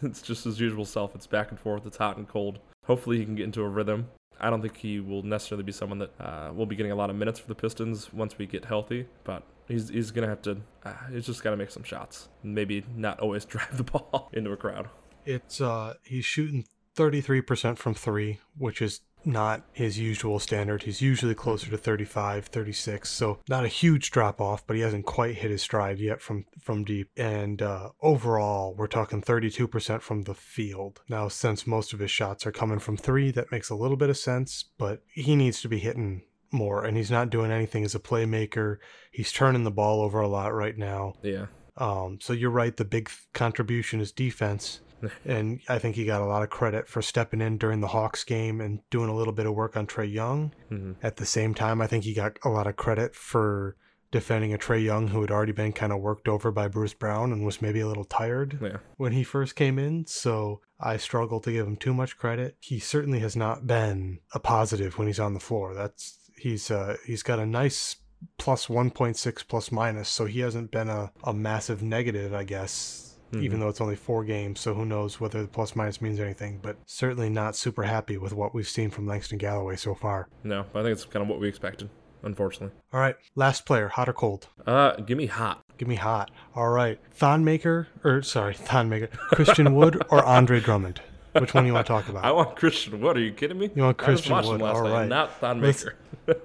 It's 0.01 0.21
just 0.21 0.45
his 0.45 0.59
usual 0.59 0.85
self. 0.85 1.15
It's 1.15 1.27
back 1.27 1.51
and 1.51 1.59
forth. 1.59 1.85
It's 1.85 1.97
hot 1.97 2.17
and 2.17 2.27
cold. 2.27 2.59
Hopefully, 2.85 3.17
he 3.17 3.25
can 3.25 3.35
get 3.35 3.45
into 3.45 3.61
a 3.61 3.69
rhythm. 3.69 4.09
I 4.41 4.49
don't 4.49 4.61
think 4.61 4.75
he 4.77 4.99
will 4.99 5.23
necessarily 5.23 5.63
be 5.63 5.71
someone 5.71 5.99
that 5.99 6.11
uh, 6.19 6.51
will 6.53 6.65
be 6.65 6.75
getting 6.75 6.91
a 6.91 6.95
lot 6.95 7.09
of 7.09 7.15
minutes 7.15 7.39
for 7.39 7.47
the 7.47 7.55
Pistons 7.55 8.11
once 8.11 8.37
we 8.37 8.47
get 8.47 8.65
healthy, 8.65 9.07
but 9.23 9.43
he's 9.67 9.89
he's 9.89 10.11
gonna 10.11 10.27
have 10.27 10.41
to. 10.43 10.57
Uh, 10.83 10.93
he's 11.11 11.27
just 11.27 11.43
gotta 11.43 11.57
make 11.57 11.69
some 11.71 11.83
shots. 11.83 12.27
Maybe 12.43 12.83
not 12.95 13.19
always 13.19 13.45
drive 13.53 13.77
the 13.77 13.83
ball 13.83 14.29
into 14.33 14.51
a 14.51 14.57
crowd. 14.57 14.89
It's 15.25 15.61
uh 15.61 15.93
he's 16.03 16.25
shooting 16.25 16.65
33% 16.97 17.77
from 17.77 17.93
3, 17.93 18.39
which 18.57 18.81
is 18.81 19.01
not 19.25 19.63
his 19.71 19.99
usual 19.99 20.39
standard. 20.39 20.83
He's 20.83 21.01
usually 21.01 21.35
closer 21.35 21.69
to 21.69 21.77
35, 21.77 22.45
36. 22.45 23.09
So 23.09 23.39
not 23.47 23.65
a 23.65 23.69
huge 23.69 24.11
drop 24.11 24.41
off, 24.41 24.65
but 24.65 24.75
he 24.75 24.81
hasn't 24.81 25.05
quite 25.05 25.35
hit 25.35 25.51
his 25.51 25.61
stride 25.61 25.99
yet 25.99 26.21
from 26.21 26.45
from 26.59 26.83
deep. 26.83 27.09
And 27.17 27.61
uh, 27.61 27.89
overall, 28.01 28.73
we're 28.75 28.87
talking 28.87 29.21
32% 29.21 30.01
from 30.01 30.23
the 30.23 30.33
field. 30.33 31.01
Now, 31.09 31.27
since 31.27 31.67
most 31.67 31.93
of 31.93 31.99
his 31.99 32.11
shots 32.11 32.45
are 32.45 32.51
coming 32.51 32.79
from 32.79 32.97
three, 32.97 33.31
that 33.31 33.51
makes 33.51 33.69
a 33.69 33.75
little 33.75 33.97
bit 33.97 34.09
of 34.09 34.17
sense. 34.17 34.65
But 34.77 35.03
he 35.13 35.35
needs 35.35 35.61
to 35.61 35.69
be 35.69 35.79
hitting 35.79 36.23
more, 36.51 36.83
and 36.83 36.97
he's 36.97 37.11
not 37.11 37.29
doing 37.29 37.51
anything 37.51 37.83
as 37.83 37.95
a 37.95 37.99
playmaker. 37.99 38.77
He's 39.11 39.31
turning 39.31 39.63
the 39.63 39.71
ball 39.71 40.01
over 40.01 40.19
a 40.19 40.27
lot 40.27 40.53
right 40.53 40.77
now. 40.77 41.13
Yeah, 41.23 41.45
Um, 41.77 42.19
so 42.21 42.33
you're 42.33 42.49
right. 42.49 42.75
The 42.75 42.85
big 42.85 43.09
contribution 43.33 44.01
is 44.01 44.11
defense. 44.11 44.81
And 45.25 45.61
I 45.67 45.79
think 45.79 45.95
he 45.95 46.05
got 46.05 46.21
a 46.21 46.25
lot 46.25 46.43
of 46.43 46.49
credit 46.49 46.87
for 46.87 47.01
stepping 47.01 47.41
in 47.41 47.57
during 47.57 47.81
the 47.81 47.87
Hawks 47.87 48.23
game 48.23 48.61
and 48.61 48.79
doing 48.89 49.09
a 49.09 49.15
little 49.15 49.33
bit 49.33 49.45
of 49.45 49.53
work 49.53 49.77
on 49.77 49.87
Trae 49.87 50.11
Young. 50.11 50.53
hmm 50.69 50.93
At 51.01 51.17
the 51.17 51.25
same 51.25 51.53
time, 51.53 51.81
I 51.81 51.87
think 51.87 52.03
he 52.03 52.13
got 52.13 52.37
a 52.43 52.49
lot 52.49 52.67
of 52.67 52.75
credit 52.75 53.15
for 53.15 53.75
defending 54.11 54.53
a 54.53 54.57
Trae 54.57 54.83
Young 54.83 55.07
who 55.07 55.21
had 55.21 55.31
already 55.31 55.53
been 55.53 55.71
kind 55.71 55.93
of 55.93 56.01
worked 56.01 56.27
over 56.27 56.51
by 56.51 56.67
Bruce 56.67 56.93
Brown 56.93 57.31
and 57.31 57.45
was 57.45 57.61
maybe 57.61 57.79
a 57.79 57.87
little 57.87 58.03
tired 58.03 58.59
yeah. 58.61 58.77
when 58.97 59.13
he 59.13 59.23
first 59.23 59.55
came 59.55 59.79
in. 59.79 60.05
So 60.05 60.61
I 60.79 60.97
struggle 60.97 61.39
to 61.39 61.51
give 61.51 61.65
him 61.65 61.77
too 61.77 61.93
much 61.93 62.17
credit. 62.17 62.57
He 62.59 62.79
certainly 62.79 63.19
has 63.19 63.35
not 63.35 63.65
been 63.65 64.19
a 64.33 64.39
positive 64.39 64.97
when 64.97 65.07
he's 65.07 65.19
on 65.19 65.33
the 65.33 65.39
floor. 65.39 65.73
That's 65.73 66.17
he's 66.37 66.69
uh, 66.69 66.97
he's 67.05 67.23
got 67.23 67.39
a 67.39 67.45
nice 67.45 67.97
plus 68.37 68.67
1.6 68.67 69.47
plus 69.47 69.71
minus, 69.71 70.09
so 70.09 70.25
he 70.25 70.41
hasn't 70.41 70.71
been 70.71 70.89
a, 70.89 71.11
a 71.23 71.33
massive 71.33 71.81
negative, 71.81 72.33
I 72.33 72.43
guess. 72.43 73.10
Even 73.33 73.57
Mhm. 73.57 73.61
though 73.61 73.69
it's 73.69 73.81
only 73.81 73.95
four 73.95 74.23
games, 74.25 74.59
so 74.59 74.73
who 74.73 74.85
knows 74.85 75.19
whether 75.19 75.41
the 75.41 75.47
plus 75.47 75.75
minus 75.75 76.01
means 76.01 76.19
anything, 76.19 76.59
but 76.61 76.77
certainly 76.85 77.29
not 77.29 77.55
super 77.55 77.83
happy 77.83 78.17
with 78.17 78.33
what 78.33 78.53
we've 78.53 78.67
seen 78.67 78.89
from 78.89 79.07
Langston 79.07 79.37
Galloway 79.37 79.75
so 79.77 79.95
far. 79.95 80.27
No, 80.43 80.61
I 80.75 80.81
think 80.83 80.87
it's 80.87 81.05
kind 81.05 81.23
of 81.23 81.29
what 81.29 81.39
we 81.39 81.47
expected. 81.47 81.89
Unfortunately. 82.23 82.75
All 82.93 82.99
right, 82.99 83.15
last 83.35 83.65
player, 83.65 83.87
hot 83.87 84.07
or 84.07 84.13
cold? 84.13 84.47
Uh, 84.67 84.91
give 84.97 85.17
me 85.17 85.25
hot. 85.25 85.63
Give 85.79 85.87
me 85.87 85.95
hot. 85.95 86.29
All 86.55 86.69
right, 86.69 86.99
Thon 87.11 87.43
Maker, 87.43 87.87
or 88.03 88.21
sorry, 88.21 88.53
Thon 88.53 88.89
Maker, 88.89 89.07
Christian 89.31 89.73
Wood 89.73 89.99
or 90.11 90.23
Andre 90.23 90.59
Drummond? 90.59 91.01
Which 91.33 91.53
one 91.55 91.63
do 91.63 91.67
you 91.69 91.73
want 91.73 91.87
to 91.87 91.93
talk 91.93 92.09
about? 92.09 92.23
I 92.25 92.31
want 92.31 92.55
Christian 92.57 92.99
Wood. 93.01 93.17
Are 93.17 93.21
you 93.21 93.31
kidding 93.31 93.57
me? 93.57 93.71
You 93.73 93.83
want 93.83 93.99
I 94.01 94.05
Christian 94.05 94.33
watched 94.33 94.49
Wood, 94.49 94.61
all 94.61 94.83
night, 94.83 95.07
not 95.07 95.39
Thon 95.39 95.61
Let's- 95.61 95.85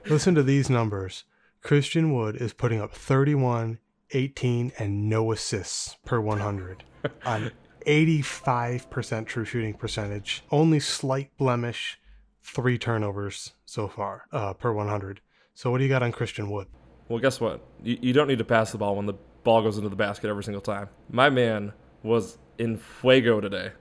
Listen 0.09 0.35
to 0.37 0.43
these 0.43 0.71
numbers. 0.71 1.25
Christian 1.63 2.15
Wood 2.15 2.37
is 2.37 2.53
putting 2.53 2.81
up 2.81 2.95
31, 2.95 3.79
18, 4.13 4.73
and 4.79 5.09
no 5.09 5.33
assists 5.33 5.97
per 6.05 6.21
100 6.21 6.85
on 7.25 7.51
85% 7.87 9.27
true 9.27 9.45
shooting 9.45 9.75
percentage. 9.75 10.43
Only 10.51 10.81
slight 10.81 11.31
blemish, 11.37 11.99
three 12.43 12.79
turnovers 12.79 13.53
so 13.65 13.89
far 13.89 14.27
uh, 14.33 14.53
per 14.55 14.73
100. 14.73 15.21
So 15.55 15.71
what 15.71 15.79
do 15.79 15.85
you 15.85 15.91
got 15.91 16.03
on 16.03 16.13
Christian 16.13 16.51
Wood? 16.51 16.67
Well, 17.09 17.21
guess 17.21 17.41
what? 17.41 17.65
You, 17.83 17.99
you 18.01 18.13
don't 18.13 18.29
need 18.29 18.39
to 18.39 18.45
pass 18.45 18.73
the 18.73 18.79
ball 18.79 18.97
when 18.97 19.07
the 19.07 19.15
ball 19.45 19.63
goes 19.63 19.77
into 19.77 19.89
the 19.89 19.97
basket 19.97 20.29
every 20.29 20.45
single 20.45 20.61
time. 20.61 20.89
My 21.11 21.31
man 21.31 21.73
was 22.03 22.39
in 22.59 22.77
fuego 22.77 23.41
today. 23.41 23.73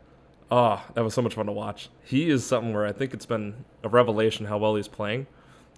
Oh, 0.51 0.83
that 0.93 1.03
was 1.03 1.15
so 1.15 1.23
much 1.23 1.33
fun 1.33 1.47
to 1.47 1.51
watch. 1.51 1.89
He 2.03 2.29
is 2.29 2.45
something 2.45 2.71
where 2.71 2.85
I 2.85 2.91
think 2.91 3.13
it's 3.13 3.25
been 3.25 3.65
a 3.83 3.89
revelation 3.89 4.45
how 4.45 4.59
well 4.59 4.75
he's 4.75 4.87
playing, 4.87 5.25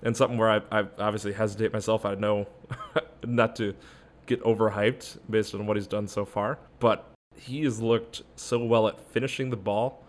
and 0.04 0.16
something 0.16 0.38
where 0.38 0.50
I, 0.50 0.80
I 0.80 0.86
obviously 1.00 1.32
hesitate 1.32 1.72
myself. 1.72 2.06
I 2.06 2.16
know 2.16 2.48
not 3.26 3.56
to 3.58 3.74
get 4.28 4.44
overhyped 4.44 5.18
based 5.30 5.56
on 5.56 5.66
what 5.66 5.78
he's 5.78 5.88
done 5.88 6.08
so 6.08 6.26
far, 6.26 6.60
but 6.80 7.10
he 7.36 7.64
has 7.64 7.82
looked 7.82 8.22
so 8.36 8.64
well 8.64 8.88
at 8.88 9.00
finishing 9.12 9.50
the 9.50 9.58
ball, 9.58 10.04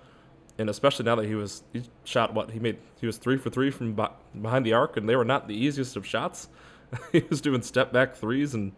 and 0.58 0.68
especially 0.68 1.04
now 1.04 1.14
that 1.14 1.26
he 1.26 1.34
was 1.34 1.62
he 1.72 1.82
shot 2.04 2.34
what 2.34 2.50
he 2.50 2.58
made 2.58 2.78
he 3.00 3.06
was 3.06 3.16
three 3.16 3.38
for 3.38 3.48
three 3.48 3.70
from 3.70 3.94
behind 4.40 4.66
the 4.66 4.72
arc, 4.72 4.96
and 4.96 5.08
they 5.08 5.16
were 5.16 5.24
not 5.24 5.48
the 5.48 5.54
easiest 5.54 5.96
of 5.96 6.06
shots. 6.06 6.48
he 7.12 7.24
was 7.30 7.40
doing 7.40 7.62
step 7.62 7.92
back 7.92 8.16
threes, 8.16 8.54
and 8.54 8.72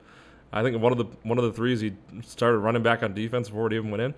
I 0.53 0.63
think 0.63 0.81
one 0.81 0.93
of 0.93 0.99
the 0.99 1.07
one 1.23 1.39
of 1.39 1.45
the 1.45 1.53
threes 1.53 1.81
he 1.81 1.95
started 2.23 2.59
running 2.59 2.83
back 2.83 3.03
on 3.03 3.15
defense 3.15 3.49
before 3.49 3.67
it 3.69 3.73
even 3.73 3.91
went 3.91 4.03
in. 4.03 4.15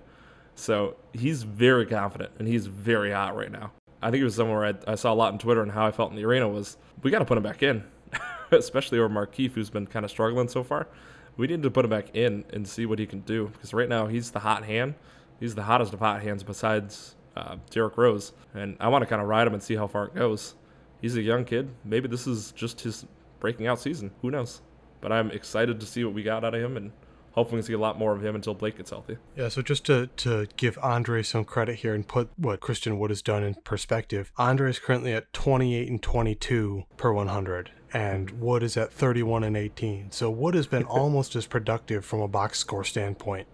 So 0.55 0.95
he's 1.13 1.43
very 1.43 1.85
confident 1.85 2.31
and 2.37 2.47
he's 2.47 2.67
very 2.67 3.11
hot 3.11 3.35
right 3.35 3.51
now. 3.51 3.71
I 4.01 4.11
think 4.11 4.21
it 4.21 4.25
was 4.25 4.35
somewhere 4.35 4.65
I, 4.65 4.91
I 4.91 4.95
saw 4.95 5.13
a 5.13 5.15
lot 5.15 5.31
on 5.31 5.39
Twitter 5.39 5.61
and 5.61 5.71
how 5.71 5.85
I 5.85 5.91
felt 5.91 6.11
in 6.11 6.17
the 6.17 6.25
arena 6.25 6.47
was 6.47 6.77
we 7.01 7.11
got 7.11 7.19
to 7.19 7.25
put 7.25 7.37
him 7.37 7.43
back 7.43 7.63
in, 7.63 7.83
especially 8.51 8.99
over 8.99 9.09
Markieff 9.09 9.53
who's 9.53 9.69
been 9.69 9.87
kind 9.87 10.05
of 10.05 10.11
struggling 10.11 10.47
so 10.47 10.63
far. 10.63 10.87
We 11.37 11.47
need 11.47 11.63
to 11.63 11.71
put 11.71 11.85
him 11.85 11.91
back 11.91 12.15
in 12.15 12.45
and 12.51 12.67
see 12.67 12.85
what 12.85 12.99
he 12.99 13.05
can 13.05 13.21
do 13.21 13.47
because 13.47 13.73
right 13.73 13.89
now 13.89 14.07
he's 14.07 14.31
the 14.31 14.39
hot 14.39 14.65
hand. 14.65 14.95
He's 15.39 15.55
the 15.55 15.63
hottest 15.63 15.93
of 15.93 15.99
hot 15.99 16.21
hands 16.21 16.43
besides 16.43 17.15
uh, 17.35 17.57
Derrick 17.69 17.97
Rose, 17.97 18.33
and 18.53 18.77
I 18.79 18.87
want 18.89 19.01
to 19.01 19.07
kind 19.07 19.21
of 19.21 19.27
ride 19.27 19.47
him 19.47 19.53
and 19.53 19.63
see 19.63 19.75
how 19.75 19.87
far 19.87 20.05
it 20.05 20.15
goes. 20.15 20.55
He's 21.01 21.17
a 21.17 21.21
young 21.21 21.43
kid. 21.43 21.69
Maybe 21.83 22.07
this 22.07 22.27
is 22.27 22.51
just 22.51 22.81
his 22.81 23.05
breaking 23.39 23.67
out 23.67 23.79
season. 23.79 24.11
Who 24.21 24.31
knows? 24.31 24.61
But 25.01 25.11
I'm 25.11 25.31
excited 25.31 25.79
to 25.79 25.85
see 25.85 26.03
what 26.05 26.13
we 26.13 26.23
got 26.23 26.45
out 26.45 26.53
of 26.53 26.61
him 26.61 26.77
and 26.77 26.91
hopefully 27.33 27.61
see 27.61 27.73
a 27.73 27.77
lot 27.77 27.97
more 27.97 28.13
of 28.13 28.23
him 28.23 28.35
until 28.35 28.53
Blake 28.53 28.77
gets 28.77 28.91
healthy. 28.91 29.17
Yeah, 29.35 29.49
so 29.49 29.61
just 29.61 29.85
to, 29.87 30.07
to 30.17 30.47
give 30.55 30.79
Andre 30.81 31.23
some 31.23 31.43
credit 31.43 31.77
here 31.79 31.93
and 31.93 32.07
put 32.07 32.29
what 32.37 32.61
Christian 32.61 32.97
Wood 32.97 33.11
has 33.11 33.21
done 33.21 33.43
in 33.43 33.55
perspective, 33.55 34.31
Andre 34.37 34.69
is 34.69 34.79
currently 34.79 35.13
at 35.13 35.33
28 35.33 35.89
and 35.89 36.01
22 36.01 36.83
per 36.95 37.11
100, 37.11 37.71
and 37.93 38.31
Wood 38.31 38.63
is 38.63 38.75
at 38.77 38.91
31 38.91 39.43
and 39.43 39.55
18. 39.55 40.11
So 40.11 40.29
Wood 40.31 40.55
has 40.55 40.67
been 40.67 40.83
almost 40.99 41.35
as 41.35 41.45
productive 41.45 42.03
from 42.05 42.19
a 42.21 42.27
box 42.27 42.59
score 42.59 42.83
standpoint 42.83 43.47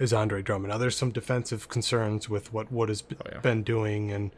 as 0.00 0.12
Andre 0.12 0.42
Drummond. 0.42 0.72
Now, 0.72 0.78
there's 0.78 0.96
some 0.96 1.10
defensive 1.10 1.68
concerns 1.68 2.28
with 2.28 2.52
what 2.52 2.70
Wood 2.72 2.88
has 2.88 3.02
b- 3.02 3.16
Oh, 3.24 3.28
yeah. 3.32 3.38
been 3.40 3.62
doing 3.62 4.10
and 4.12 4.30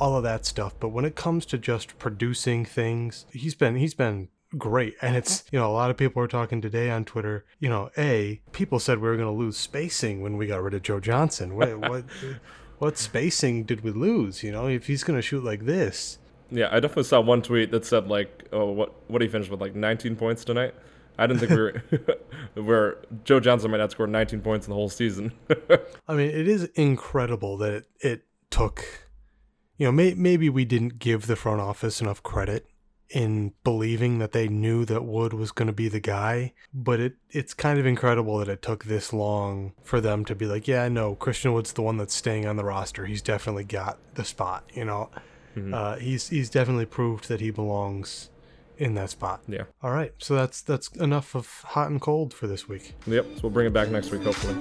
all 0.00 0.16
of 0.16 0.22
that 0.22 0.44
stuff, 0.46 0.74
but 0.78 0.90
when 0.90 1.04
it 1.04 1.16
comes 1.16 1.44
to 1.46 1.58
just 1.58 1.98
producing 1.98 2.64
things, 2.64 3.26
he's 3.32 3.56
been 3.56 3.74
he's 3.76 3.94
been 3.94 4.28
great. 4.56 4.94
And 5.02 5.16
it's, 5.16 5.42
you 5.50 5.58
know, 5.58 5.68
a 5.68 5.72
lot 5.72 5.90
of 5.90 5.96
people 5.96 6.22
are 6.22 6.28
talking 6.28 6.60
today 6.60 6.88
on 6.90 7.04
Twitter, 7.04 7.44
you 7.58 7.68
know, 7.68 7.90
A, 7.98 8.40
people 8.52 8.78
said 8.78 8.98
we 8.98 9.08
were 9.08 9.16
going 9.16 9.26
to 9.28 9.32
lose 9.32 9.56
spacing 9.56 10.22
when 10.22 10.36
we 10.36 10.46
got 10.46 10.62
rid 10.62 10.74
of 10.74 10.82
Joe 10.82 11.00
Johnson. 11.00 11.56
What, 11.56 11.78
what, 11.80 12.04
what 12.78 12.96
spacing 12.96 13.64
did 13.64 13.82
we 13.82 13.90
lose? 13.90 14.42
You 14.44 14.52
know, 14.52 14.68
if 14.68 14.86
he's 14.86 15.02
going 15.04 15.18
to 15.18 15.22
shoot 15.22 15.42
like 15.42 15.64
this. 15.66 16.18
Yeah, 16.50 16.68
I 16.70 16.80
definitely 16.80 17.04
saw 17.04 17.20
one 17.20 17.42
tweet 17.42 17.70
that 17.72 17.84
said, 17.84 18.08
like, 18.08 18.48
oh, 18.52 18.70
what, 18.70 18.94
what 19.10 19.20
he 19.22 19.28
finish 19.28 19.48
with, 19.48 19.60
like 19.60 19.74
19 19.74 20.16
points 20.16 20.44
tonight? 20.44 20.74
I 21.18 21.26
didn't 21.26 21.40
think 21.40 21.50
we 21.50 21.56
were 21.56 21.82
where 22.62 22.96
Joe 23.24 23.40
Johnson 23.40 23.70
might 23.70 23.78
not 23.78 23.90
score 23.90 24.06
19 24.06 24.40
points 24.40 24.66
in 24.66 24.70
the 24.70 24.76
whole 24.76 24.88
season. 24.88 25.32
I 26.08 26.14
mean, 26.14 26.30
it 26.30 26.48
is 26.48 26.64
incredible 26.74 27.56
that 27.58 27.72
it, 27.72 27.86
it 28.00 28.22
took, 28.50 28.84
you 29.76 29.86
know, 29.86 29.92
may, 29.92 30.14
maybe 30.14 30.48
we 30.48 30.64
didn't 30.64 30.98
give 30.98 31.26
the 31.26 31.36
front 31.36 31.60
office 31.60 32.00
enough 32.00 32.22
credit 32.22 32.66
in 33.10 33.52
believing 33.64 34.18
that 34.18 34.32
they 34.32 34.48
knew 34.48 34.84
that 34.84 35.04
Wood 35.04 35.32
was 35.32 35.50
going 35.50 35.66
to 35.66 35.72
be 35.72 35.88
the 35.88 36.00
guy, 36.00 36.52
but 36.74 37.00
it 37.00 37.14
it's 37.30 37.54
kind 37.54 37.78
of 37.78 37.86
incredible 37.86 38.38
that 38.38 38.48
it 38.48 38.62
took 38.62 38.84
this 38.84 39.12
long 39.12 39.72
for 39.82 40.00
them 40.00 40.24
to 40.26 40.34
be 40.34 40.46
like, 40.46 40.68
yeah, 40.68 40.88
no, 40.88 41.14
Christian 41.14 41.52
Wood's 41.52 41.72
the 41.72 41.82
one 41.82 41.96
that's 41.96 42.14
staying 42.14 42.46
on 42.46 42.56
the 42.56 42.64
roster. 42.64 43.06
He's 43.06 43.22
definitely 43.22 43.64
got 43.64 43.98
the 44.14 44.24
spot, 44.24 44.64
you 44.74 44.84
know. 44.84 45.10
Mm-hmm. 45.58 45.74
Uh, 45.74 45.96
he's 45.96 46.28
he's 46.28 46.50
definitely 46.50 46.86
proved 46.86 47.28
that 47.28 47.40
he 47.40 47.50
belongs 47.50 48.30
in 48.76 48.94
that 48.94 49.10
spot. 49.10 49.42
Yeah. 49.48 49.64
All 49.82 49.90
right. 49.90 50.12
So 50.18 50.34
that's 50.34 50.62
that's 50.62 50.88
enough 50.88 51.34
of 51.34 51.46
hot 51.68 51.90
and 51.90 52.00
cold 52.00 52.32
for 52.32 52.46
this 52.46 52.68
week. 52.68 52.94
Yep. 53.06 53.26
So 53.34 53.40
we'll 53.44 53.52
bring 53.52 53.66
it 53.66 53.72
back 53.72 53.88
next 53.90 54.10
week, 54.10 54.22
hopefully. 54.22 54.56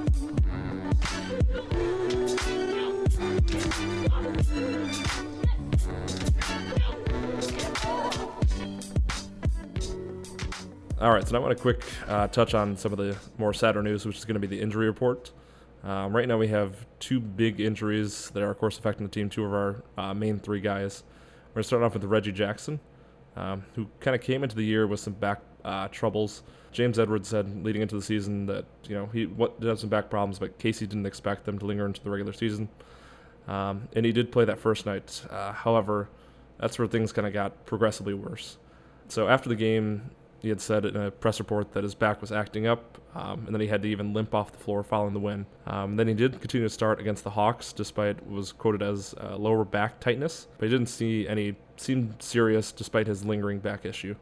All 11.00 11.12
right, 11.12 11.26
so 11.28 11.34
now 11.34 11.38
I 11.38 11.42
want 11.42 11.56
to 11.56 11.62
quick 11.62 11.84
uh, 12.08 12.28
touch 12.28 12.56
on 12.56 12.76
some 12.76 12.92
of 12.92 12.98
the 12.98 13.16
more 13.38 13.54
sadder 13.54 13.84
news, 13.84 14.04
which 14.04 14.18
is 14.18 14.26
going 14.26 14.34
to 14.34 14.40
be 14.40 14.48
the 14.48 14.60
injury 14.60 14.88
report. 14.88 15.32
Um, 15.88 16.14
right 16.14 16.28
now, 16.28 16.38
we 16.38 16.50
have 16.50 16.86
two 17.00 17.22
big 17.22 17.62
injuries 17.62 18.30
that 18.32 18.44
are, 18.44 18.52
of 18.52 18.58
course, 18.58 18.78
affecting 18.78 19.06
the 19.08 19.12
team. 19.12 19.30
Two 19.30 19.46
of 19.46 19.54
our 19.54 19.84
uh, 19.98 20.14
main 20.14 20.38
three 20.38 20.60
guys. 20.60 21.04
We're 21.50 21.54
going 21.54 21.64
to 21.64 21.68
start 21.68 21.82
off 21.82 21.94
with 21.94 22.04
Reggie 22.04 22.34
Jackson, 22.34 22.82
um, 23.38 23.64
who 23.74 23.88
kind 24.02 24.14
of 24.14 24.22
came 24.22 24.44
into 24.44 24.58
the 24.58 24.66
year 24.66 24.86
with 24.86 25.00
some 25.00 25.14
back 25.14 25.40
uh, 25.64 25.88
troubles. 25.88 26.44
James 26.74 27.00
Edwards 27.00 27.30
said 27.30 27.64
leading 27.64 27.82
into 27.82 27.96
the 27.96 28.02
season 28.02 28.46
that 28.48 28.66
you 28.90 28.96
know 28.96 29.06
he 29.14 29.28
what, 29.28 29.62
did 29.62 29.70
have 29.70 29.80
some 29.80 29.90
back 29.90 30.10
problems, 30.10 30.40
but 30.40 30.60
Casey 30.60 30.86
didn't 30.86 31.06
expect 31.06 31.46
them 31.46 31.58
to 31.58 31.66
linger 31.66 31.86
into 31.86 32.04
the 32.04 32.10
regular 32.10 32.34
season. 32.34 32.68
Um, 33.48 33.88
and 33.96 34.06
he 34.06 34.12
did 34.12 34.30
play 34.30 34.44
that 34.44 34.60
first 34.60 34.86
night. 34.86 35.24
Uh, 35.30 35.54
however, 35.54 36.10
that's 36.60 36.78
where 36.78 36.88
things 36.88 37.14
kind 37.14 37.26
of 37.26 37.34
got 37.34 37.66
progressively 37.66 38.14
worse. 38.14 38.58
So 39.08 39.30
after 39.30 39.48
the 39.48 39.56
game, 39.56 40.12
he 40.42 40.50
had 40.50 40.62
said 40.62 40.86
in 40.86 40.96
a 40.96 41.10
press 41.10 41.40
report 41.40 41.74
that 41.74 41.84
his 41.84 41.96
back 41.96 42.22
was 42.22 42.32
acting 42.32 42.68
up, 42.68 42.98
um, 43.16 43.44
and 43.46 43.54
then 43.54 43.62
he 43.62 43.68
had 43.68 43.82
to 43.82 43.88
even 43.88 44.14
limp 44.14 44.36
off 44.36 44.52
the 44.52 44.58
floor 44.58 44.84
following 44.84 45.14
the 45.14 45.20
win. 45.20 45.46
Um, 45.66 45.96
then 45.96 46.08
he 46.08 46.14
did 46.14 46.40
continue 46.40 46.68
to 46.68 46.74
start 46.74 47.00
against 47.00 47.24
the 47.24 47.32
Hawks, 47.32 47.74
despite 47.74 48.26
was 48.30 48.52
quoted 48.52 48.84
as 48.84 49.16
uh, 49.20 49.36
lower 49.36 49.66
back 49.66 50.00
tightness, 50.00 50.48
but 50.58 50.66
he 50.66 50.72
didn't 50.72 50.90
see 50.90 51.28
any 51.28 51.56
seemed 51.78 52.22
serious 52.22 52.72
despite 52.72 53.08
his 53.08 53.26
lingering 53.26 53.60
back 53.60 53.86
issue. 53.86 54.16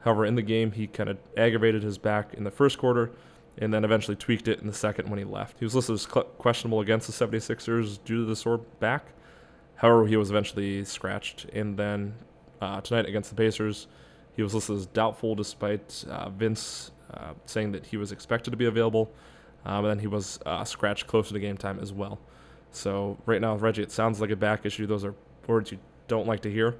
However, 0.00 0.24
in 0.24 0.34
the 0.34 0.42
game, 0.42 0.72
he 0.72 0.86
kind 0.86 1.10
of 1.10 1.18
aggravated 1.36 1.82
his 1.82 1.98
back 1.98 2.32
in 2.34 2.44
the 2.44 2.50
first 2.50 2.78
quarter, 2.78 3.10
and 3.58 3.72
then 3.74 3.84
eventually 3.84 4.16
tweaked 4.16 4.48
it 4.48 4.60
in 4.60 4.66
the 4.66 4.72
second 4.72 5.10
when 5.10 5.18
he 5.18 5.24
left. 5.24 5.58
He 5.58 5.64
was 5.64 5.74
listed 5.74 5.94
as 5.94 6.06
questionable 6.06 6.80
against 6.80 7.06
the 7.06 7.26
76ers 7.26 8.02
due 8.04 8.16
to 8.16 8.24
the 8.24 8.36
sore 8.36 8.58
back. 8.58 9.12
However, 9.76 10.06
he 10.06 10.16
was 10.16 10.30
eventually 10.30 10.84
scratched, 10.84 11.44
and 11.52 11.76
then 11.76 12.14
uh, 12.60 12.80
tonight 12.80 13.06
against 13.06 13.30
the 13.30 13.36
Pacers 13.36 13.86
he 14.36 14.42
was 14.42 14.54
listed 14.54 14.76
as 14.76 14.86
doubtful 14.86 15.34
despite 15.34 16.04
uh, 16.08 16.30
Vince 16.30 16.92
uh, 17.12 17.34
saying 17.46 17.72
that 17.72 17.86
he 17.86 17.96
was 17.96 18.12
expected 18.12 18.50
to 18.50 18.56
be 18.56 18.66
available. 18.66 19.12
Um, 19.64 19.84
and 19.84 19.90
then 19.90 19.98
he 19.98 20.06
was 20.06 20.38
uh, 20.46 20.64
scratched 20.64 21.06
closer 21.06 21.34
to 21.34 21.40
game 21.40 21.56
time 21.56 21.78
as 21.80 21.92
well. 21.92 22.18
So 22.70 23.18
right 23.26 23.40
now, 23.40 23.56
Reggie, 23.56 23.82
it 23.82 23.90
sounds 23.90 24.20
like 24.20 24.30
a 24.30 24.36
back 24.36 24.64
issue. 24.64 24.86
Those 24.86 25.04
are 25.04 25.14
words 25.46 25.72
you 25.72 25.78
don't 26.08 26.26
like 26.26 26.40
to 26.42 26.50
hear. 26.50 26.76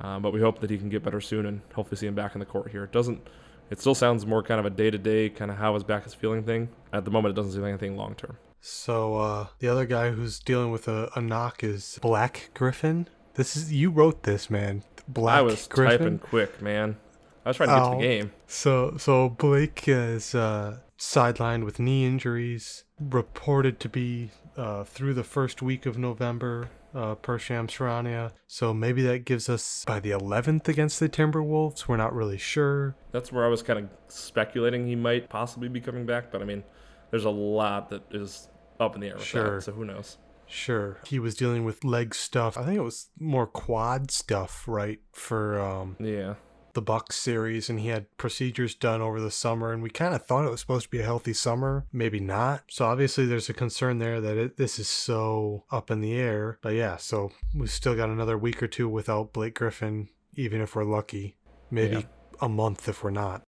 Um, 0.00 0.22
but 0.22 0.32
we 0.32 0.40
hope 0.40 0.60
that 0.60 0.70
he 0.70 0.78
can 0.78 0.88
get 0.88 1.02
better 1.02 1.20
soon 1.20 1.46
and 1.46 1.60
hopefully 1.74 1.96
see 1.96 2.06
him 2.06 2.14
back 2.14 2.34
in 2.34 2.40
the 2.40 2.46
court 2.46 2.70
here. 2.70 2.84
It 2.84 2.92
doesn't. 2.92 3.26
It 3.70 3.80
still 3.80 3.94
sounds 3.94 4.26
more 4.26 4.42
kind 4.42 4.60
of 4.60 4.66
a 4.66 4.70
day-to-day 4.70 5.30
kind 5.30 5.50
of 5.50 5.56
how 5.56 5.74
his 5.74 5.82
back 5.82 6.06
is 6.06 6.14
feeling 6.14 6.44
thing. 6.44 6.68
At 6.92 7.04
the 7.04 7.10
moment, 7.10 7.32
it 7.32 7.36
doesn't 7.36 7.52
seem 7.52 7.62
like 7.62 7.70
anything 7.70 7.96
long-term. 7.96 8.36
So 8.60 9.16
uh, 9.16 9.46
the 9.58 9.68
other 9.68 9.86
guy 9.86 10.10
who's 10.10 10.38
dealing 10.38 10.70
with 10.70 10.88
a, 10.88 11.10
a 11.16 11.20
knock 11.20 11.64
is 11.64 11.98
Black 12.00 12.50
Griffin. 12.54 13.08
This 13.34 13.56
is 13.56 13.72
you 13.72 13.90
wrote 13.90 14.22
this, 14.22 14.50
man. 14.50 14.82
Black 15.08 15.38
I 15.38 15.42
was 15.42 15.66
Griffin. 15.66 15.98
typing 15.98 16.18
quick, 16.18 16.60
man. 16.60 16.96
I 17.44 17.50
was 17.50 17.56
trying 17.56 17.68
to 17.68 17.74
get 17.74 17.84
to 17.84 17.90
the 17.90 17.96
oh, 17.96 18.00
game. 18.00 18.32
So 18.46 18.96
so 18.98 19.28
Blake 19.28 19.84
is 19.86 20.34
uh, 20.34 20.78
sidelined 20.98 21.64
with 21.64 21.78
knee 21.78 22.04
injuries, 22.04 22.84
reported 22.98 23.78
to 23.80 23.88
be 23.88 24.30
uh, 24.56 24.84
through 24.84 25.14
the 25.14 25.24
first 25.24 25.62
week 25.62 25.86
of 25.86 25.96
November 25.98 26.70
uh, 26.94 27.14
per 27.14 27.38
Charania. 27.38 28.32
So 28.46 28.72
maybe 28.72 29.02
that 29.02 29.24
gives 29.24 29.48
us 29.48 29.84
by 29.86 30.00
the 30.00 30.10
11th 30.10 30.66
against 30.66 30.98
the 30.98 31.08
Timberwolves. 31.08 31.86
We're 31.86 31.98
not 31.98 32.14
really 32.14 32.38
sure. 32.38 32.96
That's 33.12 33.30
where 33.30 33.44
I 33.44 33.48
was 33.48 33.62
kind 33.62 33.78
of 33.78 33.88
speculating 34.08 34.86
he 34.86 34.96
might 34.96 35.28
possibly 35.28 35.68
be 35.68 35.80
coming 35.80 36.06
back, 36.06 36.32
but 36.32 36.40
I 36.40 36.44
mean, 36.44 36.64
there's 37.10 37.26
a 37.26 37.30
lot 37.30 37.90
that 37.90 38.02
is 38.10 38.48
up 38.80 38.94
in 38.94 39.00
the 39.00 39.08
air 39.08 39.18
sure. 39.18 39.56
that, 39.56 39.62
so 39.62 39.72
who 39.72 39.84
knows? 39.84 40.18
Sure. 40.46 40.98
He 41.06 41.18
was 41.18 41.34
dealing 41.34 41.64
with 41.64 41.84
leg 41.84 42.14
stuff. 42.14 42.56
I 42.56 42.64
think 42.64 42.76
it 42.76 42.82
was 42.82 43.08
more 43.18 43.46
quad 43.46 44.10
stuff, 44.10 44.64
right? 44.66 45.00
For 45.12 45.60
um 45.60 45.96
Yeah. 46.00 46.34
The 46.74 46.82
Bucks 46.82 47.16
series 47.16 47.70
and 47.70 47.80
he 47.80 47.88
had 47.88 48.14
procedures 48.18 48.74
done 48.74 49.00
over 49.00 49.18
the 49.18 49.30
summer 49.30 49.72
and 49.72 49.82
we 49.82 49.88
kind 49.88 50.14
of 50.14 50.26
thought 50.26 50.44
it 50.44 50.50
was 50.50 50.60
supposed 50.60 50.84
to 50.84 50.90
be 50.90 51.00
a 51.00 51.04
healthy 51.04 51.32
summer, 51.32 51.86
maybe 51.90 52.20
not. 52.20 52.64
So 52.68 52.84
obviously 52.84 53.24
there's 53.24 53.48
a 53.48 53.54
concern 53.54 53.98
there 53.98 54.20
that 54.20 54.36
it, 54.36 54.56
this 54.58 54.78
is 54.78 54.88
so 54.88 55.64
up 55.70 55.90
in 55.90 56.02
the 56.02 56.12
air. 56.14 56.58
But 56.60 56.74
yeah, 56.74 56.96
so 56.98 57.32
we've 57.54 57.70
still 57.70 57.96
got 57.96 58.10
another 58.10 58.36
week 58.36 58.62
or 58.62 58.68
two 58.68 58.88
without 58.88 59.32
Blake 59.32 59.54
Griffin 59.54 60.10
even 60.34 60.60
if 60.60 60.76
we're 60.76 60.84
lucky. 60.84 61.36
Maybe 61.70 61.96
yeah. 61.96 62.02
a 62.40 62.48
month 62.48 62.88
if 62.88 63.02
we're 63.02 63.10
not. 63.10 63.42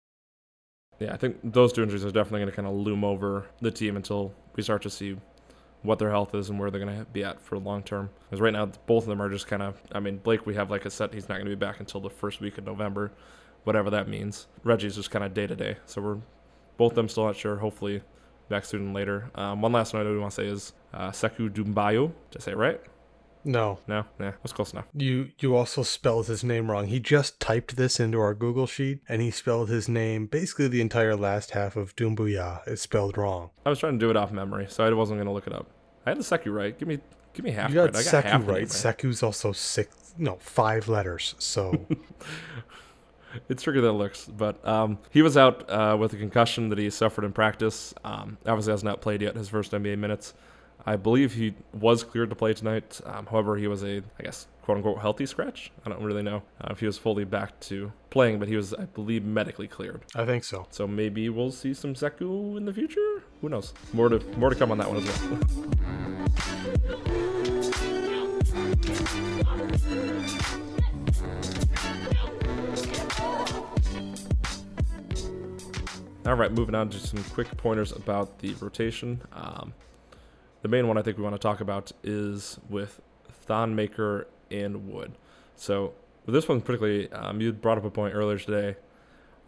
Yeah, 1.00 1.12
I 1.12 1.16
think 1.16 1.38
those 1.42 1.72
two 1.72 1.82
injuries 1.82 2.04
are 2.04 2.10
definitely 2.10 2.40
going 2.40 2.50
to 2.50 2.56
kind 2.56 2.68
of 2.68 2.74
loom 2.74 3.04
over 3.04 3.46
the 3.60 3.70
team 3.70 3.96
until 3.96 4.32
we 4.54 4.62
start 4.62 4.82
to 4.82 4.90
see 4.90 5.16
what 5.84 5.98
their 5.98 6.10
health 6.10 6.34
is 6.34 6.50
and 6.50 6.58
where 6.58 6.70
they're 6.70 6.84
going 6.84 6.98
to 6.98 7.04
be 7.04 7.22
at 7.22 7.40
for 7.40 7.58
long 7.58 7.82
term. 7.82 8.10
Because 8.24 8.40
right 8.40 8.52
now, 8.52 8.66
both 8.86 9.04
of 9.04 9.08
them 9.08 9.22
are 9.22 9.30
just 9.30 9.46
kind 9.46 9.62
of. 9.62 9.80
I 9.92 10.00
mean, 10.00 10.16
Blake, 10.16 10.46
we 10.46 10.54
have 10.54 10.70
like 10.70 10.84
a 10.84 10.90
set. 10.90 11.14
He's 11.14 11.28
not 11.28 11.36
going 11.36 11.44
to 11.44 11.50
be 11.50 11.54
back 11.54 11.78
until 11.78 12.00
the 12.00 12.10
first 12.10 12.40
week 12.40 12.58
of 12.58 12.64
November, 12.64 13.12
whatever 13.64 13.90
that 13.90 14.08
means. 14.08 14.46
Reggie's 14.64 14.96
just 14.96 15.10
kind 15.10 15.24
of 15.24 15.34
day 15.34 15.46
to 15.46 15.54
day. 15.54 15.76
So 15.86 16.02
we're 16.02 16.18
both 16.76 16.92
of 16.92 16.96
them 16.96 17.08
still 17.08 17.26
not 17.26 17.36
sure. 17.36 17.56
Hopefully, 17.56 18.02
back 18.48 18.64
than 18.64 18.92
later. 18.92 19.30
Um, 19.34 19.60
one 19.60 19.72
last 19.72 19.94
note 19.94 20.00
I 20.00 20.04
do 20.04 20.20
want 20.20 20.32
to 20.32 20.42
say 20.42 20.46
is 20.46 20.72
uh, 20.92 21.10
Sekou 21.10 21.50
Doumbouya. 21.50 22.12
Did 22.30 22.40
I 22.40 22.44
say 22.44 22.52
it 22.52 22.56
right? 22.56 22.80
No. 23.44 23.78
No? 23.86 24.04
Yeah, 24.18 24.32
that's 24.42 24.52
close 24.52 24.72
enough. 24.72 24.86
You 24.94 25.30
you 25.38 25.54
also 25.54 25.82
spelled 25.82 26.26
his 26.26 26.42
name 26.42 26.70
wrong. 26.70 26.86
He 26.86 27.00
just 27.00 27.40
typed 27.40 27.76
this 27.76 28.00
into 28.00 28.18
our 28.18 28.34
Google 28.34 28.66
sheet 28.66 29.00
and 29.08 29.20
he 29.20 29.30
spelled 29.30 29.68
his 29.68 29.88
name 29.88 30.26
basically 30.26 30.68
the 30.68 30.80
entire 30.80 31.16
last 31.16 31.52
half 31.52 31.76
of 31.76 31.94
Doumbouya 31.96 32.66
is 32.66 32.80
spelled 32.80 33.16
wrong. 33.18 33.50
I 33.64 33.70
was 33.70 33.78
trying 33.78 33.98
to 33.98 33.98
do 33.98 34.10
it 34.10 34.16
off 34.16 34.32
memory, 34.32 34.66
so 34.68 34.84
I 34.84 34.92
wasn't 34.92 35.20
gonna 35.20 35.32
look 35.32 35.46
it 35.46 35.52
up. 35.52 35.68
I 36.06 36.10
had 36.10 36.18
the 36.18 36.22
Sekou 36.22 36.54
right. 36.54 36.78
Give 36.78 36.88
me 36.88 36.98
give 37.32 37.44
me 37.44 37.50
half 37.50 37.70
you 37.70 37.76
got 37.76 37.92
credit. 37.92 38.08
Sekou 38.08 38.30
got 38.30 38.46
right. 38.46 38.66
Sekou's 38.66 39.22
also 39.22 39.52
six 39.52 40.14
no, 40.16 40.36
five 40.40 40.88
letters, 40.88 41.34
so 41.38 41.86
it's 43.48 43.62
trickier 43.62 43.82
than 43.82 43.94
it 43.94 43.98
looks. 43.98 44.26
But 44.26 44.66
um, 44.66 44.98
he 45.10 45.22
was 45.22 45.36
out 45.36 45.68
uh, 45.68 45.96
with 45.98 46.12
a 46.12 46.16
concussion 46.16 46.68
that 46.68 46.78
he 46.78 46.88
suffered 46.90 47.24
in 47.24 47.32
practice. 47.32 47.94
Um, 48.04 48.38
obviously, 48.46 48.72
has 48.72 48.84
not 48.84 49.00
played 49.00 49.22
yet 49.22 49.36
his 49.36 49.48
first 49.48 49.72
NBA 49.72 49.98
minutes. 49.98 50.34
I 50.86 50.96
believe 50.96 51.34
he 51.34 51.54
was 51.72 52.04
cleared 52.04 52.30
to 52.30 52.36
play 52.36 52.52
tonight. 52.52 53.00
Um, 53.06 53.26
however, 53.26 53.56
he 53.56 53.66
was 53.66 53.82
a, 53.82 54.02
I 54.18 54.22
guess, 54.22 54.46
quote 54.62 54.76
unquote, 54.76 54.98
healthy 54.98 55.24
scratch. 55.26 55.72
I 55.84 55.88
don't 55.88 56.02
really 56.02 56.22
know 56.22 56.42
uh, 56.60 56.68
if 56.70 56.80
he 56.80 56.86
was 56.86 56.98
fully 56.98 57.24
back 57.24 57.58
to 57.60 57.92
playing, 58.10 58.38
but 58.38 58.48
he 58.48 58.56
was, 58.56 58.74
I 58.74 58.84
believe, 58.84 59.24
medically 59.24 59.66
cleared. 59.66 60.02
I 60.14 60.26
think 60.26 60.44
so. 60.44 60.66
So 60.70 60.86
maybe 60.86 61.28
we'll 61.30 61.52
see 61.52 61.72
some 61.72 61.94
Sekou 61.94 62.56
in 62.58 62.66
the 62.66 62.72
future. 62.74 63.22
Who 63.40 63.48
knows? 63.48 63.72
More 63.92 64.08
to 64.10 64.20
more 64.36 64.50
to 64.50 64.56
come 64.56 64.70
on 64.70 64.78
that 64.78 64.88
one 64.88 64.98
as 64.98 65.20
well. 65.30 66.84
All 76.26 76.34
right, 76.36 76.50
moving 76.50 76.74
on 76.74 76.88
to 76.88 76.98
some 76.98 77.22
quick 77.24 77.54
pointers 77.58 77.92
about 77.92 78.38
the 78.38 78.54
rotation. 78.54 79.20
Um, 79.32 79.74
the 80.64 80.68
main 80.68 80.88
one 80.88 80.96
I 80.96 81.02
think 81.02 81.18
we 81.18 81.22
want 81.22 81.34
to 81.34 81.38
talk 81.38 81.60
about 81.60 81.92
is 82.02 82.58
with 82.70 82.98
Thon 83.30 83.74
Maker 83.74 84.26
and 84.50 84.88
Wood. 84.88 85.12
So 85.56 85.92
this 86.26 86.48
one 86.48 86.62
particularly, 86.62 87.12
um, 87.12 87.38
you 87.42 87.52
brought 87.52 87.76
up 87.76 87.84
a 87.84 87.90
point 87.90 88.14
earlier 88.14 88.38
today 88.38 88.76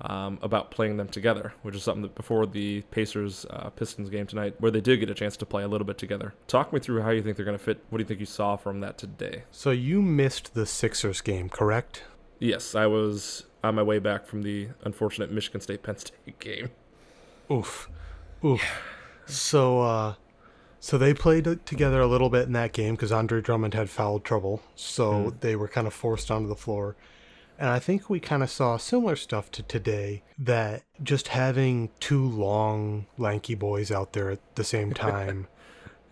um, 0.02 0.38
about 0.42 0.70
playing 0.70 0.98
them 0.98 1.08
together, 1.08 1.54
which 1.62 1.74
is 1.74 1.82
something 1.82 2.02
that 2.02 2.14
before 2.14 2.44
the 2.44 2.82
Pacers 2.90 3.46
uh, 3.48 3.70
Pistons 3.70 4.10
game 4.10 4.26
tonight, 4.26 4.56
where 4.58 4.70
they 4.70 4.82
did 4.82 5.00
get 5.00 5.08
a 5.08 5.14
chance 5.14 5.38
to 5.38 5.46
play 5.46 5.62
a 5.62 5.68
little 5.68 5.86
bit 5.86 5.96
together. 5.96 6.34
Talk 6.48 6.70
me 6.70 6.80
through 6.80 7.00
how 7.00 7.08
you 7.08 7.22
think 7.22 7.38
they're 7.38 7.46
going 7.46 7.56
to 7.56 7.64
fit. 7.64 7.82
What 7.88 7.96
do 7.96 8.02
you 8.02 8.06
think 8.06 8.20
you 8.20 8.26
saw 8.26 8.56
from 8.56 8.80
that 8.80 8.98
today? 8.98 9.44
So 9.50 9.70
you 9.70 10.02
missed 10.02 10.52
the 10.52 10.66
Sixers 10.66 11.22
game, 11.22 11.48
correct? 11.48 12.02
Yes, 12.40 12.74
I 12.74 12.84
was 12.88 13.46
on 13.64 13.74
my 13.74 13.82
way 13.82 14.00
back 14.00 14.26
from 14.26 14.42
the 14.42 14.68
unfortunate 14.84 15.32
Michigan 15.32 15.62
State 15.62 15.82
Penn 15.82 15.96
State 15.96 16.38
game. 16.40 16.72
Oof. 17.50 17.88
Oof. 18.44 18.62
So, 19.24 19.80
uh, 19.80 20.14
so 20.86 20.96
they 20.96 21.12
played 21.12 21.44
together 21.66 22.00
a 22.00 22.06
little 22.06 22.30
bit 22.30 22.46
in 22.46 22.52
that 22.52 22.72
game 22.72 22.94
because 22.94 23.10
Andre 23.10 23.40
Drummond 23.40 23.74
had 23.74 23.90
foul 23.90 24.20
trouble. 24.20 24.62
So 24.76 25.12
Mm. 25.12 25.40
they 25.40 25.56
were 25.56 25.66
kind 25.66 25.86
of 25.88 25.92
forced 25.92 26.30
onto 26.30 26.48
the 26.48 26.54
floor. 26.54 26.94
And 27.58 27.68
I 27.70 27.80
think 27.80 28.08
we 28.08 28.20
kind 28.20 28.40
of 28.42 28.50
saw 28.50 28.76
similar 28.76 29.16
stuff 29.16 29.50
to 29.52 29.62
today 29.64 30.22
that 30.38 30.82
just 31.02 31.28
having 31.28 31.90
two 31.98 32.24
long, 32.24 33.06
lanky 33.18 33.56
boys 33.56 33.90
out 33.90 34.12
there 34.12 34.30
at 34.30 34.38
the 34.54 34.62
same 34.62 34.92
time 35.06 35.48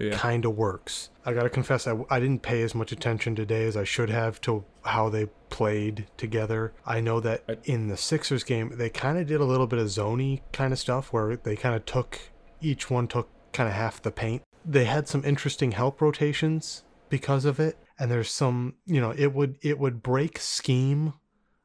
Yeah. 0.01 0.17
kind 0.17 0.45
of 0.45 0.57
works. 0.57 1.11
I 1.25 1.35
gotta 1.35 1.51
confess, 1.51 1.87
I, 1.87 1.95
I 2.11 2.19
didn't 2.19 2.43
pay 2.43 2.61
as 2.63 2.75
much 2.75 2.91
attention 2.91 3.37
today 3.37 3.67
as 3.67 3.77
I 3.77 3.85
should 3.85 4.11
have 4.11 4.41
to 4.41 4.65
how 4.83 5.09
they 5.09 5.27
played 5.51 6.07
together. 6.17 6.73
I 6.85 7.01
know 7.01 7.21
that 7.21 7.45
I- 7.49 7.59
in 7.63 7.87
the 7.87 7.97
Sixers 7.97 8.43
game, 8.43 8.73
they 8.75 8.91
kind 8.91 9.19
of 9.19 9.29
did 9.29 9.41
a 9.41 9.45
little 9.45 9.69
bit 9.69 9.79
of 9.79 9.87
zony 9.87 10.41
kind 10.53 10.73
of 10.73 10.81
stuff 10.81 11.13
where 11.13 11.37
they 11.37 11.55
kind 11.55 11.77
of 11.77 11.87
took 11.87 12.19
each 12.61 12.91
one 12.91 13.07
took 13.07 13.29
kind 13.53 13.69
of 13.69 13.75
half 13.77 14.03
the 14.03 14.11
paint. 14.11 14.43
They 14.65 14.85
had 14.85 15.09
some 15.09 15.25
interesting 15.25 15.73
help 15.73 16.01
rotations 16.01 16.85
because 17.09 17.45
of 17.45 17.61
it, 17.61 17.77
and 17.99 18.11
there's 18.11 18.31
some, 18.31 18.75
you 18.87 19.01
know, 19.01 19.13
it 19.17 19.33
would 19.35 19.57
it 19.63 19.79
would 19.79 20.03
break 20.03 20.39
scheme. 20.39 21.15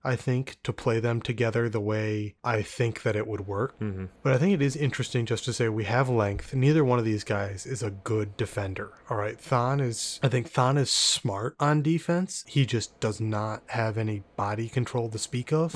I 0.02 0.16
think 0.16 0.56
to 0.64 0.72
play 0.72 1.02
them 1.02 1.22
together 1.22 1.68
the 1.68 1.82
way 1.82 2.36
I 2.42 2.62
think 2.62 3.02
that 3.04 3.18
it 3.18 3.28
would 3.28 3.48
work. 3.48 3.78
hmm 3.80 4.06
But 4.24 4.32
I 4.34 4.38
think 4.38 4.54
it 4.54 4.62
is 4.62 4.78
interesting 4.78 5.26
just 5.26 5.44
to 5.44 5.52
say 5.52 5.68
we 5.68 5.84
have 5.84 6.08
length. 6.08 6.54
Neither 6.54 6.86
one 6.86 7.00
of 7.00 7.04
these 7.06 7.26
guys 7.26 7.66
is 7.66 7.84
a 7.84 7.92
good 7.92 8.38
defender. 8.38 8.94
All 9.10 9.18
right. 9.18 9.38
Thon 9.38 9.82
is, 9.82 10.18
I 10.24 10.30
think 10.30 10.48
Thon 10.50 10.78
is 10.78 10.90
smart 10.90 11.58
on 11.60 11.82
defense. 11.82 12.46
He 12.48 12.66
just 12.66 12.98
does 13.02 13.20
not 13.20 13.62
have 13.68 13.98
any 13.98 14.24
body 14.38 14.70
control 14.70 15.10
to 15.10 15.18
speak 15.20 15.52
of. 15.52 15.76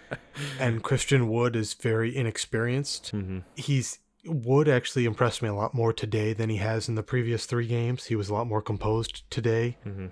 and 0.58 0.82
Christian 0.82 1.28
Wood 1.28 1.54
is 1.54 1.74
very 1.74 2.16
inexperienced. 2.16 3.10
hmm 3.10 3.40
He's, 3.56 3.98
Wood 4.24 4.68
actually 4.68 5.04
impressed 5.04 5.42
me 5.42 5.48
a 5.48 5.54
lot 5.54 5.74
more 5.74 5.92
today 5.92 6.32
than 6.32 6.50
he 6.50 6.56
has 6.56 6.88
in 6.88 6.94
the 6.94 7.02
previous 7.02 7.46
three 7.46 7.66
games. 7.66 8.04
He 8.04 8.16
was 8.16 8.28
a 8.28 8.34
lot 8.34 8.46
more 8.46 8.62
composed 8.62 9.28
today 9.30 9.78
hmm 9.82 10.06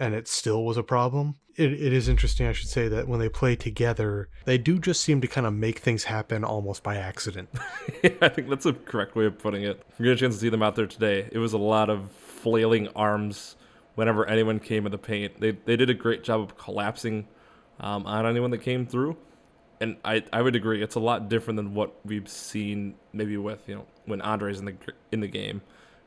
and 0.00 0.14
it 0.14 0.26
still 0.26 0.64
was 0.64 0.78
a 0.78 0.82
problem. 0.82 1.36
It, 1.56 1.74
it 1.74 1.92
is 1.92 2.08
interesting, 2.08 2.46
I 2.46 2.52
should 2.52 2.70
say, 2.70 2.88
that 2.88 3.06
when 3.06 3.20
they 3.20 3.28
play 3.28 3.54
together, 3.54 4.30
they 4.46 4.56
do 4.56 4.78
just 4.78 5.02
seem 5.02 5.20
to 5.20 5.28
kind 5.28 5.46
of 5.46 5.52
make 5.52 5.78
things 5.78 6.04
happen 6.04 6.42
almost 6.42 6.82
by 6.82 6.96
accident. 6.96 7.50
I 8.22 8.30
think 8.30 8.48
that's 8.48 8.64
a 8.64 8.72
correct 8.72 9.14
way 9.14 9.26
of 9.26 9.38
putting 9.38 9.62
it. 9.62 9.82
We 9.98 10.06
got 10.06 10.12
a 10.12 10.16
chance 10.16 10.34
to 10.36 10.40
see 10.40 10.48
them 10.48 10.62
out 10.62 10.74
there 10.74 10.86
today. 10.86 11.28
It 11.30 11.38
was 11.38 11.52
a 11.52 11.58
lot 11.58 11.90
of 11.90 12.10
flailing 12.12 12.88
arms 12.96 13.56
whenever 13.94 14.26
anyone 14.26 14.58
came 14.58 14.86
in 14.86 14.92
the 14.92 14.98
paint. 14.98 15.38
They 15.38 15.50
they 15.50 15.76
did 15.76 15.90
a 15.90 15.94
great 15.94 16.24
job 16.24 16.40
of 16.40 16.56
collapsing 16.56 17.28
um, 17.78 18.06
on 18.06 18.24
anyone 18.24 18.50
that 18.52 18.62
came 18.62 18.86
through. 18.86 19.18
And 19.80 19.96
I, 20.04 20.22
I 20.32 20.42
would 20.42 20.56
agree, 20.56 20.82
it's 20.82 20.94
a 20.94 21.00
lot 21.00 21.28
different 21.28 21.56
than 21.56 21.74
what 21.74 21.94
we've 22.04 22.28
seen 22.28 22.94
maybe 23.12 23.36
with 23.36 23.66
you 23.66 23.76
know 23.76 23.86
when 24.04 24.20
Andre's 24.20 24.58
in 24.58 24.66
the 24.66 24.74
in 25.10 25.20
the 25.20 25.28
game, 25.28 25.62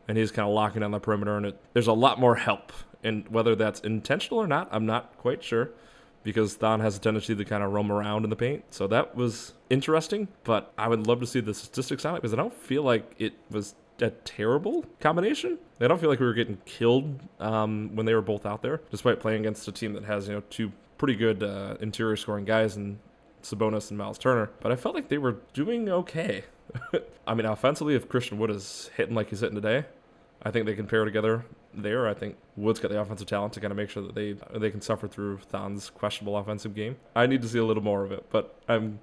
and 0.08 0.18
he's 0.18 0.32
kind 0.32 0.48
of 0.48 0.54
locking 0.54 0.82
down 0.82 0.92
the 0.92 1.00
perimeter, 1.00 1.38
and 1.38 1.48
it, 1.48 1.60
there's 1.74 1.88
a 1.88 1.94
lot 1.94 2.20
more 2.20 2.36
help. 2.36 2.72
And 3.04 3.28
whether 3.28 3.56
that's 3.56 3.82
intentional 3.82 4.40
or 4.40 4.48
not, 4.48 4.70
I'm 4.72 4.86
not 4.86 5.18
quite 5.18 5.44
sure 5.44 5.72
because 6.24 6.56
Thon 6.56 6.80
has 6.80 6.96
a 6.96 7.00
tendency 7.00 7.36
to 7.36 7.46
kind 7.46 7.64
of 7.64 7.74
roam 7.74 7.92
around 7.92 8.24
in 8.24 8.30
the 8.30 8.36
paint. 8.36 8.64
So 8.70 8.88
that 8.88 9.16
was 9.16 9.54
interesting, 9.70 10.30
but 10.44 10.72
I 10.78 10.88
would 10.88 11.06
love 11.06 11.20
to 11.20 11.28
see 11.28 11.42
the 11.42 11.54
statistics 11.54 12.06
on 12.06 12.16
it 12.16 12.22
because 12.22 12.34
I 12.34 12.38
don't 12.38 12.54
feel 12.54 12.84
like 12.84 13.14
it 13.20 13.34
was 13.52 13.76
a 14.00 14.10
terrible 14.10 14.86
combination. 15.00 15.58
I 15.82 15.88
don't 15.88 16.00
feel 16.00 16.10
like 16.10 16.20
we 16.20 16.26
were 16.26 16.34
getting 16.34 16.58
killed 16.66 17.20
um, 17.40 17.92
when 17.94 18.06
they 18.06 18.14
were 18.14 18.22
both 18.22 18.46
out 18.46 18.62
there, 18.62 18.80
despite 18.90 19.20
playing 19.20 19.42
against 19.42 19.68
a 19.68 19.72
team 19.72 19.94
that 19.94 20.06
has 20.06 20.28
you 20.28 20.36
know 20.36 20.44
two 20.50 20.72
pretty 20.98 21.16
good 21.16 21.44
uh, 21.44 21.76
interior 21.82 22.16
scoring 22.16 22.46
guys 22.46 22.78
and 22.78 22.98
Sabonis 23.44 23.90
and 23.90 23.98
Miles 23.98 24.18
Turner. 24.18 24.50
But 24.62 24.72
I 24.72 24.76
felt 24.76 24.96
like 24.96 25.10
they 25.10 25.18
were 25.18 25.38
doing 25.54 25.90
okay. 25.90 26.44
I 27.28 27.34
mean, 27.34 27.46
offensively, 27.46 27.96
if 27.96 28.10
Christian 28.10 28.40
Wood 28.40 28.50
is 28.50 28.90
hitting 28.98 29.16
like 29.16 29.30
he's 29.30 29.42
hitting 29.42 29.56
today, 29.56 29.86
I 30.42 30.52
think 30.52 30.66
they 30.66 30.76
can 30.76 30.88
pair 30.88 31.06
together 31.06 31.46
there. 31.74 32.08
I 32.08 32.14
think 32.14 32.38
Wood's 32.56 32.80
got 32.80 32.92
the 32.92 33.00
offensive 33.00 33.28
talent 33.28 33.54
to 33.54 33.60
kind 33.60 33.72
of 33.72 33.78
make 33.78 33.90
sure 33.90 34.04
that 34.04 34.16
they 34.16 34.36
they 34.58 34.72
can 34.72 34.82
suffer 34.82 35.08
through 35.08 35.40
Thon's 35.50 35.90
questionable 35.90 36.38
offensive 36.38 36.76
game. 36.76 36.98
I 37.16 37.28
need 37.28 37.42
to 37.42 37.48
see 37.48 37.60
a 37.60 37.66
little 37.66 37.84
more 37.84 38.04
of 38.04 38.12
it, 38.12 38.26
but 38.30 38.60
I'm 38.68 39.00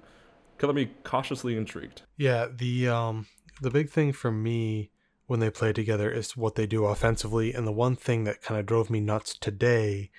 gonna 0.57 0.73
be 0.73 0.91
cautiously 1.03 1.57
intrigued. 1.57 2.03
Yeah, 2.17 2.47
the 2.53 2.87
um 2.87 3.27
the 3.61 3.71
big 3.71 3.89
thing 3.89 4.11
for 4.13 4.31
me 4.31 4.91
when 5.27 5.39
they 5.39 5.49
play 5.49 5.71
together 5.71 6.11
is 6.11 6.35
what 6.35 6.55
they 6.55 6.65
do 6.65 6.85
offensively, 6.85 7.53
and 7.53 7.65
the 7.65 7.71
one 7.71 7.95
thing 7.95 8.23
that 8.25 8.41
kind 8.41 8.59
of 8.59 8.65
drove 8.65 8.89
me 8.89 8.99
nuts 8.99 9.37
today 9.37 10.11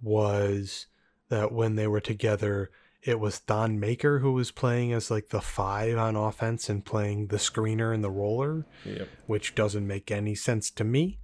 was 0.00 0.86
that 1.28 1.52
when 1.52 1.76
they 1.76 1.86
were 1.86 2.00
together, 2.00 2.70
it 3.06 3.20
was 3.20 3.38
Thon 3.38 3.78
Maker 3.78 4.20
who 4.20 4.32
was 4.32 4.50
playing 4.50 4.92
as 4.92 5.10
like 5.10 5.28
the 5.28 5.40
five 5.40 5.98
on 5.98 6.16
offense 6.16 6.68
and 6.70 6.84
playing 6.84 7.26
the 7.26 7.36
screener 7.36 7.94
and 7.94 8.02
the 8.02 8.10
roller, 8.10 8.66
Yep. 8.84 9.08
which 9.26 9.54
doesn't 9.54 9.86
make 9.86 10.10
any 10.10 10.34
sense 10.34 10.70
to 10.72 10.84
me, 10.84 11.18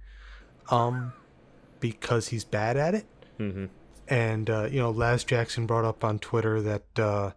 um, 0.69 1.13
because 1.79 2.27
he's 2.29 2.43
bad 2.43 2.77
at 2.77 2.93
it. 2.95 3.05
hmm 3.37 3.65
And 4.07 4.49
uh, 4.49 4.67
you 4.71 4.79
know, 4.79 4.91
Laz 4.91 5.23
Jackson 5.23 5.65
brought 5.65 5.85
up 5.85 6.03
on 6.03 6.19
Twitter 6.19 6.61
that 6.61 6.99
uh, 6.99 7.31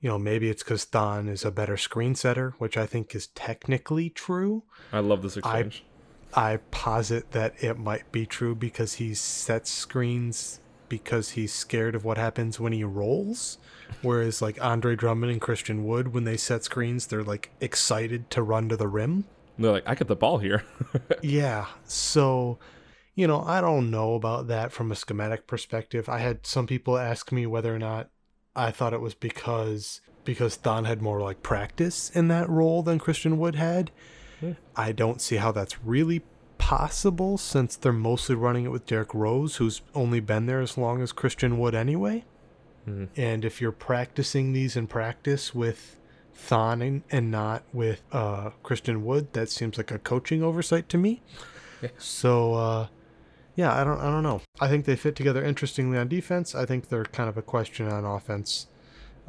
you 0.00 0.08
know 0.08 0.18
maybe 0.18 0.48
it's 0.50 0.62
because 0.62 0.84
Don 0.86 1.28
is 1.28 1.44
a 1.44 1.50
better 1.50 1.76
screen 1.76 2.14
setter, 2.14 2.54
which 2.58 2.76
I 2.76 2.86
think 2.86 3.14
is 3.14 3.26
technically 3.28 4.08
true. 4.10 4.62
I 4.92 5.00
love 5.00 5.22
this 5.22 5.36
exchange. 5.36 5.84
I 6.32 6.58
posit 6.70 7.32
that 7.32 7.54
it 7.62 7.76
might 7.76 8.12
be 8.12 8.24
true 8.24 8.54
because 8.54 8.94
he 8.94 9.14
sets 9.14 9.68
screens 9.68 10.59
because 10.90 11.30
he's 11.30 11.54
scared 11.54 11.94
of 11.94 12.04
what 12.04 12.18
happens 12.18 12.60
when 12.60 12.74
he 12.74 12.84
rolls. 12.84 13.56
Whereas 14.02 14.42
like 14.42 14.62
Andre 14.62 14.94
Drummond 14.94 15.32
and 15.32 15.40
Christian 15.40 15.84
Wood, 15.84 16.12
when 16.12 16.24
they 16.24 16.36
set 16.36 16.64
screens, 16.64 17.06
they're 17.06 17.24
like 17.24 17.50
excited 17.60 18.28
to 18.30 18.42
run 18.42 18.68
to 18.68 18.76
the 18.76 18.88
rim. 18.88 19.24
They're 19.58 19.72
like, 19.72 19.88
I 19.88 19.94
get 19.94 20.08
the 20.08 20.16
ball 20.16 20.38
here. 20.38 20.64
Yeah. 21.22 21.66
So, 21.84 22.58
you 23.14 23.26
know, 23.26 23.42
I 23.42 23.60
don't 23.60 23.90
know 23.90 24.14
about 24.14 24.48
that 24.48 24.72
from 24.72 24.90
a 24.90 24.96
schematic 24.96 25.46
perspective. 25.46 26.08
I 26.08 26.18
had 26.18 26.46
some 26.46 26.66
people 26.66 26.98
ask 26.98 27.30
me 27.30 27.46
whether 27.46 27.74
or 27.74 27.78
not 27.78 28.10
I 28.56 28.70
thought 28.70 28.94
it 28.94 29.00
was 29.00 29.14
because 29.14 30.00
because 30.24 30.56
Thon 30.56 30.84
had 30.84 31.00
more 31.00 31.20
like 31.20 31.42
practice 31.42 32.10
in 32.10 32.28
that 32.28 32.48
role 32.48 32.82
than 32.82 32.98
Christian 32.98 33.38
Wood 33.38 33.54
had. 33.54 33.90
Yeah. 34.40 34.54
I 34.74 34.92
don't 34.92 35.20
see 35.20 35.36
how 35.36 35.52
that's 35.52 35.82
really 35.84 36.22
possible 36.60 37.38
since 37.38 37.74
they're 37.74 37.92
mostly 37.92 38.34
running 38.34 38.66
it 38.66 38.70
with 38.70 38.86
Derrick 38.86 39.14
Rose, 39.14 39.56
who's 39.56 39.80
only 39.94 40.20
been 40.20 40.46
there 40.46 40.60
as 40.60 40.76
long 40.76 41.00
as 41.02 41.10
Christian 41.10 41.58
Wood 41.58 41.74
anyway. 41.74 42.24
Mhm. 42.86 43.08
And 43.16 43.44
if 43.44 43.60
you're 43.60 43.72
practicing 43.72 44.52
these 44.52 44.76
in 44.76 44.86
practice 44.86 45.54
with 45.54 45.96
Thon 46.34 46.82
and, 46.82 47.02
and 47.10 47.30
not 47.30 47.64
with 47.72 48.02
uh, 48.12 48.50
Christian 48.62 49.04
Wood, 49.04 49.32
that 49.32 49.48
seems 49.48 49.76
like 49.78 49.90
a 49.90 49.98
coaching 49.98 50.42
oversight 50.42 50.88
to 50.90 50.98
me. 50.98 51.22
Yeah. 51.82 51.88
So 51.98 52.54
uh, 52.54 52.86
yeah, 53.56 53.74
I 53.74 53.82
don't 53.84 53.98
I 54.00 54.10
don't 54.10 54.22
know. 54.22 54.42
I 54.60 54.68
think 54.68 54.84
they 54.84 54.96
fit 54.96 55.16
together 55.16 55.42
interestingly 55.44 55.98
on 55.98 56.08
defense. 56.08 56.54
I 56.54 56.66
think 56.66 56.88
they're 56.88 57.04
kind 57.04 57.28
of 57.28 57.36
a 57.36 57.42
question 57.42 57.88
on 57.88 58.04
offense. 58.04 58.66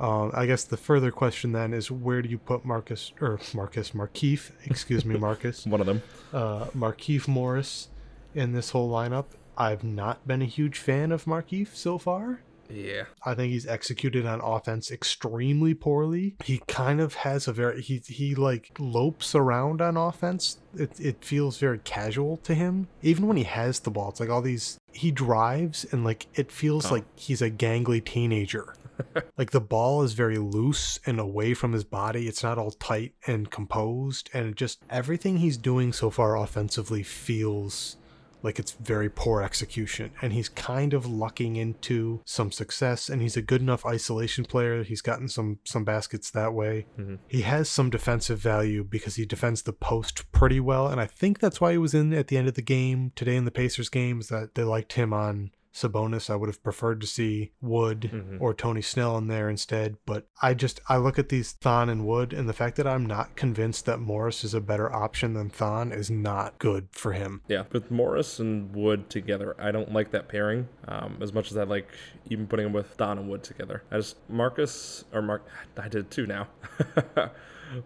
Um, 0.01 0.31
I 0.33 0.45
guess 0.47 0.63
the 0.63 0.77
further 0.77 1.11
question 1.11 1.51
then 1.51 1.73
is 1.73 1.91
where 1.91 2.21
do 2.23 2.27
you 2.29 2.39
put 2.39 2.65
Marcus 2.65 3.11
or 3.21 3.39
Marcus 3.53 3.91
Markieff? 3.91 4.51
Excuse 4.65 5.05
me, 5.05 5.17
Marcus 5.17 5.65
One 5.67 5.79
of 5.79 5.85
them. 5.85 6.01
uh, 6.33 6.65
Markieff 6.75 7.27
Morris 7.27 7.89
in 8.33 8.53
this 8.53 8.71
whole 8.71 8.89
lineup. 8.91 9.25
I've 9.57 9.83
not 9.83 10.27
been 10.27 10.41
a 10.41 10.45
huge 10.45 10.79
fan 10.79 11.11
of 11.11 11.25
Markieff 11.25 11.75
so 11.75 11.97
far. 11.99 12.41
Yeah. 12.67 13.03
I 13.25 13.35
think 13.35 13.51
he's 13.51 13.67
executed 13.67 14.25
on 14.25 14.39
offense 14.41 14.89
extremely 14.91 15.73
poorly. 15.73 16.35
He 16.43 16.61
kind 16.67 17.01
of 17.01 17.15
has 17.15 17.47
a 17.47 17.53
very 17.53 17.81
he 17.81 17.97
he 18.07 18.33
like 18.33 18.71
lopes 18.79 19.35
around 19.35 19.81
on 19.81 19.97
offense. 19.97 20.57
It 20.73 20.97
it 20.99 21.23
feels 21.23 21.57
very 21.57 21.79
casual 21.79 22.37
to 22.37 22.55
him. 22.55 22.87
Even 23.01 23.27
when 23.27 23.35
he 23.35 23.43
has 23.43 23.81
the 23.81 23.91
ball, 23.91 24.09
it's 24.09 24.21
like 24.21 24.29
all 24.29 24.41
these 24.41 24.79
he 24.93 25.11
drives 25.11 25.85
and 25.91 26.05
like 26.05 26.27
it 26.33 26.49
feels 26.49 26.85
Oh. 26.89 26.95
like 26.95 27.05
he's 27.15 27.41
a 27.41 27.51
gangly 27.51 28.03
teenager. 28.03 28.73
like 29.37 29.51
the 29.51 29.61
ball 29.61 30.03
is 30.03 30.13
very 30.13 30.37
loose 30.37 30.99
and 31.05 31.19
away 31.19 31.53
from 31.53 31.73
his 31.73 31.83
body. 31.83 32.27
It's 32.27 32.43
not 32.43 32.57
all 32.57 32.71
tight 32.71 33.13
and 33.27 33.49
composed 33.49 34.29
and 34.33 34.55
just 34.55 34.83
everything 34.89 35.37
he's 35.37 35.57
doing 35.57 35.93
so 35.93 36.09
far 36.09 36.35
offensively 36.37 37.03
feels 37.03 37.97
like 38.43 38.57
it's 38.57 38.71
very 38.71 39.07
poor 39.07 39.43
execution 39.43 40.09
and 40.19 40.33
he's 40.33 40.49
kind 40.49 40.95
of 40.95 41.05
lucking 41.05 41.57
into 41.57 42.21
some 42.25 42.51
success 42.51 43.07
and 43.07 43.21
he's 43.21 43.37
a 43.37 43.41
good 43.41 43.61
enough 43.61 43.85
isolation 43.85 44.43
player 44.43 44.81
he's 44.83 45.01
gotten 45.03 45.27
some 45.27 45.59
some 45.63 45.83
baskets 45.83 46.31
that 46.31 46.51
way 46.51 46.87
Mhm. 46.99 47.19
he 47.27 47.41
has 47.41 47.69
some 47.69 47.91
defensive 47.91 48.39
value 48.39 48.83
because 48.83 49.15
he 49.15 49.25
defends 49.27 49.61
the 49.61 49.73
post 49.73 50.31
pretty 50.31 50.59
well 50.59 50.87
and 50.87 50.99
i 50.99 51.05
think 51.05 51.37
that's 51.37 51.61
why 51.61 51.71
he 51.73 51.77
was 51.77 51.93
in 51.93 52.11
at 52.13 52.29
the 52.29 52.37
end 52.37 52.47
of 52.47 52.55
the 52.55 52.63
game 52.63 53.11
today 53.15 53.35
in 53.35 53.45
the 53.45 53.51
pacers 53.51 53.89
games 53.89 54.29
that 54.29 54.55
they 54.55 54.63
liked 54.63 54.93
him 54.93 55.13
on 55.13 55.51
Sabonis. 55.73 56.29
I 56.29 56.35
would 56.35 56.49
have 56.49 56.63
preferred 56.63 57.01
to 57.01 57.07
see 57.07 57.51
Wood 57.61 58.09
Mhm. 58.13 58.41
or 58.41 58.53
Tony 58.53 58.81
Snell 58.81 59.17
in 59.17 59.27
there 59.27 59.49
instead. 59.49 59.97
But 60.05 60.27
I 60.41 60.53
just 60.53 60.79
I 60.89 60.97
look 60.97 61.17
at 61.17 61.29
these 61.29 61.53
Thon 61.53 61.89
and 61.89 62.05
Wood, 62.05 62.33
and 62.33 62.47
the 62.49 62.53
fact 62.53 62.75
that 62.77 62.87
I'm 62.87 63.05
not 63.05 63.35
convinced 63.35 63.85
that 63.85 63.99
Morris 63.99 64.43
is 64.43 64.53
a 64.53 64.61
better 64.61 64.91
option 64.93 65.33
than 65.33 65.49
Thon 65.49 65.91
is 65.91 66.09
not 66.11 66.59
good 66.59 66.89
for 66.91 67.13
him. 67.13 67.41
Yeah, 67.47 67.63
with 67.71 67.89
Morris 67.91 68.39
and 68.39 68.75
Wood 68.75 69.09
together, 69.09 69.55
I 69.59 69.71
don't 69.71 69.93
like 69.93 70.11
that 70.11 70.27
pairing 70.27 70.67
um, 70.87 71.17
as 71.21 71.33
much 71.33 71.51
as 71.51 71.57
I 71.57 71.63
like 71.63 71.89
even 72.29 72.47
putting 72.47 72.65
him 72.65 72.73
with 72.73 72.87
Thon 72.91 73.17
and 73.17 73.29
Wood 73.29 73.43
together. 73.43 73.83
I 73.91 73.97
just 73.97 74.17
Marcus 74.29 75.05
or 75.13 75.21
Mark, 75.21 75.45
I 75.77 75.87
did 75.87 76.11
too 76.11 76.25
now. 76.27 76.47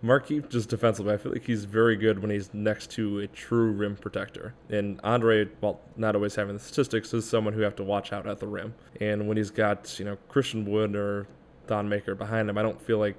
Markieff 0.04 0.50
just 0.50 0.70
defensively, 0.70 1.14
I 1.14 1.18
feel 1.18 1.32
like 1.32 1.46
he's 1.46 1.66
very 1.66 1.96
good 1.96 2.20
when 2.20 2.32
he's 2.32 2.54
next 2.54 2.92
to 2.92 3.20
a 3.20 3.28
true 3.28 3.72
rim 3.72 3.96
protector. 3.96 4.54
And 4.70 5.00
Andre, 5.04 5.46
while 5.60 5.80
not 5.96 6.16
always 6.16 6.36
having 6.36 6.56
the 6.56 6.60
statistics, 6.60 7.14
is 7.14 7.28
someone 7.28 7.54
who 7.54 7.60
you 7.60 7.66
have 7.66 7.76
to 7.78 7.84
watch 7.84 8.12
out 8.12 8.28
at 8.28 8.40
the 8.40 8.48
rim. 8.48 8.74
And 9.00 9.28
when 9.28 9.38
he's 9.38 9.52
got 9.52 9.98
you 10.00 10.06
know 10.06 10.18
Christian 10.30 10.66
Wood 10.66 10.96
or 10.96 11.28
Thon 11.68 11.90
Maker 11.90 12.16
behind 12.16 12.50
him, 12.50 12.58
I 12.58 12.62
don't 12.62 12.82
feel 12.82 13.00
like 13.00 13.16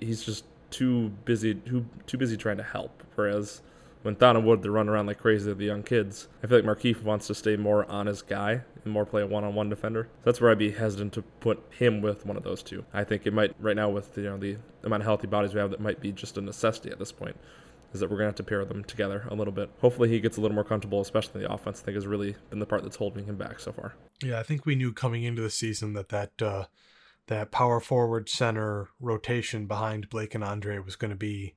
he's 0.00 0.22
just 0.22 0.44
too 0.70 1.08
busy 1.24 1.54
too, 1.54 1.86
too 2.06 2.18
busy 2.18 2.36
trying 2.36 2.58
to 2.58 2.62
help. 2.62 3.02
Whereas 3.14 3.62
when 4.02 4.16
Thon 4.16 4.36
and 4.36 4.46
Wood, 4.46 4.62
they're 4.62 4.70
running 4.70 4.90
around 4.90 5.06
like 5.06 5.18
crazy 5.18 5.52
the 5.52 5.64
young 5.64 5.82
kids. 5.82 6.28
I 6.42 6.46
feel 6.46 6.58
like 6.58 6.78
Markieff 6.78 7.02
wants 7.02 7.26
to 7.26 7.34
stay 7.34 7.56
more 7.56 7.90
on 7.90 8.06
his 8.06 8.22
guy 8.22 8.62
and 8.84 8.92
more 8.92 9.06
play 9.06 9.22
a 9.22 9.26
one-on-one 9.26 9.68
defender. 9.68 10.04
So 10.04 10.20
that's 10.24 10.40
where 10.40 10.50
I'd 10.50 10.58
be 10.58 10.72
hesitant 10.72 11.12
to 11.14 11.22
put 11.22 11.62
him 11.70 12.00
with 12.00 12.26
one 12.26 12.36
of 12.36 12.42
those 12.42 12.62
two. 12.62 12.84
I 12.92 13.04
think 13.04 13.26
it 13.26 13.32
might 13.32 13.54
right 13.58 13.76
now 13.76 13.88
with 13.88 14.16
you 14.16 14.24
know 14.24 14.38
the 14.38 14.56
amount 14.82 15.02
of 15.02 15.06
healthy 15.06 15.26
bodies 15.26 15.54
we 15.54 15.60
have, 15.60 15.70
that 15.70 15.80
might 15.80 16.00
be 16.00 16.12
just 16.12 16.38
a 16.38 16.40
necessity 16.40 16.90
at 16.90 16.98
this 16.98 17.12
point. 17.12 17.36
Is 17.92 17.98
that 18.00 18.08
we're 18.08 18.18
gonna 18.18 18.28
have 18.28 18.36
to 18.36 18.44
pair 18.44 18.64
them 18.64 18.84
together 18.84 19.26
a 19.28 19.34
little 19.34 19.52
bit. 19.52 19.68
Hopefully 19.80 20.08
he 20.08 20.20
gets 20.20 20.36
a 20.36 20.40
little 20.40 20.54
more 20.54 20.64
comfortable, 20.64 21.00
especially 21.00 21.40
the 21.42 21.52
offense. 21.52 21.80
I 21.80 21.86
think 21.86 21.96
has 21.96 22.06
really 22.06 22.36
been 22.48 22.60
the 22.60 22.66
part 22.66 22.82
that's 22.82 22.96
holding 22.96 23.26
him 23.26 23.36
back 23.36 23.58
so 23.58 23.72
far. 23.72 23.94
Yeah, 24.22 24.38
I 24.38 24.44
think 24.44 24.64
we 24.64 24.76
knew 24.76 24.92
coming 24.92 25.24
into 25.24 25.42
the 25.42 25.50
season 25.50 25.94
that 25.94 26.10
that 26.10 26.40
uh, 26.40 26.64
that 27.26 27.50
power 27.50 27.80
forward 27.80 28.28
center 28.28 28.88
rotation 29.00 29.66
behind 29.66 30.08
Blake 30.08 30.34
and 30.34 30.44
Andre 30.44 30.78
was 30.78 30.96
going 30.96 31.10
to 31.10 31.16
be, 31.16 31.54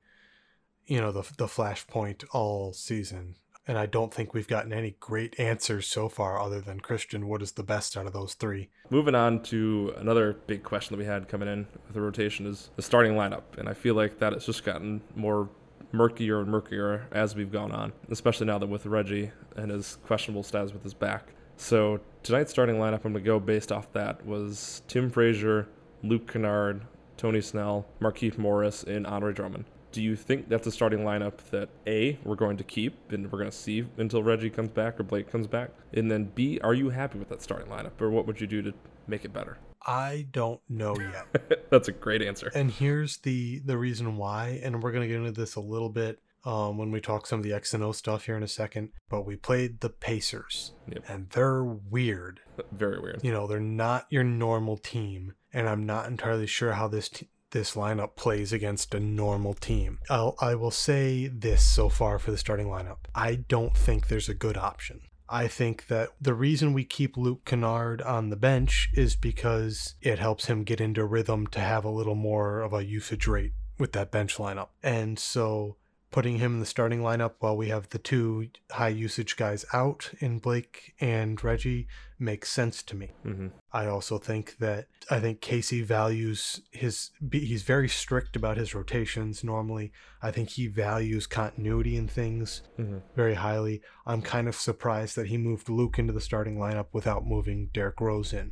you 0.86 1.00
know, 1.00 1.12
the 1.12 1.22
the 1.38 1.48
flashpoint 1.48 2.24
all 2.32 2.74
season. 2.74 3.36
And 3.66 3.78
I 3.78 3.86
don't 3.86 4.14
think 4.14 4.34
we've 4.34 4.48
gotten 4.48 4.74
any 4.74 4.96
great 5.00 5.40
answers 5.40 5.88
so 5.88 6.10
far, 6.10 6.40
other 6.40 6.60
than 6.60 6.82
Christian 6.82 7.30
Wood 7.30 7.42
is 7.42 7.54
the 7.54 7.64
best 7.64 7.96
out 7.96 8.06
of 8.06 8.14
those 8.14 8.34
three. 8.34 8.70
Moving 8.90 9.16
on 9.16 9.42
to 9.44 9.94
another 9.98 10.34
big 10.48 10.64
question 10.64 10.94
that 10.94 11.00
we 11.00 11.06
had 11.06 11.30
coming 11.30 11.48
in 11.48 11.68
with 11.86 11.94
the 11.94 12.02
rotation 12.02 12.46
is 12.46 12.72
the 12.76 12.82
starting 12.82 13.14
lineup, 13.14 13.58
and 13.58 13.70
I 13.70 13.74
feel 13.74 13.96
like 13.96 14.20
that 14.20 14.34
has 14.34 14.46
just 14.46 14.66
gotten 14.66 15.02
more 15.16 15.50
murkier 15.94 16.42
and 16.42 16.50
murkier 16.50 17.08
as 17.12 17.36
we've 17.36 17.52
gone 17.52 17.72
on, 17.72 17.94
especially 18.10 18.48
now 18.48 18.58
that 18.58 18.68
with 18.68 18.86
Reggie 18.86 19.32
and 19.56 19.72
his 19.72 19.98
questionable 20.06 20.44
status 20.44 20.74
with 20.74 20.84
his 20.84 20.94
back. 20.94 21.28
So 21.56 22.02
tonight's 22.24 22.52
starting 22.52 22.76
lineup, 22.76 23.06
I'm 23.06 23.14
gonna 23.14 23.22
go 23.22 23.40
based 23.40 23.72
off 23.72 23.94
that 23.94 24.26
was 24.26 24.82
Tim 24.88 25.10
Frazier, 25.10 25.68
Luke 26.02 26.30
Kennard, 26.30 26.82
Tony 27.16 27.42
Snell, 27.42 27.86
Markieff 28.02 28.38
Morris, 28.38 28.84
and 28.84 29.08
Andre 29.08 29.32
Drummond. 29.32 29.66
Do 29.94 30.02
you 30.02 30.16
think 30.16 30.50
that's 30.50 30.68
a 30.68 30.72
starting 30.72 31.00
lineup 31.02 31.38
that 31.52 31.70
A, 31.88 32.18
we're 32.26 32.36
going 32.36 32.58
to 32.58 32.64
keep 32.64 33.12
and 33.12 33.32
we're 33.32 33.38
going 33.40 33.50
to 33.52 33.56
see 33.56 33.86
until 33.98 34.24
Reggie 34.24 34.50
comes 34.50 34.70
back 34.70 35.00
or 35.00 35.04
Blake 35.04 35.32
comes 35.32 35.48
back? 35.48 35.70
And 35.94 36.10
then 36.12 36.26
B, 36.36 36.60
are 36.64 36.74
you 36.74 36.90
happy 36.90 37.20
with 37.20 37.30
that 37.30 37.42
starting 37.42 37.68
lineup 37.68 38.02
or 38.02 38.10
what 38.10 38.26
would 38.28 38.42
you 38.42 38.48
do 38.48 38.62
to 38.64 38.74
make 39.08 39.24
it 39.24 39.32
better? 39.32 39.58
I 39.86 40.28
don't 40.32 40.60
know 40.68 40.96
yet. 41.00 41.68
that's 41.70 41.88
a 41.90 41.92
great 41.92 42.22
answer. 42.22 42.52
and 42.56 42.72
here's 42.72 43.18
the 43.18 43.60
the 43.66 43.78
reason 43.78 44.18
why, 44.18 44.60
and 44.64 44.82
we're 44.82 44.92
gonna 44.94 45.08
get 45.08 45.18
into 45.18 45.32
this 45.32 45.56
a 45.56 45.60
little 45.62 45.90
bit 45.90 46.20
um, 46.46 46.78
when 46.78 46.90
we 46.92 47.00
talk 47.02 47.28
some 47.28 47.40
of 47.40 47.44
the 47.44 47.54
X 47.54 47.74
and 47.74 47.84
O 47.84 47.92
stuff 47.92 48.26
here 48.26 48.36
in 48.38 48.44
a 48.44 48.48
second. 48.48 48.90
But 49.10 49.26
we 49.26 49.36
played 49.36 49.82
the 49.82 49.90
Pacers, 49.90 50.72
Yep. 50.88 51.04
and 51.10 51.30
they're 51.32 51.64
weird. 51.66 52.40
Very 52.72 53.00
weird. 53.00 53.20
you 53.24 53.32
know 53.34 53.46
they're 53.46 53.60
not 53.60 54.08
your 54.10 54.24
normal 54.24 54.78
team 54.78 55.34
and 55.56 55.68
i'm 55.70 55.86
not 55.86 56.08
entirely 56.08 56.46
sure 56.48 56.74
how 56.74 56.88
this 56.88 57.10
t- 57.10 57.28
this 57.54 57.76
lineup 57.76 58.16
plays 58.16 58.52
against 58.52 58.94
a 58.94 59.00
normal 59.00 59.54
team. 59.54 60.00
I'll, 60.10 60.36
i 60.42 60.56
will 60.56 60.72
say 60.72 61.28
this 61.28 61.64
so 61.64 61.88
far 61.88 62.20
for 62.20 62.32
the 62.32 62.38
starting 62.38 62.68
lineup. 62.68 62.98
I 63.16 63.36
don't 63.36 63.78
think 63.78 64.08
there's 64.08 64.28
a 64.28 64.34
good 64.34 64.58
option. 64.58 65.02
I 65.30 65.48
think 65.48 65.88
that 65.88 66.10
the 66.20 66.34
reason 66.34 66.74
we 66.74 66.84
keep 66.84 67.16
luke 67.16 67.46
kennard 67.46 68.02
on 68.02 68.30
the 68.30 68.36
bench 68.36 68.90
is 68.94 69.16
because 69.16 69.96
it 70.02 70.20
helps 70.20 70.46
him 70.46 70.64
get 70.64 70.82
into 70.82 71.06
rhythm 71.06 71.48
to 71.48 71.60
have 71.60 71.86
a 71.86 71.90
little 71.90 72.16
more 72.16 72.60
of 72.62 72.74
a 72.74 72.86
usage 72.86 73.26
rate 73.26 73.54
with 73.80 73.94
that 73.94 74.12
bench 74.12 74.36
lineup. 74.38 74.70
And 74.84 75.18
so 75.18 75.78
putting 76.14 76.38
him 76.38 76.54
in 76.54 76.60
the 76.60 76.66
starting 76.66 77.00
lineup 77.00 77.32
while 77.40 77.58
we 77.58 77.70
have 77.70 77.90
the 77.90 77.98
two 77.98 78.48
high 78.72 78.88
usage 78.88 79.36
guys 79.36 79.66
out 79.74 80.12
in 80.20 80.38
Blake 80.38 80.94
and 81.02 81.44
Reggie 81.44 81.88
makes 82.20 82.52
sense 82.52 82.84
to 82.84 82.96
me. 82.96 83.10
hmm 83.24 83.48
I 83.72 83.88
also 83.88 84.20
think 84.20 84.58
that 84.60 84.86
I 85.10 85.20
think 85.20 85.42
Casey 85.42 85.82
values 85.82 86.62
his, 86.72 87.10
he's 87.32 87.64
very 87.64 87.90
strict 87.90 88.36
about 88.36 88.58
his 88.58 88.76
rotations 88.76 89.44
normally. 89.44 89.92
I 90.22 90.30
think 90.30 90.50
he 90.52 90.68
values 90.68 91.26
continuity 91.26 91.98
in 91.98 92.08
things 92.08 92.62
hmm 92.78 93.00
very 93.16 93.34
highly. 93.34 93.82
I'm 94.06 94.22
kind 94.22 94.48
of 94.48 94.56
surprised 94.56 95.16
that 95.16 95.28
he 95.28 95.38
moved 95.38 95.68
Luke 95.68 95.98
into 95.98 96.14
the 96.14 96.22
starting 96.22 96.58
lineup 96.58 96.90
without 96.94 97.26
moving 97.26 97.70
Derrick 97.74 98.00
Rose 98.00 98.32
in. 98.34 98.52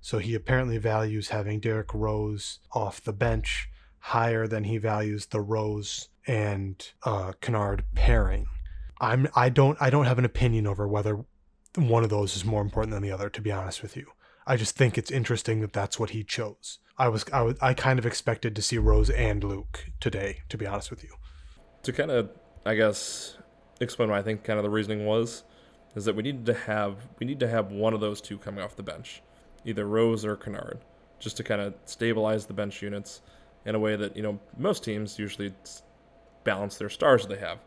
So 0.00 0.18
he 0.18 0.34
apparently 0.34 0.78
values 0.78 1.28
having 1.28 1.60
Derrick 1.60 1.94
Rose 1.94 2.58
off 2.72 3.00
the 3.00 3.12
bench 3.12 3.68
higher 4.06 4.46
than 4.46 4.62
he 4.62 4.78
values 4.78 5.26
the 5.26 5.40
Rose 5.40 6.10
and 6.28 6.92
uh, 7.02 7.32
Kennard 7.40 7.84
pairing. 7.96 8.46
I'm 9.00 9.26
I 9.34 9.48
don't 9.48 9.76
I 9.80 9.90
don't 9.90 10.06
have 10.06 10.18
an 10.18 10.24
opinion 10.24 10.64
over 10.68 10.86
whether 10.86 11.24
one 11.74 12.04
of 12.04 12.10
those 12.10 12.36
is 12.36 12.44
more 12.44 12.62
important 12.62 12.92
than 12.92 13.02
the 13.02 13.10
other. 13.10 13.28
To 13.28 13.40
be 13.40 13.50
honest 13.50 13.82
with 13.82 13.96
you, 13.96 14.06
I 14.46 14.56
just 14.56 14.76
think 14.76 14.96
it's 14.96 15.10
interesting 15.10 15.60
that 15.60 15.72
that's 15.72 15.98
what 15.98 16.10
he 16.10 16.22
chose. 16.22 16.78
I 16.96 17.08
was 17.08 17.24
I 17.32 17.42
was 17.42 17.56
I 17.60 17.74
kind 17.74 17.98
of 17.98 18.06
expected 18.06 18.54
to 18.54 18.62
see 18.62 18.78
Rose 18.78 19.10
and 19.10 19.42
Luke 19.42 19.86
today. 19.98 20.42
To 20.50 20.56
be 20.56 20.66
honest 20.66 20.88
with 20.88 21.02
you. 21.02 21.10
To 21.82 21.92
kind 21.92 22.12
of, 22.12 22.30
I 22.64 22.76
guess, 22.76 23.36
explain 23.80 24.08
what 24.10 24.20
I 24.20 24.22
think 24.22 24.44
kind 24.44 24.58
of 24.58 24.62
the 24.62 24.70
reasoning 24.70 25.04
was, 25.04 25.42
is 25.96 26.04
that 26.04 26.14
we 26.14 26.22
needed 26.22 26.46
to 26.46 26.54
have 26.54 27.08
we 27.18 27.26
need 27.26 27.40
to 27.40 27.48
have 27.48 27.72
one 27.72 27.92
of 27.92 27.98
those 27.98 28.20
two 28.20 28.38
coming 28.38 28.62
off 28.62 28.76
the 28.76 28.84
bench, 28.84 29.20
either 29.64 29.84
Rose 29.84 30.24
or 30.24 30.36
Kennard, 30.36 30.78
just 31.18 31.36
to 31.38 31.42
kind 31.42 31.60
of 31.60 31.74
stabilize 31.86 32.46
the 32.46 32.54
bench 32.54 32.82
units 32.82 33.20
in 33.66 33.74
a 33.74 33.78
way 33.78 33.96
that 33.96 34.16
you 34.16 34.22
know 34.22 34.38
most 34.56 34.84
teams 34.84 35.18
usually 35.18 35.52
balance 36.44 36.78
their 36.78 36.88
stars 36.88 37.26
that 37.26 37.34
they 37.34 37.40
have. 37.40 37.58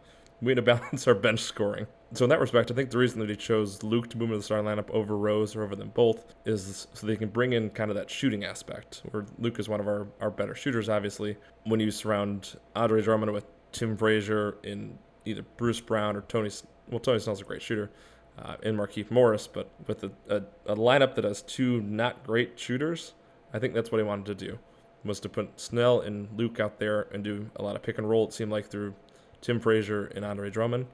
We 0.41 0.49
need 0.49 0.55
to 0.55 0.61
balance 0.79 1.07
our 1.07 1.13
bench 1.13 1.41
scoring. 1.41 1.85
So 2.13 2.25
in 2.25 2.29
that 2.29 2.39
respect, 2.39 2.71
I 2.71 2.73
think 2.73 2.89
the 2.89 2.97
reason 2.97 3.19
that 3.19 3.29
he 3.29 3.35
chose 3.35 3.83
Luke 3.83 4.09
to 4.09 4.17
move 4.17 4.29
into 4.29 4.37
the 4.37 4.43
starting 4.43 4.65
lineup 4.65 4.89
over 4.89 5.15
Rose 5.15 5.55
or 5.55 5.63
over 5.63 5.75
them 5.75 5.91
both 5.93 6.33
is 6.45 6.87
so 6.93 7.05
they 7.05 7.15
can 7.15 7.29
bring 7.29 7.53
in 7.53 7.69
kind 7.69 7.91
of 7.91 7.97
that 7.97 8.09
shooting 8.09 8.43
aspect. 8.43 9.03
Where 9.11 9.25
Luke 9.37 9.59
is 9.59 9.69
one 9.69 9.79
of 9.79 9.87
our, 9.87 10.07
our 10.19 10.31
better 10.31 10.55
shooters, 10.55 10.89
obviously. 10.89 11.37
When 11.65 11.79
you 11.79 11.91
surround 11.91 12.57
Andre 12.75 13.03
Drummond 13.03 13.31
with 13.31 13.45
Tim 13.71 13.95
Frazier 13.95 14.57
in 14.63 14.97
either 15.25 15.43
Bruce 15.57 15.81
Brown 15.81 16.15
or 16.15 16.21
Tony, 16.21 16.49
well, 16.89 16.99
Tony 16.99 17.19
Snell's 17.19 17.41
a 17.41 17.43
great 17.43 17.61
shooter, 17.61 17.91
uh, 18.39 18.55
and 18.63 18.77
Markieff 18.77 19.11
Morris, 19.11 19.47
but 19.47 19.69
with 19.85 20.03
a, 20.03 20.11
a, 20.29 20.37
a 20.65 20.75
lineup 20.75 21.15
that 21.15 21.25
has 21.25 21.41
two 21.41 21.81
not 21.81 22.23
great 22.23 22.57
shooters, 22.59 23.13
I 23.53 23.59
think 23.59 23.73
that's 23.73 23.91
what 23.91 23.97
he 23.97 24.03
wanted 24.03 24.25
to 24.27 24.35
do, 24.35 24.59
was 25.03 25.19
to 25.21 25.29
put 25.29 25.59
Snell 25.59 26.01
and 26.01 26.27
Luke 26.37 26.59
out 26.59 26.79
there 26.79 27.07
and 27.13 27.23
do 27.23 27.49
a 27.55 27.63
lot 27.63 27.75
of 27.75 27.83
pick 27.83 27.97
and 27.97 28.09
roll. 28.09 28.27
It 28.27 28.33
seemed 28.33 28.51
like 28.51 28.67
through 28.67 28.95
Tim 29.41 29.59
Frazier 29.59 30.05
and 30.07 30.25
Andre 30.25 30.49
Drummond, 30.49 30.87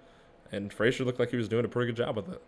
and 0.51 0.71
Frazier 0.71 1.03
looked 1.03 1.19
like 1.19 1.31
he 1.31 1.37
was 1.37 1.49
doing 1.49 1.65
a 1.65 1.67
pretty 1.67 1.91
good 1.91 1.97
job 1.97 2.15
with 2.15 2.29
it. 2.29 2.41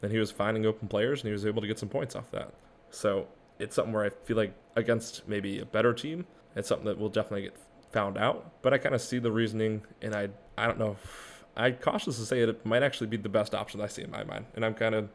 Then 0.00 0.10
he 0.10 0.18
was 0.18 0.30
finding 0.30 0.66
open 0.66 0.88
players 0.88 1.20
and 1.20 1.28
he 1.28 1.32
was 1.32 1.46
able 1.46 1.62
to 1.62 1.68
get 1.68 1.78
some 1.78 1.88
points 1.88 2.16
off 2.16 2.30
that. 2.32 2.52
So 2.90 3.28
it's 3.58 3.76
something 3.76 3.92
where 3.92 4.04
I 4.04 4.10
feel 4.10 4.36
like 4.36 4.54
against 4.76 5.26
maybe 5.28 5.60
a 5.60 5.64
better 5.64 5.94
team, 5.94 6.26
it's 6.56 6.68
something 6.68 6.86
that 6.86 6.98
will 6.98 7.08
definitely 7.08 7.42
get 7.42 7.56
found 7.92 8.18
out. 8.18 8.62
But 8.62 8.74
I 8.74 8.78
kind 8.78 8.94
of 8.94 9.00
see 9.00 9.18
the 9.18 9.32
reasoning, 9.32 9.82
and 10.02 10.14
I 10.14 10.28
I 10.58 10.66
don't 10.66 10.78
know. 10.78 10.96
I 11.56 11.70
cautious 11.70 12.18
to 12.18 12.26
say 12.26 12.40
it 12.40 12.66
might 12.66 12.82
actually 12.82 13.06
be 13.06 13.16
the 13.16 13.28
best 13.28 13.54
option 13.54 13.80
I 13.80 13.86
see 13.86 14.02
in 14.02 14.10
my 14.10 14.24
mind, 14.24 14.46
and 14.54 14.64
I'm 14.64 14.74
kind 14.74 14.94
of 14.94 15.08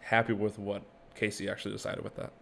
happy 0.00 0.32
with 0.32 0.58
what 0.58 0.82
Casey 1.14 1.48
actually 1.48 1.72
decided 1.72 2.02
with 2.02 2.16
that. 2.16 2.32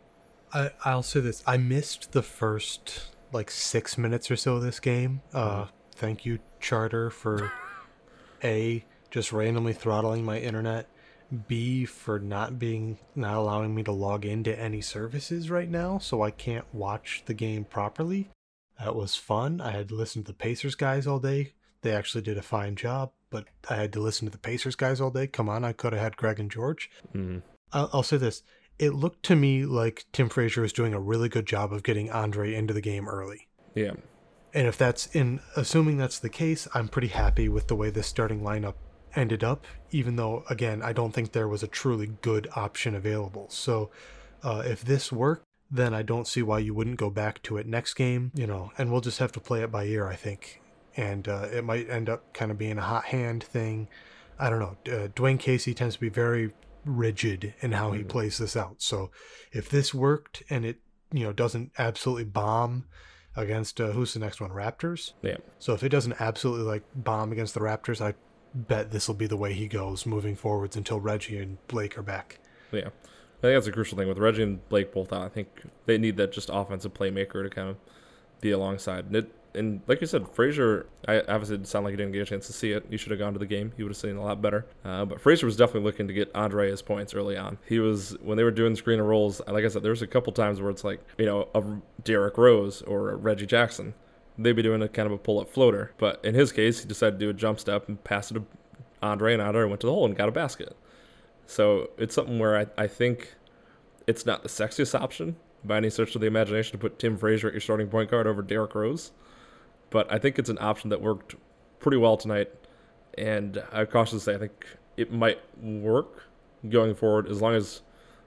I, 0.52 0.70
I'll 0.84 1.02
say 1.02 1.20
this. 1.20 1.42
I 1.46 1.56
missed 1.56 2.12
the 2.12 2.22
first 2.22 3.10
like 3.32 3.50
six 3.50 3.96
minutes 3.96 4.30
or 4.30 4.36
so 4.36 4.56
of 4.56 4.62
this 4.62 4.80
game. 4.80 5.22
Uh, 5.32 5.66
thank 5.94 6.26
you, 6.26 6.38
Charter, 6.60 7.10
for 7.10 7.52
A, 8.44 8.84
just 9.10 9.32
randomly 9.32 9.72
throttling 9.72 10.24
my 10.24 10.38
internet. 10.38 10.88
B, 11.48 11.86
for 11.86 12.18
not 12.18 12.58
being, 12.58 12.98
not 13.14 13.36
allowing 13.36 13.74
me 13.74 13.82
to 13.84 13.92
log 13.92 14.26
into 14.26 14.58
any 14.58 14.82
services 14.82 15.50
right 15.50 15.70
now, 15.70 15.96
so 15.96 16.20
I 16.20 16.30
can't 16.30 16.66
watch 16.74 17.22
the 17.24 17.32
game 17.32 17.64
properly. 17.64 18.28
That 18.78 18.94
was 18.94 19.16
fun. 19.16 19.60
I 19.60 19.70
had 19.70 19.88
to 19.88 19.94
listen 19.94 20.24
to 20.24 20.32
the 20.32 20.36
Pacers 20.36 20.74
guys 20.74 21.06
all 21.06 21.18
day. 21.18 21.52
They 21.80 21.92
actually 21.94 22.22
did 22.22 22.36
a 22.36 22.42
fine 22.42 22.76
job, 22.76 23.12
but 23.30 23.46
I 23.70 23.76
had 23.76 23.94
to 23.94 24.00
listen 24.00 24.26
to 24.26 24.32
the 24.32 24.38
Pacers 24.38 24.76
guys 24.76 25.00
all 25.00 25.10
day. 25.10 25.26
Come 25.26 25.48
on, 25.48 25.64
I 25.64 25.72
could 25.72 25.94
have 25.94 26.02
had 26.02 26.16
Greg 26.18 26.38
and 26.38 26.50
George. 26.50 26.90
Mm-hmm. 27.14 27.38
I'll, 27.72 27.88
I'll 27.94 28.02
say 28.02 28.18
this. 28.18 28.42
It 28.82 28.94
looked 28.94 29.22
to 29.26 29.36
me 29.36 29.64
like 29.64 30.06
Tim 30.10 30.28
Frazier 30.28 30.62
was 30.62 30.72
doing 30.72 30.92
a 30.92 30.98
really 30.98 31.28
good 31.28 31.46
job 31.46 31.72
of 31.72 31.84
getting 31.84 32.10
Andre 32.10 32.52
into 32.52 32.74
the 32.74 32.80
game 32.80 33.08
early. 33.08 33.46
Yeah, 33.76 33.92
And 34.52 34.66
if 34.66 34.76
that's 34.76 35.06
in 35.14 35.38
assuming 35.56 35.98
that's 35.98 36.18
the 36.18 36.28
case, 36.28 36.66
I'm 36.74 36.88
pretty 36.88 37.08
happy 37.08 37.48
with 37.48 37.68
the 37.68 37.76
way 37.76 37.90
this 37.90 38.08
starting 38.08 38.40
lineup 38.42 38.74
ended 39.14 39.44
up, 39.44 39.66
even 39.92 40.16
though, 40.16 40.42
again, 40.50 40.82
I 40.82 40.92
don't 40.92 41.12
think 41.12 41.30
there 41.30 41.46
was 41.46 41.62
a 41.62 41.68
truly 41.68 42.08
good 42.22 42.48
option 42.56 42.96
available. 42.96 43.46
So 43.50 43.90
uh, 44.42 44.64
if 44.66 44.84
this 44.84 45.12
worked, 45.12 45.44
then 45.70 45.94
I 45.94 46.02
don't 46.02 46.26
see 46.26 46.42
why 46.42 46.58
you 46.58 46.74
wouldn't 46.74 46.98
go 46.98 47.08
back 47.08 47.40
to 47.44 47.58
it 47.58 47.66
next 47.66 47.94
game, 47.94 48.32
you 48.34 48.48
know, 48.48 48.72
and 48.76 48.90
we'll 48.90 49.00
just 49.00 49.20
have 49.20 49.30
to 49.32 49.40
play 49.40 49.62
it 49.62 49.70
by 49.70 49.84
ear, 49.84 50.08
I 50.08 50.16
think. 50.16 50.60
And 50.96 51.28
uh, 51.28 51.46
it 51.52 51.64
might 51.64 51.88
end 51.88 52.10
up 52.10 52.34
kind 52.34 52.50
of 52.50 52.58
being 52.58 52.78
a 52.78 52.82
hot 52.82 53.04
hand 53.06 53.44
thing. 53.44 53.88
I 54.40 54.50
don't 54.50 54.58
know. 54.58 54.76
Uh, 54.92 55.08
Dwayne 55.08 55.38
Casey 55.38 55.72
tends 55.72 55.94
to 55.94 56.00
be 56.00 56.08
very 56.08 56.52
rigid 56.84 57.54
in 57.60 57.72
how 57.72 57.92
he 57.92 58.02
Mhm. 58.02 58.08
plays 58.08 58.38
this 58.38 58.56
out. 58.56 58.82
So 58.82 59.10
if 59.52 59.68
this 59.68 59.92
worked 59.94 60.42
and 60.50 60.64
it, 60.64 60.80
you 61.12 61.24
know, 61.24 61.32
doesn't 61.32 61.72
absolutely 61.78 62.24
bomb 62.24 62.86
against 63.36 63.80
uh, 63.80 63.92
who's 63.92 64.12
the 64.14 64.20
next 64.20 64.40
one? 64.40 64.50
Raptors. 64.50 65.12
Yeah. 65.22 65.36
So 65.58 65.72
if 65.74 65.82
it 65.82 65.88
doesn't 65.90 66.20
absolutely 66.20 66.64
like 66.66 66.82
bomb 66.94 67.32
against 67.32 67.54
the 67.54 67.60
Raptors, 67.60 68.00
I 68.00 68.14
bet 68.54 68.90
this 68.90 69.08
will 69.08 69.14
be 69.14 69.26
the 69.26 69.36
way 69.36 69.52
he 69.54 69.66
goes 69.68 70.04
moving 70.04 70.36
forwards 70.36 70.76
until 70.76 71.00
Reggie 71.00 71.38
and 71.38 71.56
Blake 71.68 71.96
are 71.96 72.02
back. 72.02 72.38
Yeah. 72.72 72.88
I 72.88 73.46
think 73.46 73.56
that's 73.56 73.66
a 73.66 73.72
crucial 73.72 73.96
thing 73.98 74.08
with 74.08 74.18
Reggie 74.18 74.42
and 74.42 74.68
Blake 74.68 74.92
both 74.92 75.12
out. 75.12 75.22
I 75.22 75.28
think 75.28 75.48
they 75.86 75.98
need 75.98 76.16
that 76.18 76.32
just 76.32 76.50
offensive 76.52 76.94
playmaker 76.94 77.42
to 77.42 77.50
kind 77.50 77.68
of 77.70 77.76
be 78.42 78.50
alongside. 78.50 79.06
And, 79.06 79.16
it, 79.16 79.34
and 79.54 79.80
like 79.86 80.02
you 80.02 80.06
said, 80.06 80.28
Frazier, 80.28 80.86
I 81.08 81.20
obviously 81.20 81.56
it 81.56 81.66
sounded 81.66 81.86
like 81.86 81.92
he 81.92 81.96
didn't 81.96 82.12
get 82.12 82.20
a 82.20 82.26
chance 82.26 82.46
to 82.48 82.52
see 82.52 82.72
it. 82.72 82.84
He 82.90 82.98
should 82.98 83.12
have 83.12 83.18
gone 83.18 83.32
to 83.32 83.38
the 83.38 83.46
game. 83.46 83.72
He 83.76 83.82
would 83.82 83.90
have 83.90 83.96
seen 83.96 84.16
a 84.16 84.22
lot 84.22 84.42
better. 84.42 84.66
Uh, 84.84 85.06
but 85.06 85.20
Frazier 85.20 85.46
was 85.46 85.56
definitely 85.56 85.84
looking 85.84 86.08
to 86.08 86.12
get 86.12 86.30
Andre 86.34 86.70
his 86.70 86.82
points 86.82 87.14
early 87.14 87.38
on. 87.38 87.56
He 87.66 87.78
was 87.78 88.16
when 88.20 88.36
they 88.36 88.44
were 88.44 88.50
doing 88.50 88.76
screen 88.76 88.98
and 88.98 89.08
rolls. 89.08 89.40
Like 89.46 89.64
I 89.64 89.68
said, 89.68 89.82
there 89.82 89.90
was 89.90 90.02
a 90.02 90.06
couple 90.06 90.32
times 90.34 90.60
where 90.60 90.70
it's 90.70 90.84
like 90.84 91.00
you 91.16 91.24
know 91.24 91.48
a 91.54 91.62
Derrick 92.04 92.36
Rose 92.36 92.82
or 92.82 93.10
a 93.10 93.16
Reggie 93.16 93.46
Jackson. 93.46 93.94
They'd 94.36 94.52
be 94.52 94.62
doing 94.62 94.82
a 94.82 94.88
kind 94.88 95.06
of 95.06 95.12
a 95.12 95.18
pull 95.18 95.40
up 95.40 95.48
floater. 95.48 95.92
But 95.98 96.24
in 96.24 96.34
his 96.34 96.52
case, 96.52 96.80
he 96.80 96.88
decided 96.88 97.18
to 97.18 97.26
do 97.26 97.30
a 97.30 97.34
jump 97.34 97.60
step 97.60 97.88
and 97.88 98.02
pass 98.02 98.30
it 98.30 98.34
to 98.34 98.44
Andre, 99.02 99.34
and 99.34 99.42
Andre 99.42 99.64
went 99.64 99.80
to 99.82 99.86
the 99.86 99.92
hole 99.92 100.06
and 100.06 100.16
got 100.16 100.28
a 100.28 100.32
basket. 100.32 100.76
So 101.46 101.90
it's 101.98 102.14
something 102.14 102.38
where 102.38 102.56
I, 102.56 102.66
I 102.78 102.86
think 102.86 103.34
it's 104.06 104.26
not 104.26 104.42
the 104.42 104.48
sexiest 104.48 104.98
option 104.98 105.36
by 105.64 105.76
any 105.76 105.90
stretch 105.90 106.14
of 106.14 106.20
the 106.20 106.26
imagination 106.26 106.72
to 106.72 106.78
put 106.78 106.98
Tim 106.98 107.16
Frazier 107.16 107.48
at 107.48 107.54
your 107.54 107.60
starting 107.60 107.88
point 107.88 108.10
guard 108.10 108.26
over 108.26 108.42
Derrick 108.42 108.74
Rose. 108.74 109.12
But 109.90 110.10
I 110.10 110.18
think 110.18 110.38
it's 110.38 110.48
an 110.48 110.58
option 110.60 110.90
that 110.90 111.00
worked 111.00 111.34
pretty 111.80 111.98
well 111.98 112.16
tonight. 112.16 112.50
And 113.18 113.62
I 113.72 113.84
cautiously 113.84 114.20
say 114.20 114.34
I 114.34 114.38
think 114.38 114.66
it 114.96 115.12
might 115.12 115.40
work 115.60 116.24
going 116.68 116.94
forward 116.94 117.28
as 117.28 117.42
long 117.42 117.54
as 117.54 117.82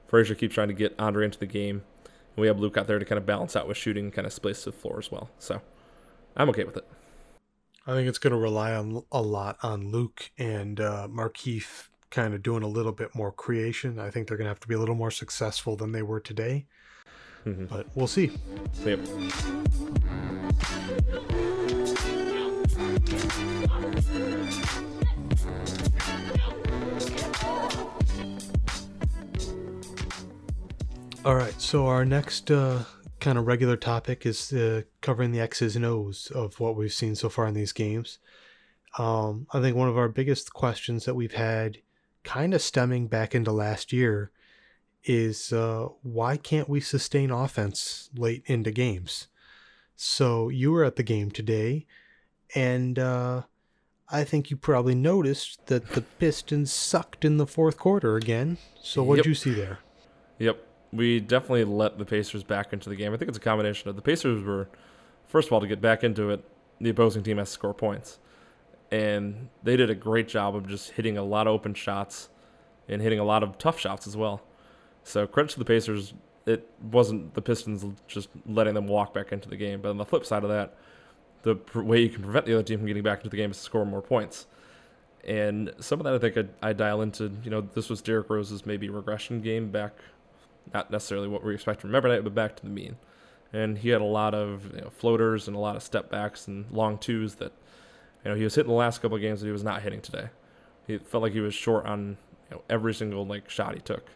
Frazier 0.07 0.36
keeps 0.36 0.53
trying 0.53 0.67
to 0.67 0.73
get 0.73 0.93
Andre 0.99 1.25
into 1.25 1.39
the 1.39 1.45
game. 1.45 1.83
And 2.36 2.41
we 2.41 2.47
have 2.47 2.59
Luke 2.59 2.77
out 2.77 2.88
there 2.88 2.99
to 2.99 3.05
kind 3.05 3.17
of 3.17 3.25
balance 3.25 3.55
out 3.55 3.67
with 3.67 3.77
shooting, 3.77 4.11
kind 4.11 4.27
of 4.27 4.33
space 4.33 4.63
the 4.63 4.71
floor 4.71 4.99
as 4.99 5.11
well. 5.11 5.29
So 5.39 5.61
I'm 6.36 6.49
okay 6.49 6.63
with 6.63 6.77
it. 6.77 6.88
I 7.88 7.93
think 7.93 8.07
it's 8.07 8.17
going 8.17 8.31
to 8.31 8.39
rely 8.39 8.73
on 8.73 9.03
a 9.11 9.21
lot 9.21 9.57
on 9.61 9.91
Luke 9.91 10.31
and 10.38 10.79
uh, 10.79 11.07
Markieff 11.09 11.89
kind 12.09 12.33
of 12.33 12.41
doing 12.41 12.63
a 12.63 12.67
little 12.67 12.91
bit 12.91 13.13
more 13.13 13.31
creation. 13.31 13.99
I 13.99 14.09
think 14.09 14.27
they're 14.27 14.38
going 14.38 14.45
to 14.45 14.49
have 14.49 14.59
to 14.61 14.67
be 14.67 14.73
a 14.73 14.79
little 14.79 14.95
more 14.95 15.11
successful 15.11 15.75
than 15.75 15.91
they 15.91 16.01
were 16.01 16.19
today, 16.19 16.65
Mhm. 17.46 17.70
but 17.70 17.86
we'll 17.96 18.08
see. 18.08 18.32
Yep. 18.86 19.00
All 31.24 31.36
right, 31.36 31.60
so 31.60 31.88
our 31.88 32.06
next 32.06 32.52
uh, 32.52 32.84
kind 33.20 33.38
of 33.39 33.48
regular 33.48 33.78
topic 33.78 34.26
is 34.26 34.54
uh, 34.54 34.84
covering 35.02 35.32
the 35.32 35.39
X's 35.39 35.76
and 35.76 35.84
O's 35.84 36.32
of 36.36 36.60
what 36.60 36.76
we've 36.76 36.93
seen 36.93 37.16
so 37.16 37.30
far 37.30 37.48
in 37.48 37.56
these 37.56 37.72
games. 37.72 38.20
Um, 39.00 39.48
I 39.52 39.60
think 39.60 39.76
one 39.76 39.89
of 39.89 39.98
our 39.98 40.08
biggest 40.08 40.54
questions 40.54 41.06
that 41.06 41.16
we've 41.16 41.34
had, 41.34 41.80
kind 42.24 42.54
of 42.54 42.62
stemming 42.62 43.08
back 43.08 43.34
into 43.34 43.52
last 43.52 43.91
year, 43.91 44.32
is 45.06 45.53
uh, 45.53 45.88
why 46.03 46.38
can't 46.38 46.68
we 46.70 46.80
sustain 46.80 47.32
offense 47.32 48.10
late 48.16 48.43
into 48.45 48.72
games? 48.72 49.28
So 49.95 50.49
you 50.49 50.72
were 50.72 50.84
at 50.84 50.97
the 50.97 51.03
game 51.03 51.32
today, 51.32 51.86
and 52.53 52.99
uh, 52.99 53.43
I 54.10 54.24
think 54.24 54.49
you 54.49 54.58
probably 54.58 54.95
noticed 54.95 55.66
that 55.68 55.91
the 55.91 56.01
Pistons 56.01 56.72
sucked 56.72 57.24
in 57.24 57.38
the 57.38 57.47
fourth 57.47 57.78
quarter 57.78 58.18
again. 58.18 58.58
So 58.82 59.03
what'd 59.03 59.26
Yep. 59.26 59.30
you 59.30 59.36
see 59.36 59.53
there? 59.53 59.80
Yep. 60.39 60.62
We 60.91 61.20
definitely 61.20 61.64
let 61.66 61.97
the 61.97 62.06
Pacers 62.06 62.43
back 62.43 62.72
into 62.74 62.89
the 62.89 62.95
game. 62.95 63.14
I 63.14 63.18
think 63.18 63.30
it's 63.30 63.38
a 63.38 63.41
combination 63.41 63.89
of 63.89 63.95
the 63.95 64.01
Pacers 64.01 64.43
were, 64.43 64.68
first 65.28 65.47
of 65.47 65.53
all, 65.53 65.62
to 65.62 65.68
get 65.68 65.82
back 65.82 66.03
into 66.03 66.30
it, 66.30 66.43
the 66.80 66.89
opposing 66.89 67.24
team 67.24 67.38
has 67.38 67.49
to 67.49 67.53
score 67.53 67.74
points. 67.74 68.20
And 68.91 69.49
they 69.64 69.76
did 69.76 69.89
a 69.89 69.95
great 69.95 70.28
job 70.28 70.56
of 70.56 70.68
just 70.68 70.91
hitting 70.91 71.18
a 71.18 71.24
lot 71.24 71.47
of 71.47 71.53
open 71.53 71.74
shots 71.74 72.30
and 72.88 73.01
hitting 73.01 73.20
a 73.20 73.24
lot 73.24 73.43
of 73.43 73.58
tough 73.58 73.80
shots 73.80 74.08
as 74.08 74.16
well. 74.16 74.41
So 75.06 75.26
credit 75.26 75.51
to 75.51 75.60
the 75.60 75.66
Pacers. 75.66 76.14
It 76.45 76.70
wasn't 76.91 77.34
the 77.34 77.41
Pistons 77.41 77.86
just 78.08 78.30
letting 78.45 78.74
them 78.74 78.88
walk 78.88 79.14
back 79.14 79.32
into 79.32 79.49
the 79.49 79.56
game. 79.56 79.82
But 79.82 79.89
on 79.89 79.97
the 79.97 80.06
flip 80.06 80.26
side 80.26 80.43
of 80.43 80.49
that, 80.49 80.76
the 81.43 81.58
way 81.82 82.01
you 82.01 82.10
can 82.10 82.24
prevent 82.24 82.45
the 82.45 82.53
other 82.53 82.64
team 82.64 82.80
from 82.80 82.88
getting 82.88 83.03
back 83.03 83.20
into 83.20 83.30
the 83.30 83.38
game 83.38 83.51
is 83.51 83.58
to 83.58 83.64
score 83.64 83.86
more 83.86 84.01
points. 84.01 84.45
And 85.24 85.74
some 85.80 85.99
of 85.99 86.03
that 86.03 86.14
I 86.14 86.20
think 86.20 86.53
I, 86.62 86.70
I 86.70 86.74
dial 86.74 87.01
into, 87.01 87.32
you 87.43 87.49
know, 87.49 87.62
this 87.62 87.89
was 87.89 88.01
Derrick 88.01 88.30
Rose's 88.30 88.66
maybe 88.66 88.89
regression 88.89 89.41
game 89.41 89.72
back 89.72 89.93
not 90.74 90.91
necessarily 90.91 91.28
what 91.28 91.43
we 91.43 91.53
expect 91.53 91.82
from 91.82 91.93
every 91.95 92.12
night, 92.12 92.24
but 92.24 92.34
back 92.34 92.56
to 92.56 92.64
the 92.64 92.70
mean. 92.70 92.97
And 93.53 93.78
he 93.78 93.89
had 93.89 94.01
a 94.01 94.06
lot 94.06 94.34
of 94.34 94.74
you 94.74 94.82
know, 94.82 94.89
floaters 94.89 95.47
and 95.47 95.56
a 95.56 95.60
lot 95.60 95.76
of 95.76 95.84
step 95.84 96.10
backs 96.10 96.47
and 96.47 96.70
long 96.72 96.97
twos 96.97 97.36
that 97.36 97.53
you 98.24 98.32
know 98.32 98.36
he 98.36 98.43
was 98.43 98.56
hitting 98.56 98.72
the 98.72 98.76
last 98.78 99.01
couple 99.01 99.16
of 99.16 99.22
games 99.22 99.41
that 99.41 99.45
he 99.45 99.51
was 99.51 99.64
not 99.64 99.82
hitting 99.82 100.01
today. 100.01 100.30
He 100.88 100.97
felt 100.97 101.24
like 101.24 101.34
he 101.34 101.39
was 101.39 101.53
short 101.53 101.86
on 101.86 102.18
you 102.49 102.58
know, 102.58 102.62
every 102.70 102.93
single 102.93 103.26
like 103.26 103.49
shot 103.49 103.76
he 103.76 103.80
took. 103.80 104.10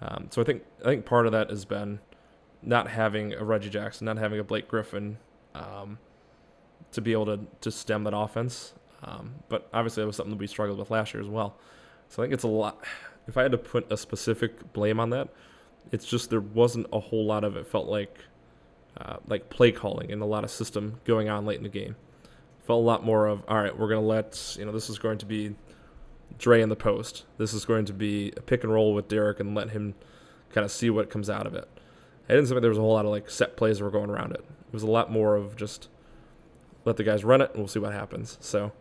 Um, 0.00 0.28
so 0.30 0.42
I 0.42 0.44
think 0.44 0.62
I 0.82 0.84
think 0.84 1.04
part 1.04 1.26
of 1.26 1.32
that 1.32 1.50
has 1.50 1.64
been 1.64 2.00
not 2.62 2.88
having 2.88 3.34
a 3.34 3.44
Reggie 3.44 3.70
Jackson, 3.70 4.06
not 4.06 4.18
having 4.18 4.38
a 4.38 4.44
Blake 4.44 4.68
Griffin 4.68 5.18
um, 5.54 5.98
to 6.92 7.00
be 7.00 7.12
able 7.12 7.26
to 7.26 7.40
to 7.60 7.70
stem 7.70 8.04
that 8.04 8.16
offense. 8.16 8.74
Um, 9.02 9.34
but 9.48 9.68
obviously 9.72 10.02
that 10.02 10.06
was 10.06 10.16
something 10.16 10.30
that 10.30 10.40
we 10.40 10.46
struggled 10.46 10.78
with 10.78 10.90
last 10.90 11.12
year 11.12 11.22
as 11.22 11.28
well. 11.28 11.56
So 12.08 12.22
I 12.22 12.26
think 12.26 12.34
it's 12.34 12.44
a 12.44 12.48
lot. 12.48 12.84
If 13.26 13.36
I 13.36 13.42
had 13.42 13.52
to 13.52 13.58
put 13.58 13.90
a 13.90 13.96
specific 13.96 14.72
blame 14.72 15.00
on 15.00 15.10
that, 15.10 15.28
it's 15.92 16.04
just 16.04 16.30
there 16.30 16.40
wasn't 16.40 16.86
a 16.92 17.00
whole 17.00 17.24
lot 17.24 17.44
of 17.44 17.56
it 17.56 17.66
felt 17.66 17.88
like 17.88 18.18
uh, 18.98 19.16
like 19.26 19.50
play 19.50 19.72
calling 19.72 20.12
and 20.12 20.22
a 20.22 20.26
lot 20.26 20.44
of 20.44 20.50
system 20.50 21.00
going 21.04 21.28
on 21.28 21.46
late 21.46 21.56
in 21.56 21.62
the 21.62 21.68
game. 21.68 21.96
Felt 22.66 22.78
a 22.80 22.86
lot 22.86 23.04
more 23.04 23.26
of 23.26 23.42
all 23.48 23.56
right, 23.56 23.76
we're 23.76 23.88
gonna 23.88 24.00
let 24.00 24.56
you 24.58 24.64
know 24.64 24.72
this 24.72 24.88
is 24.90 24.98
going 24.98 25.18
to 25.18 25.26
be 25.26 25.54
Dre 26.38 26.60
in 26.60 26.68
the 26.68 26.76
post. 26.76 27.24
This 27.38 27.52
is 27.52 27.64
going 27.64 27.84
to 27.86 27.92
be 27.92 28.32
a 28.36 28.40
pick 28.40 28.64
and 28.64 28.72
roll 28.72 28.94
with 28.94 29.08
Derrick 29.08 29.40
and 29.40 29.54
let 29.54 29.70
him 29.70 29.94
kind 30.52 30.64
of 30.64 30.70
see 30.70 30.90
what 30.90 31.10
comes 31.10 31.30
out 31.30 31.46
of 31.46 31.54
it. 31.54 31.68
I 32.28 32.34
didn't 32.34 32.46
think 32.46 32.60
there 32.60 32.70
was 32.70 32.78
a 32.78 32.82
whole 32.82 32.92
lot 32.92 33.04
of 33.04 33.10
like 33.10 33.28
set 33.28 33.56
plays 33.56 33.78
that 33.78 33.84
were 33.84 33.90
going 33.90 34.10
around 34.10 34.32
it. 34.32 34.40
It 34.40 34.72
was 34.72 34.82
a 34.82 34.90
lot 34.90 35.10
more 35.10 35.36
of 35.36 35.56
just 35.56 35.88
let 36.84 36.96
the 36.96 37.04
guys 37.04 37.24
run 37.24 37.40
it 37.40 37.50
and 37.50 37.58
we'll 37.58 37.68
see 37.68 37.78
what 37.78 37.92
happens. 37.92 38.38
So 38.40 38.72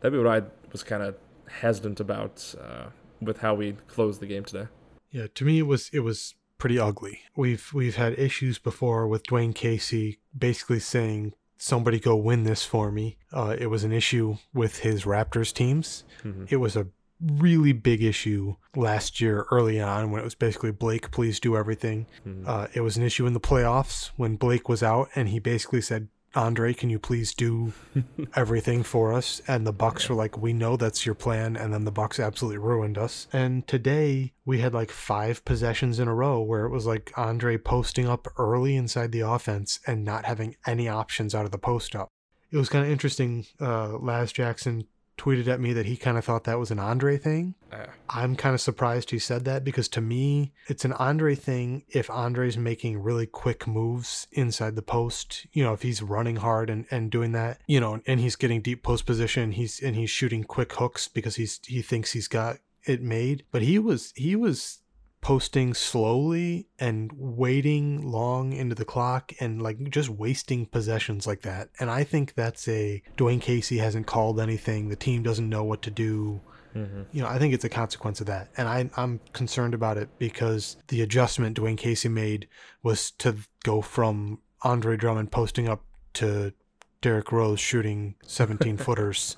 that'd 0.00 0.12
be 0.12 0.22
what 0.22 0.42
I 0.42 0.46
was 0.72 0.82
kind 0.82 1.02
of 1.02 1.16
hesitant 1.48 2.00
about 2.00 2.54
uh, 2.60 2.86
with 3.20 3.38
how 3.38 3.54
we 3.54 3.72
closed 3.88 4.20
the 4.20 4.26
game 4.26 4.44
today. 4.44 4.68
Yeah, 5.10 5.26
to 5.34 5.44
me 5.44 5.58
it 5.58 5.66
was 5.66 5.90
it 5.92 6.00
was 6.00 6.34
pretty 6.58 6.78
ugly. 6.78 7.20
We've 7.36 7.70
we've 7.72 7.96
had 7.96 8.18
issues 8.18 8.58
before 8.58 9.08
with 9.08 9.24
Dwayne 9.24 9.54
Casey 9.54 10.20
basically 10.36 10.80
saying 10.80 11.34
somebody 11.60 12.00
go 12.00 12.16
win 12.16 12.44
this 12.44 12.64
for 12.64 12.90
me. 12.90 13.18
Uh, 13.32 13.54
it 13.58 13.66
was 13.66 13.84
an 13.84 13.92
issue 13.92 14.36
with 14.54 14.78
his 14.78 15.04
Raptors 15.04 15.52
teams. 15.52 16.04
Mm-hmm. 16.24 16.46
It 16.48 16.56
was 16.56 16.74
a 16.74 16.86
really 17.20 17.72
big 17.72 18.02
issue 18.02 18.56
last 18.74 19.20
year 19.20 19.44
early 19.50 19.78
on 19.78 20.10
when 20.10 20.22
it 20.22 20.24
was 20.24 20.34
basically 20.34 20.72
Blake, 20.72 21.10
please 21.10 21.38
do 21.38 21.54
everything. 21.56 22.06
Mhm. 22.26 22.48
Uh, 22.48 22.66
it 22.72 22.80
was 22.80 22.96
an 22.96 23.02
issue 23.02 23.26
in 23.26 23.34
the 23.34 23.40
playoffs 23.40 24.10
when 24.16 24.36
Blake 24.36 24.70
was 24.70 24.82
out 24.82 25.10
and 25.14 25.28
he 25.28 25.38
basically 25.38 25.82
said, 25.82 26.08
Andre, 26.34 26.72
can 26.72 26.90
you 26.90 26.98
please 26.98 27.34
do 27.34 27.72
everything 28.36 28.82
for 28.82 29.12
us? 29.12 29.42
And 29.48 29.66
the 29.66 29.72
Bucks 29.72 30.08
were 30.08 30.14
like, 30.14 30.38
we 30.38 30.52
know 30.52 30.76
that's 30.76 31.04
your 31.04 31.14
plan. 31.14 31.56
And 31.56 31.74
then 31.74 31.84
the 31.84 31.90
Bucks 31.90 32.20
absolutely 32.20 32.58
ruined 32.58 32.96
us. 32.96 33.26
And 33.32 33.66
today 33.66 34.32
we 34.44 34.60
had 34.60 34.72
like 34.72 34.90
five 34.90 35.44
possessions 35.44 35.98
in 35.98 36.08
a 36.08 36.14
row 36.14 36.40
where 36.40 36.64
it 36.64 36.70
was 36.70 36.86
like 36.86 37.12
Andre 37.16 37.56
posting 37.58 38.06
up 38.06 38.28
early 38.38 38.76
inside 38.76 39.10
the 39.10 39.20
offense 39.20 39.80
and 39.86 40.04
not 40.04 40.24
having 40.24 40.56
any 40.66 40.88
options 40.88 41.34
out 41.34 41.44
of 41.44 41.50
the 41.50 41.58
post 41.58 41.96
up. 41.96 42.08
It 42.52 42.56
was 42.56 42.68
kind 42.68 42.84
of 42.84 42.90
interesting. 42.90 43.46
Uh, 43.60 43.98
Laz 43.98 44.32
Jackson 44.32 44.86
tweeted 45.20 45.48
at 45.48 45.60
me 45.60 45.74
that 45.74 45.84
he 45.84 45.98
kind 45.98 46.16
of 46.16 46.24
thought 46.24 46.44
that 46.44 46.58
was 46.58 46.70
an 46.70 46.78
Andre 46.78 47.18
thing. 47.18 47.54
Ah, 47.70 47.86
I'm 48.08 48.36
kind 48.36 48.54
of 48.54 48.60
surprised 48.60 49.10
he 49.10 49.18
said 49.18 49.44
that 49.44 49.64
because 49.64 49.86
to 49.88 50.00
me, 50.00 50.52
it's 50.66 50.86
an 50.86 50.94
Andre 50.94 51.34
thing 51.34 51.84
if 51.90 52.08
Andre's 52.08 52.56
making 52.56 53.02
really 53.02 53.26
quick 53.26 53.66
moves 53.66 54.26
inside 54.32 54.76
the 54.76 54.82
post. 54.82 55.46
You 55.52 55.62
know, 55.62 55.74
if 55.74 55.82
he's 55.82 56.00
running 56.00 56.36
hard 56.36 56.70
and, 56.70 56.86
and 56.90 57.10
doing 57.10 57.32
that, 57.32 57.60
you 57.66 57.80
know, 57.80 58.00
and 58.06 58.18
he's 58.18 58.36
getting 58.36 58.62
deep 58.62 58.82
post 58.82 59.04
position, 59.04 59.52
he's 59.52 59.80
and 59.80 59.94
he's 59.94 60.10
shooting 60.10 60.42
quick 60.42 60.72
hooks 60.72 61.06
because 61.06 61.36
he's 61.36 61.60
he 61.66 61.82
thinks 61.82 62.12
he's 62.12 62.28
got 62.28 62.56
it 62.84 63.02
made. 63.02 63.44
But 63.52 63.60
he 63.60 63.78
was 63.78 64.14
he 64.16 64.34
was 64.34 64.79
posting 65.20 65.74
slowly 65.74 66.66
and 66.78 67.10
waiting 67.14 68.10
long 68.10 68.52
into 68.52 68.74
the 68.74 68.84
clock 68.84 69.32
and 69.38 69.60
like 69.60 69.90
just 69.90 70.08
wasting 70.08 70.66
possessions 70.66 71.26
like 71.26 71.42
that. 71.42 71.68
And 71.78 71.90
I 71.90 72.04
think 72.04 72.34
that's 72.34 72.66
a 72.68 73.02
Dwayne 73.16 73.40
Casey 73.40 73.78
hasn't 73.78 74.06
called 74.06 74.40
anything. 74.40 74.88
The 74.88 74.96
team 74.96 75.22
doesn't 75.22 75.48
know 75.48 75.64
what 75.64 75.82
to 75.82 75.90
do 75.90 76.40
Mm-hmm. 76.74 77.02
You 77.12 77.22
know, 77.22 77.28
I 77.28 77.38
think 77.38 77.54
it's 77.54 77.64
a 77.64 77.68
consequence 77.68 78.20
of 78.20 78.26
that. 78.26 78.48
And 78.56 78.68
I, 78.68 78.90
I'm 78.96 79.20
concerned 79.32 79.74
about 79.74 79.96
it 79.96 80.08
because 80.18 80.76
the 80.88 81.02
adjustment 81.02 81.58
Dwayne 81.58 81.76
Casey 81.76 82.08
made 82.08 82.48
was 82.82 83.10
to 83.12 83.36
go 83.64 83.80
from 83.80 84.38
Andre 84.62 84.96
Drummond 84.96 85.32
posting 85.32 85.68
up 85.68 85.82
to 86.14 86.52
Derrick 87.00 87.32
Rose 87.32 87.60
shooting 87.60 88.14
17 88.26 88.76
footers. 88.78 89.36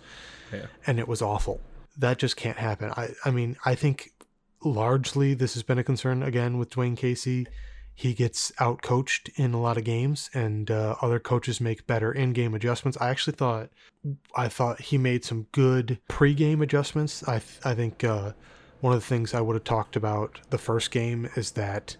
Yeah. 0.52 0.66
And 0.86 0.98
it 0.98 1.08
was 1.08 1.22
awful. 1.22 1.60
That 1.96 2.18
just 2.18 2.36
can't 2.36 2.58
happen. 2.58 2.90
I, 2.96 3.10
I 3.24 3.30
mean, 3.30 3.56
I 3.64 3.74
think 3.74 4.11
largely 4.64 5.34
this 5.34 5.54
has 5.54 5.62
been 5.62 5.78
a 5.78 5.84
concern 5.84 6.22
again 6.22 6.58
with 6.58 6.70
Dwayne 6.70 6.96
Casey. 6.96 7.46
He 7.94 8.14
gets 8.14 8.50
out 8.58 8.80
coached 8.80 9.28
in 9.36 9.52
a 9.52 9.60
lot 9.60 9.76
of 9.76 9.84
games, 9.84 10.30
and 10.32 10.70
uh, 10.70 10.96
other 11.02 11.18
coaches 11.18 11.60
make 11.60 11.86
better 11.86 12.10
in-game 12.10 12.54
adjustments. 12.54 12.96
I 13.00 13.10
actually 13.10 13.36
thought, 13.36 13.68
I 14.34 14.48
thought 14.48 14.80
he 14.80 14.96
made 14.96 15.24
some 15.24 15.46
good 15.52 15.98
pre-game 16.08 16.62
adjustments. 16.62 17.22
I 17.28 17.38
th- 17.38 17.60
I 17.64 17.74
think 17.74 18.02
uh, 18.02 18.32
one 18.80 18.94
of 18.94 19.00
the 19.00 19.06
things 19.06 19.34
I 19.34 19.42
would 19.42 19.56
have 19.56 19.64
talked 19.64 19.94
about 19.94 20.40
the 20.50 20.58
first 20.58 20.90
game 20.90 21.28
is 21.36 21.52
that 21.52 21.96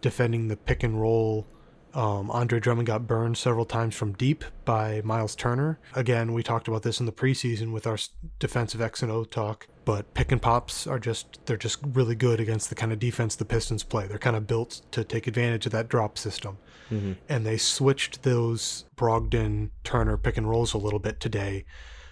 defending 0.00 0.48
the 0.48 0.56
pick 0.56 0.84
and 0.84 1.00
roll. 1.00 1.46
Um, 1.94 2.30
Andre 2.30 2.58
Drummond 2.58 2.86
got 2.86 3.06
burned 3.06 3.38
several 3.38 3.64
times 3.64 3.94
from 3.94 4.12
deep 4.14 4.44
by 4.64 5.00
Miles 5.04 5.36
Turner. 5.36 5.78
Again, 5.94 6.32
we 6.32 6.42
talked 6.42 6.66
about 6.66 6.82
this 6.82 6.98
in 6.98 7.06
the 7.06 7.12
preseason 7.12 7.72
with 7.72 7.86
our 7.86 7.96
defensive 8.38 8.80
X 8.80 9.02
and 9.02 9.12
O 9.12 9.24
talk. 9.24 9.68
But 9.84 10.12
pick 10.14 10.32
and 10.32 10.42
pops 10.42 10.86
are 10.86 10.98
just 10.98 11.44
they're 11.46 11.56
just 11.56 11.78
really 11.92 12.14
good 12.14 12.40
against 12.40 12.68
the 12.68 12.74
kind 12.74 12.92
of 12.92 12.98
defense 12.98 13.36
the 13.36 13.44
Pistons 13.44 13.82
play. 13.84 14.06
They're 14.06 14.18
kind 14.18 14.34
of 14.36 14.46
built 14.46 14.82
to 14.92 15.04
take 15.04 15.26
advantage 15.26 15.66
of 15.66 15.72
that 15.72 15.88
drop 15.88 16.18
system. 16.18 16.58
Mm-hmm. 16.90 17.12
And 17.28 17.46
they 17.46 17.56
switched 17.58 18.22
those 18.22 18.86
Brogdon 18.96 19.70
Turner 19.84 20.16
pick 20.16 20.36
and 20.36 20.48
rolls 20.48 20.74
a 20.74 20.78
little 20.78 20.98
bit 20.98 21.20
today 21.20 21.64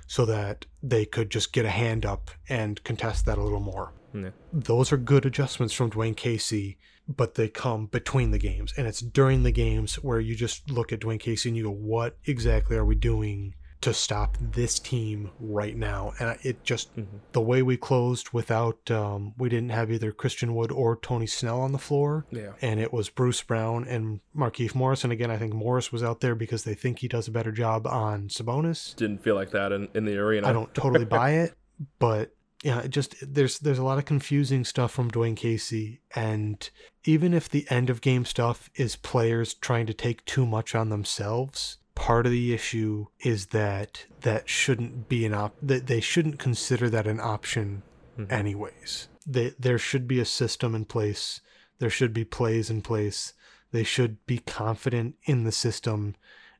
so 0.07 0.25
that 0.27 0.67
they 0.83 1.05
could 1.07 1.31
just 1.31 1.53
get 1.53 1.65
a 1.65 1.71
hand 1.71 2.05
up 2.07 2.31
and 2.49 2.83
contest 2.85 3.25
that 3.27 3.39
a 3.39 3.43
little 3.43 3.61
more 3.61 3.93
Yeah. 4.13 4.31
those 4.53 4.93
are 4.93 4.97
good 4.99 5.25
adjustments 5.25 5.73
from 5.73 5.91
Dwayne 5.91 6.17
Casey, 6.17 6.77
but 7.17 7.35
they 7.35 7.49
come 7.49 7.87
between 7.87 8.31
the 8.31 8.39
games. 8.39 8.73
And 8.77 8.87
it's 8.87 9.01
during 9.01 9.43
the 9.43 9.53
games 9.53 9.97
where 9.97 10.21
you 10.21 10.35
just 10.35 10.71
look 10.71 10.93
at 10.93 11.01
Dwayne 11.01 11.21
Casey 11.21 11.49
and 11.49 11.57
you 11.57 11.65
go, 11.65 11.71
what 11.71 12.17
exactly 12.25 12.77
are 12.77 12.85
we 12.85 12.95
doing 12.95 13.55
to 13.81 13.93
stop 13.93 14.37
this 14.41 14.79
team 14.79 15.31
right 15.41 15.77
now? 15.77 16.13
And 16.21 16.39
it 16.43 16.63
just, 16.63 16.95
Mhm. 16.97 17.07
the 17.33 17.41
way 17.41 17.63
we 17.63 17.77
closed 17.77 18.29
without, 18.33 18.89
um, 18.93 19.35
we 19.37 19.49
didn't 19.49 19.71
have 19.71 19.91
either 19.91 20.13
Christian 20.13 20.55
Wood 20.55 20.71
or 20.71 20.97
Tony 20.97 21.27
Snell 21.27 21.61
on 21.61 21.73
the 21.73 21.79
floor. 21.79 22.25
Yeah. 22.31 22.53
And 22.63 22.79
it 22.79 22.93
was 22.93 23.09
Bruce 23.09 23.43
Brown 23.43 23.85
and 23.89 24.21
Markieff 24.37 24.77
Morris. 24.77 25.03
And 25.03 25.13
again, 25.13 25.33
I 25.33 25.37
think 25.37 25.53
Morris 25.53 25.91
was 25.91 26.05
out 26.05 26.21
there 26.21 26.37
because 26.37 26.63
they 26.63 26.75
think 26.75 27.01
he 27.01 27.09
does 27.09 27.27
a 27.27 27.33
better 27.33 27.51
job 27.51 27.87
on 27.89 28.29
Sabonis. 28.29 28.95
Didn't 28.95 29.25
feel 29.25 29.35
like 29.35 29.51
that 29.51 29.73
in, 29.73 29.89
in 29.95 30.05
the 30.05 30.17
arena. 30.17 30.47
I 30.49 30.53
don't 30.53 30.73
totally 30.75 31.05
buy 31.05 31.31
it, 31.43 31.55
but 31.99 32.33
yeah, 32.63 32.87
just 32.87 33.15
there's 33.23 33.59
there's 33.59 33.79
a 33.79 33.85
lot 33.85 33.99
of 33.99 34.05
confusing 34.05 34.65
stuff 34.65 34.93
from 34.93 35.11
Dwayne 35.11 35.37
Casey, 35.37 36.01
and 36.15 36.69
even 37.05 37.35
if 37.35 37.49
the 37.49 37.67
end 37.71 37.91
of 37.91 38.01
game 38.01 38.25
stuff 38.25 38.71
is 38.75 38.97
players 38.97 39.55
trying 39.55 39.87
to 39.87 39.95
take 39.95 40.25
too 40.25 40.47
much 40.47 40.75
on 40.75 40.89
themselves, 40.89 41.79
part 41.95 42.25
of 42.27 42.33
the 42.33 42.55
issue 42.55 43.07
is 43.21 43.47
that 43.47 44.07
that 44.23 44.49
shouldn't 44.49 45.09
be 45.09 45.27
an 45.27 45.35
op 45.35 45.55
that 45.61 45.87
they 45.89 46.01
shouldn't 46.01 46.39
consider 46.39 46.89
that 46.89 47.07
an 47.07 47.21
option 47.21 47.83
Mhm. 48.19 48.31
anyways. 48.31 49.09
They, 49.27 49.55
there 49.59 49.79
should 49.79 50.07
be 50.07 50.21
a 50.21 50.25
system 50.25 50.75
in 50.75 50.85
place. 50.85 51.41
There 51.79 51.91
should 51.91 52.13
be 52.13 52.25
plays 52.25 52.69
in 52.71 52.83
place. 52.83 53.33
They 53.71 53.85
should 53.85 54.25
be 54.27 54.39
confident 54.39 55.17
in 55.25 55.45
the 55.45 55.53
system 55.53 56.15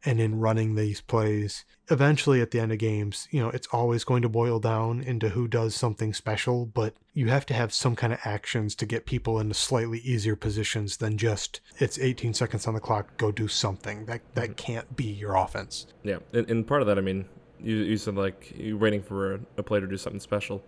and 0.05 0.21
in 0.21 0.41
running 0.41 0.75
these 0.75 1.01
plays. 1.01 1.65
Eventually, 1.91 2.41
at 2.41 2.51
the 2.51 2.61
end 2.61 2.73
of 2.73 2.79
games, 2.79 3.29
you 3.31 3.41
know, 3.41 3.51
it's 3.51 3.67
always 3.69 4.05
going 4.05 4.23
to 4.23 4.29
boil 4.29 4.59
down 4.59 5.03
into 5.03 5.31
who 5.31 5.47
does 5.47 5.75
something 5.75 6.15
special, 6.15 6.67
but 6.67 6.95
you 7.13 7.29
have 7.29 7.45
to 7.47 7.55
have 7.55 7.73
some 7.73 7.95
kind 7.95 8.13
of 8.13 8.19
actions 8.25 8.75
to 8.77 8.87
get 8.87 9.05
people 9.05 9.39
into 9.39 9.55
slightly 9.55 9.99
easier 9.99 10.37
positions 10.37 10.97
than 10.97 11.19
just 11.19 11.61
it's 11.79 11.99
18 11.99 12.35
seconds 12.35 12.67
on 12.67 12.75
the 12.75 12.81
clock, 12.81 13.17
go 13.17 13.31
do 13.31 13.49
something. 13.49 14.07
That 14.07 14.23
that 14.35 14.57
can't 14.57 14.97
be 14.97 15.05
your 15.05 15.35
offense. 15.35 15.87
Yeah, 16.03 16.19
and, 16.33 16.49
and 16.51 16.67
part 16.67 16.81
of 16.81 16.87
that, 16.89 16.99
I 16.99 17.03
mean, 17.03 17.27
you, 17.61 17.77
you 17.77 17.97
said 17.97 18.17
like 18.17 18.53
you're 18.57 18.77
waiting 18.77 19.03
for 19.03 19.35
a, 19.35 19.41
a 19.59 19.63
player 19.63 19.83
to 19.83 19.87
do 19.87 19.97
something 19.97 20.21
special. 20.21 20.63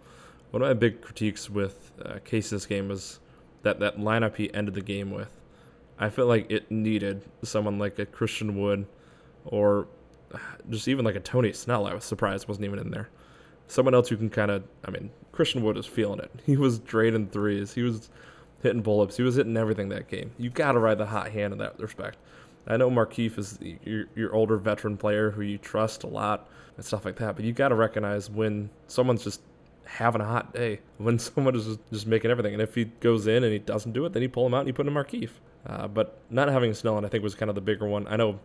One 0.50 0.62
of 0.62 0.68
my 0.68 0.74
big 0.74 1.00
critiques 1.00 1.50
with 1.50 1.92
uh, 2.04 2.18
Case 2.24 2.50
this 2.50 2.66
game 2.66 2.88
was 2.88 3.20
that 3.62 3.80
that 3.80 3.98
lineup 3.98 4.36
he 4.36 4.52
ended 4.54 4.74
the 4.74 4.82
game 4.82 5.10
with. 5.10 5.30
I 5.98 6.10
felt 6.10 6.28
like 6.28 6.50
it 6.50 6.70
needed 6.70 7.22
someone 7.42 7.78
like 7.78 7.98
a 7.98 8.06
Christian 8.06 8.60
Wood, 8.60 8.86
or 9.44 9.86
just 10.70 10.88
even 10.88 11.04
like 11.04 11.16
a 11.16 11.20
Tony 11.20 11.52
Snell. 11.52 11.86
I 11.86 11.94
was 11.94 12.04
surprised 12.04 12.48
wasn't 12.48 12.66
even 12.66 12.78
in 12.78 12.90
there. 12.90 13.08
Someone 13.66 13.94
else 13.94 14.08
who 14.08 14.16
can 14.16 14.30
kind 14.30 14.50
of, 14.50 14.64
I 14.84 14.90
mean, 14.90 15.10
Christian 15.32 15.62
Wood 15.62 15.76
is 15.76 15.86
feeling 15.86 16.20
it. 16.20 16.30
He 16.46 16.56
was 16.56 16.78
draining 16.78 17.28
threes. 17.28 17.72
He 17.72 17.82
was 17.82 18.10
hitting 18.62 18.82
pull-ups. 18.82 19.16
He 19.16 19.22
was 19.22 19.36
hitting 19.36 19.56
everything 19.56 19.88
that 19.90 20.08
game. 20.08 20.30
You 20.38 20.50
got 20.50 20.72
to 20.72 20.78
ride 20.78 20.98
the 20.98 21.06
hot 21.06 21.30
hand 21.30 21.52
in 21.52 21.58
that 21.58 21.78
respect. 21.78 22.18
I 22.66 22.76
know 22.76 22.90
Markieff 22.90 23.38
is 23.38 23.58
your, 23.84 24.06
your 24.14 24.34
older 24.34 24.56
veteran 24.56 24.96
player 24.96 25.30
who 25.30 25.42
you 25.42 25.58
trust 25.58 26.02
a 26.02 26.06
lot 26.06 26.48
and 26.76 26.84
stuff 26.84 27.04
like 27.04 27.16
that, 27.16 27.36
but 27.36 27.44
you 27.44 27.52
got 27.52 27.68
to 27.68 27.74
recognize 27.74 28.30
when 28.30 28.70
someone's 28.86 29.22
just 29.22 29.42
having 29.84 30.22
a 30.22 30.24
hot 30.24 30.54
day, 30.54 30.80
when 30.98 31.18
someone 31.18 31.54
is 31.54 31.66
just, 31.66 31.80
just 31.92 32.06
making 32.06 32.30
everything. 32.30 32.54
And 32.54 32.62
if 32.62 32.74
he 32.74 32.84
goes 32.84 33.26
in 33.26 33.44
and 33.44 33.52
he 33.52 33.58
doesn't 33.58 33.92
do 33.92 34.04
it, 34.06 34.12
then 34.12 34.22
you 34.22 34.28
pull 34.28 34.46
him 34.46 34.54
out 34.54 34.60
and 34.60 34.68
you 34.68 34.74
put 34.74 34.86
in 34.86 34.94
Markieff. 34.94 35.30
Uh, 35.66 35.88
but 35.88 36.18
not 36.28 36.48
having 36.48 36.72
Snellen, 36.72 37.06
I 37.06 37.08
think, 37.08 37.24
was 37.24 37.34
kind 37.34 37.48
of 37.48 37.54
the 37.54 37.62
bigger 37.62 37.86
one. 37.86 38.06
I 38.08 38.16
know 38.16 38.38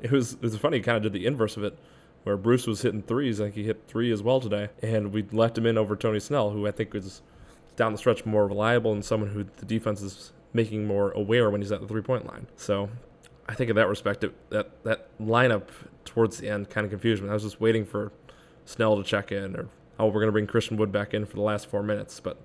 it 0.00 0.10
was 0.10 0.34
it 0.34 0.42
was 0.42 0.56
funny. 0.56 0.78
He 0.78 0.82
kind 0.82 0.96
of 0.96 1.02
did 1.02 1.12
the 1.12 1.26
inverse 1.26 1.56
of 1.56 1.64
it, 1.64 1.78
where 2.24 2.36
Bruce 2.36 2.66
was 2.66 2.82
hitting 2.82 3.02
threes. 3.02 3.40
I 3.40 3.44
think 3.44 3.54
he 3.56 3.64
hit 3.64 3.82
three 3.86 4.12
as 4.12 4.22
well 4.22 4.40
today, 4.40 4.68
and 4.82 5.12
we 5.12 5.22
left 5.32 5.56
him 5.56 5.66
in 5.66 5.78
over 5.78 5.96
Tony 5.96 6.20
Snell, 6.20 6.50
who 6.50 6.66
I 6.66 6.70
think 6.70 6.92
was 6.92 7.22
down 7.76 7.92
the 7.92 7.98
stretch 7.98 8.24
more 8.24 8.46
reliable 8.46 8.92
and 8.92 9.04
someone 9.04 9.30
who 9.30 9.44
the 9.58 9.66
defense 9.66 10.00
is 10.00 10.32
making 10.52 10.86
more 10.86 11.10
aware 11.12 11.50
when 11.50 11.60
he's 11.60 11.72
at 11.72 11.80
the 11.80 11.86
three 11.86 12.02
point 12.02 12.26
line. 12.26 12.46
So 12.56 12.88
I 13.48 13.54
think 13.54 13.70
in 13.70 13.76
that 13.76 13.88
respect, 13.88 14.24
it, 14.24 14.34
that 14.50 14.82
that 14.84 15.16
lineup 15.20 15.68
towards 16.04 16.38
the 16.38 16.48
end 16.48 16.70
kind 16.70 16.84
of 16.84 16.90
confused 16.90 17.22
me. 17.22 17.28
I 17.28 17.34
was 17.34 17.42
just 17.42 17.60
waiting 17.60 17.84
for 17.84 18.12
Snell 18.64 18.96
to 18.96 19.04
check 19.04 19.30
in, 19.30 19.56
or 19.56 19.68
oh, 19.98 20.06
we're 20.06 20.14
going 20.14 20.26
to 20.26 20.32
bring 20.32 20.46
Christian 20.46 20.76
Wood 20.76 20.92
back 20.92 21.14
in 21.14 21.24
for 21.26 21.36
the 21.36 21.42
last 21.42 21.66
four 21.68 21.82
minutes, 21.82 22.20
but 22.20 22.38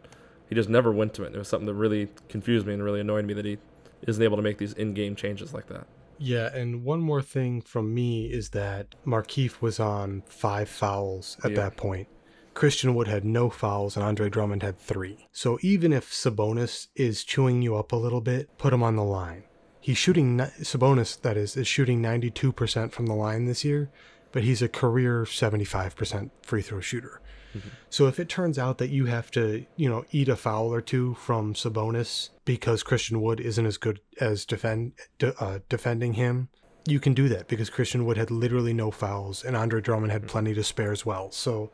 he 0.47 0.55
just 0.55 0.69
never 0.69 0.91
went 0.91 1.13
to 1.15 1.23
it. 1.23 1.33
It 1.33 1.37
was 1.37 1.47
something 1.47 1.65
that 1.65 1.73
really 1.73 2.09
confused 2.29 2.67
me 2.67 2.73
and 2.73 2.83
really 2.83 2.99
annoyed 2.99 3.25
me 3.25 3.33
that 3.33 3.45
he 3.45 3.57
isn't 4.03 4.21
able 4.21 4.37
to 4.37 4.43
make 4.43 4.57
these 4.57 4.73
in-game 4.73 5.15
changes 5.15 5.53
like 5.53 5.67
that. 5.67 5.87
Yeah, 6.21 6.55
and 6.55 6.83
one 6.83 7.01
more 7.01 7.21
thing 7.21 7.61
from 7.61 7.93
me 7.93 8.25
is 8.27 8.49
that 8.49 8.95
Markieff 9.05 9.59
was 9.59 9.79
on 9.79 10.21
five 10.27 10.69
fouls 10.69 11.37
at 11.43 11.51
Yeah. 11.51 11.57
that 11.57 11.77
point. 11.77 12.07
Christian 12.53 12.93
Wood 12.93 13.07
had 13.07 13.25
no 13.25 13.49
fouls 13.49 13.95
and 13.95 14.05
Andre 14.05 14.29
Drummond 14.29 14.61
had 14.61 14.77
three. 14.77 15.27
So 15.31 15.57
even 15.61 15.91
if 15.93 16.11
Sabonis 16.11 16.87
is 16.95 17.23
chewing 17.23 17.61
you 17.61 17.75
up 17.75 17.91
a 17.91 17.95
little 17.95 18.21
bit, 18.21 18.55
put 18.57 18.73
him 18.73 18.83
on 18.83 18.95
the 18.97 19.03
line. 19.03 19.43
He's 19.79 19.97
shooting, 19.97 20.37
Sabonis, 20.37 21.19
that 21.21 21.37
is, 21.37 21.57
is 21.57 21.67
shooting 21.67 22.01
92% 22.01 22.91
from 22.91 23.07
the 23.07 23.15
line 23.15 23.45
this 23.45 23.63
year, 23.65 23.89
but 24.31 24.43
he's 24.43 24.61
a 24.61 24.67
career 24.69 25.23
75% 25.23 26.29
free 26.43 26.61
throw 26.61 26.81
shooter. 26.81 27.19
Mm-hmm. 27.57 27.69
So 27.89 28.07
if 28.07 28.19
it 28.19 28.29
turns 28.29 28.59
out 28.59 28.77
that 28.77 28.89
you 28.91 29.05
have 29.07 29.31
to, 29.31 29.65
you 29.75 29.89
know, 29.89 30.05
eat 30.11 30.29
a 30.29 30.35
foul 30.35 30.71
or 30.73 30.81
two 30.81 31.15
from 31.15 31.53
Sabonis 31.53 32.29
because 32.55 32.83
Christian 32.83 33.21
Wood 33.21 33.39
isn't 33.39 33.65
as 33.65 33.77
good 33.77 34.01
as 34.19 34.45
defend 34.45 34.91
de- 35.19 35.35
uh, 35.41 35.59
defending 35.69 36.13
him, 36.13 36.49
you 36.85 36.99
can 36.99 37.13
do 37.13 37.29
that 37.29 37.47
because 37.47 37.69
Christian 37.69 38.05
Wood 38.05 38.17
had 38.17 38.29
literally 38.31 38.73
no 38.73 38.91
fouls 38.91 39.43
and 39.45 39.55
Andre 39.55 39.79
Drummond 39.81 40.11
had 40.11 40.27
plenty 40.27 40.53
to 40.53 40.63
spare 40.63 40.91
as 40.91 41.05
well. 41.05 41.31
So, 41.31 41.71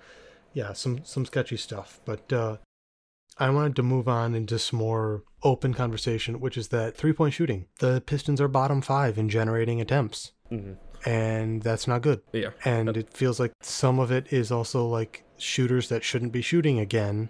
yeah, 0.54 0.74
some 0.74 1.04
some 1.04 1.26
sketchy 1.26 1.58
stuff. 1.58 2.00
But 2.06 2.32
uh, 2.32 2.58
I 3.40 3.50
wanted 3.50 3.76
to 3.78 3.84
move 3.84 4.08
on 4.08 4.36
into 4.36 4.60
some 4.60 4.78
more 4.80 5.24
open 5.42 5.74
conversation, 5.74 6.40
which 6.40 6.58
is 6.58 6.68
that 6.70 6.96
three 6.96 7.14
point 7.14 7.34
shooting. 7.34 7.66
The 7.80 8.02
Pistons 8.02 8.40
are 8.42 8.48
bottom 8.48 8.82
five 8.82 9.18
in 9.18 9.30
generating 9.30 9.82
attempts, 9.82 10.34
Mm-hmm. 10.52 10.74
and 11.10 11.62
that's 11.62 11.88
not 11.88 12.02
good 12.02 12.22
Yeah, 12.34 12.52
and 12.64 12.96
it 12.96 13.12
feels 13.14 13.38
like 13.40 13.52
some 13.62 14.00
of 14.00 14.12
it 14.12 14.32
is 14.32 14.52
also 14.52 14.86
like 14.88 15.24
shooters 15.38 15.90
that 15.90 16.04
shouldn't 16.04 16.32
be 16.32 16.42
shooting 16.42 16.80
again 16.80 17.30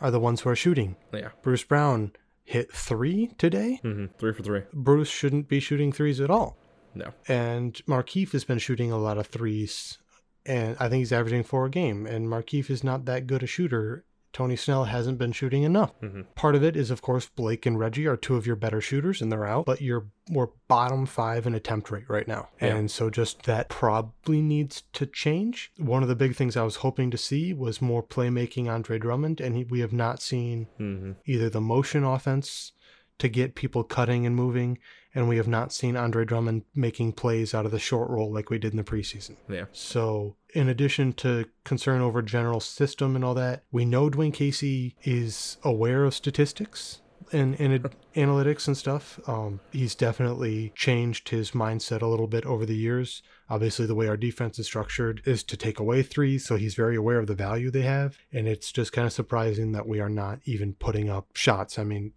are 0.00 0.10
the 0.10 0.20
ones 0.20 0.40
who 0.40 0.50
are 0.50 0.56
shooting. 0.56 0.96
yeah, 1.12 1.30
Bruce 1.42 1.64
Brown 1.64 2.12
hit 2.48 2.72
three 2.72 3.30
today. 3.36 3.78
mm-hmm. 3.84 4.06
three 4.18 4.32
for 4.32 4.42
three. 4.42 4.62
Bruce 4.72 5.10
shouldn't 5.10 5.48
be 5.48 5.60
shooting 5.60 5.92
threes 5.92 6.18
at 6.18 6.30
all. 6.30 6.56
No, 6.94 7.12
And 7.28 7.74
Markieff 7.86 8.32
has 8.32 8.44
been 8.44 8.58
shooting 8.58 8.90
a 8.90 8.96
lot 8.96 9.18
of 9.18 9.26
threes, 9.26 9.98
and 10.46 10.74
I 10.80 10.88
think 10.88 11.00
he's 11.00 11.12
averaging 11.12 11.44
four 11.44 11.66
a 11.66 11.70
game. 11.70 12.06
And 12.06 12.26
Markieff 12.26 12.70
is 12.70 12.82
not 12.82 13.04
that 13.04 13.26
good 13.26 13.42
a 13.42 13.46
shooter. 13.46 14.04
Tony 14.38 14.54
Snell 14.54 14.84
hasn't 14.84 15.18
been 15.18 15.32
shooting 15.32 15.64
enough. 15.64 15.92
mm-hmm. 16.00 16.20
Part 16.36 16.54
of 16.54 16.62
it 16.62 16.76
is, 16.76 16.92
of 16.92 17.02
course, 17.02 17.26
Blake 17.26 17.66
and 17.66 17.76
Reggie 17.76 18.06
are 18.06 18.16
two 18.16 18.36
of 18.36 18.46
your 18.46 18.54
better 18.54 18.80
shooters, 18.80 19.20
and 19.20 19.32
they're 19.32 19.44
out. 19.44 19.66
But 19.66 19.80
you're 19.80 20.06
we're 20.30 20.46
bottom 20.68 21.06
five 21.06 21.44
in 21.44 21.54
attempt 21.56 21.90
rate 21.90 22.08
right 22.08 22.28
now, 22.28 22.50
Yeah. 22.60 22.76
and 22.76 22.88
so 22.88 23.10
just 23.10 23.42
that 23.44 23.68
probably 23.68 24.40
needs 24.40 24.84
to 24.92 25.06
change. 25.06 25.72
One 25.76 26.02
of 26.02 26.08
the 26.08 26.14
big 26.14 26.36
things 26.36 26.56
I 26.56 26.62
was 26.62 26.76
hoping 26.76 27.10
to 27.10 27.18
see 27.18 27.52
was 27.52 27.82
more 27.82 28.02
playmaking 28.02 28.70
Andre 28.70 28.98
Drummond, 29.00 29.40
and 29.40 29.56
he, 29.56 29.64
we 29.64 29.80
have 29.80 29.92
not 29.92 30.22
seen 30.22 30.68
Mm-hmm. 30.78 31.12
either 31.26 31.50
the 31.50 31.60
motion 31.60 32.04
offense 32.04 32.72
to 33.18 33.28
get 33.28 33.54
people 33.54 33.84
cutting 33.84 34.26
and 34.26 34.34
moving, 34.34 34.78
and 35.14 35.28
we 35.28 35.36
have 35.36 35.48
not 35.48 35.72
seen 35.72 35.96
Andre 35.96 36.24
Drummond 36.24 36.62
making 36.74 37.12
plays 37.12 37.54
out 37.54 37.66
of 37.66 37.72
the 37.72 37.78
short 37.78 38.10
roll 38.10 38.32
like 38.32 38.50
we 38.50 38.58
did 38.58 38.72
in 38.72 38.76
the 38.76 38.84
preseason. 38.84 39.36
Yeah. 39.48 39.64
So, 39.72 40.36
in 40.54 40.68
addition 40.68 41.12
to 41.14 41.46
concern 41.64 42.00
over 42.00 42.22
general 42.22 42.60
system 42.60 43.16
and 43.16 43.24
all 43.24 43.34
that, 43.34 43.64
we 43.72 43.84
know 43.84 44.10
Dwayne 44.10 44.32
Casey 44.32 44.96
is 45.02 45.56
aware 45.62 46.04
of 46.04 46.14
statistics 46.14 47.00
and, 47.32 47.58
and 47.60 47.84
analytics 48.14 48.66
and 48.66 48.76
stuff. 48.76 49.18
Um, 49.26 49.60
he's 49.72 49.94
definitely 49.94 50.72
changed 50.74 51.30
his 51.30 51.52
mindset 51.52 52.02
a 52.02 52.06
little 52.06 52.26
bit 52.26 52.44
over 52.46 52.64
the 52.64 52.76
years. 52.76 53.22
Obviously, 53.50 53.86
the 53.86 53.94
way 53.94 54.08
our 54.08 54.16
defense 54.16 54.58
is 54.58 54.66
structured 54.66 55.22
is 55.24 55.42
to 55.44 55.56
take 55.56 55.78
away 55.78 56.02
threes, 56.02 56.44
so 56.44 56.56
he's 56.56 56.74
very 56.74 56.96
aware 56.96 57.18
of 57.18 57.26
the 57.26 57.34
value 57.34 57.70
they 57.70 57.82
have. 57.82 58.18
And 58.32 58.46
it's 58.46 58.70
just 58.72 58.92
kind 58.92 59.06
of 59.06 59.12
surprising 59.12 59.72
that 59.72 59.88
we 59.88 60.00
are 60.00 60.10
not 60.10 60.40
even 60.44 60.74
putting 60.74 61.08
up 61.08 61.28
shots. 61.34 61.78
I 61.78 61.84
mean, 61.84 62.12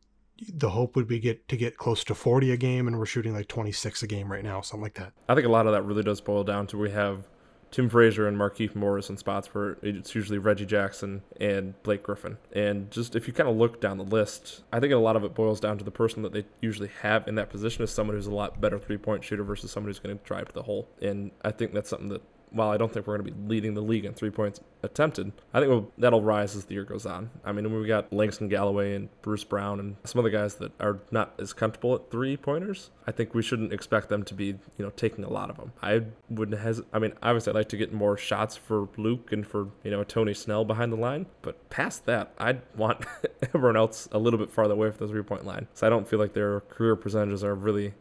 the 0.49 0.69
hope 0.69 0.95
would 0.95 1.07
be 1.07 1.19
get 1.19 1.47
to 1.49 1.57
get 1.57 1.77
close 1.77 2.03
to 2.05 2.15
40 2.15 2.51
a 2.51 2.57
game, 2.57 2.87
and 2.87 2.97
we're 2.97 3.05
shooting 3.05 3.33
like 3.33 3.47
26 3.47 4.03
a 4.03 4.07
game 4.07 4.31
right 4.31 4.43
now, 4.43 4.61
something 4.61 4.83
like 4.83 4.95
that. 4.95 5.13
I 5.29 5.35
think 5.35 5.45
a 5.45 5.51
lot 5.51 5.67
of 5.67 5.73
that 5.73 5.83
really 5.83 6.03
does 6.03 6.21
boil 6.21 6.43
down 6.43 6.67
to 6.67 6.77
we 6.77 6.91
have 6.91 7.27
Tim 7.71 7.89
Frazier 7.89 8.27
and 8.27 8.37
Markieff 8.37 8.75
Morris 8.75 9.09
in 9.09 9.17
spots 9.17 9.47
where 9.53 9.77
it's 9.81 10.13
usually 10.13 10.37
Reggie 10.37 10.65
Jackson 10.65 11.21
and 11.39 11.81
Blake 11.83 12.03
Griffin. 12.03 12.37
And 12.51 12.91
just 12.91 13.15
if 13.15 13.27
you 13.27 13.33
kind 13.33 13.49
of 13.49 13.55
look 13.55 13.79
down 13.79 13.97
the 13.97 14.03
list, 14.03 14.63
I 14.73 14.79
think 14.79 14.91
a 14.91 14.97
lot 14.97 15.15
of 15.15 15.23
it 15.23 15.33
boils 15.33 15.61
down 15.61 15.77
to 15.77 15.85
the 15.85 15.91
person 15.91 16.21
that 16.23 16.33
they 16.33 16.45
usually 16.61 16.91
have 17.01 17.27
in 17.27 17.35
that 17.35 17.49
position 17.49 17.83
is 17.83 17.91
someone 17.91 18.17
who's 18.17 18.27
a 18.27 18.35
lot 18.35 18.59
better 18.59 18.77
three 18.77 18.97
point 18.97 19.23
shooter 19.23 19.43
versus 19.43 19.71
someone 19.71 19.89
who's 19.89 19.99
going 19.99 20.17
to 20.17 20.23
drive 20.25 20.47
to 20.49 20.53
the 20.53 20.63
hole. 20.63 20.89
And 21.01 21.31
I 21.43 21.51
think 21.51 21.73
that's 21.73 21.89
something 21.89 22.09
that 22.09 22.21
while 22.52 22.70
I 22.70 22.78
don't 22.78 22.91
think 22.93 23.08
we're 23.08 23.18
going 23.18 23.28
to 23.28 23.32
be 23.32 23.47
leading 23.47 23.74
the 23.74 23.82
league 23.82 24.06
in 24.06 24.14
three 24.14 24.30
points 24.30 24.60
attempted, 24.84 25.32
I 25.54 25.60
think 25.60 25.70
we'll, 25.70 25.91
that'll 25.97 26.22
rise 26.22 26.56
as 26.56 26.66
the 26.66 26.74
year 26.74 26.84
goes 26.84 27.06
on. 27.06 27.30
I 27.45 27.52
mean, 27.52 27.74
we 27.74 27.88
got 27.88 28.12
Langston 28.12 28.49
Galloway 28.49 28.95
and 28.95 29.10
Bruce 29.22 29.43
Brown 29.43 29.80
and 29.80 29.95
some 30.04 30.20
other 30.20 30.30
guys 30.30 30.56
that 30.56 30.72
are 30.80 30.99
not 31.12 31.34
as 31.39 31.54
comfortable 31.54 31.95
at 31.95 32.12
three 32.12 32.38
pointers. 32.38 32.91
I 33.08 33.12
think 33.12 33.34
we 33.34 33.41
shouldn't 33.41 33.74
expect 33.74 34.10
them 34.10 34.24
to 34.24 34.34
be, 34.34 34.47
you 34.47 34.86
know, 34.86 34.91
taking 34.91 35.24
a 35.24 35.30
lot 35.30 35.49
of 35.49 35.58
them. 35.58 35.72
I 35.82 36.04
wouldn't 36.30 36.60
has. 36.60 36.82
I 36.93 36.99
mean, 36.99 37.14
obviously, 37.24 37.52
I'd 37.52 37.56
like 37.56 37.70
to 37.70 37.78
get 37.78 37.93
more 37.93 38.18
shots 38.18 38.56
for 38.56 38.88
Luke 38.97 39.32
and 39.32 39.45
for 39.45 39.68
you 39.84 39.91
know 39.91 40.04
Tony 40.04 40.34
Snell 40.34 40.66
behind 40.66 40.91
the 40.91 40.97
line, 40.97 41.26
but 41.41 41.70
past 41.70 42.06
that, 42.06 42.34
I'd 42.38 42.62
want 42.76 43.06
everyone 43.54 43.78
else 43.78 44.08
a 44.12 44.20
little 44.20 44.39
bit 44.39 44.52
farther 44.52 44.74
away 44.74 44.91
from 44.91 45.08
the 45.08 45.12
three 45.12 45.24
point 45.24 45.45
line. 45.45 45.68
So 45.74 45.88
I 45.88 45.89
don't 45.89 46.08
feel 46.08 46.20
like 46.20 46.34
their 46.34 46.62
career 46.62 46.95
percentages 46.95 47.43
are 47.43 47.56
really 47.56 47.93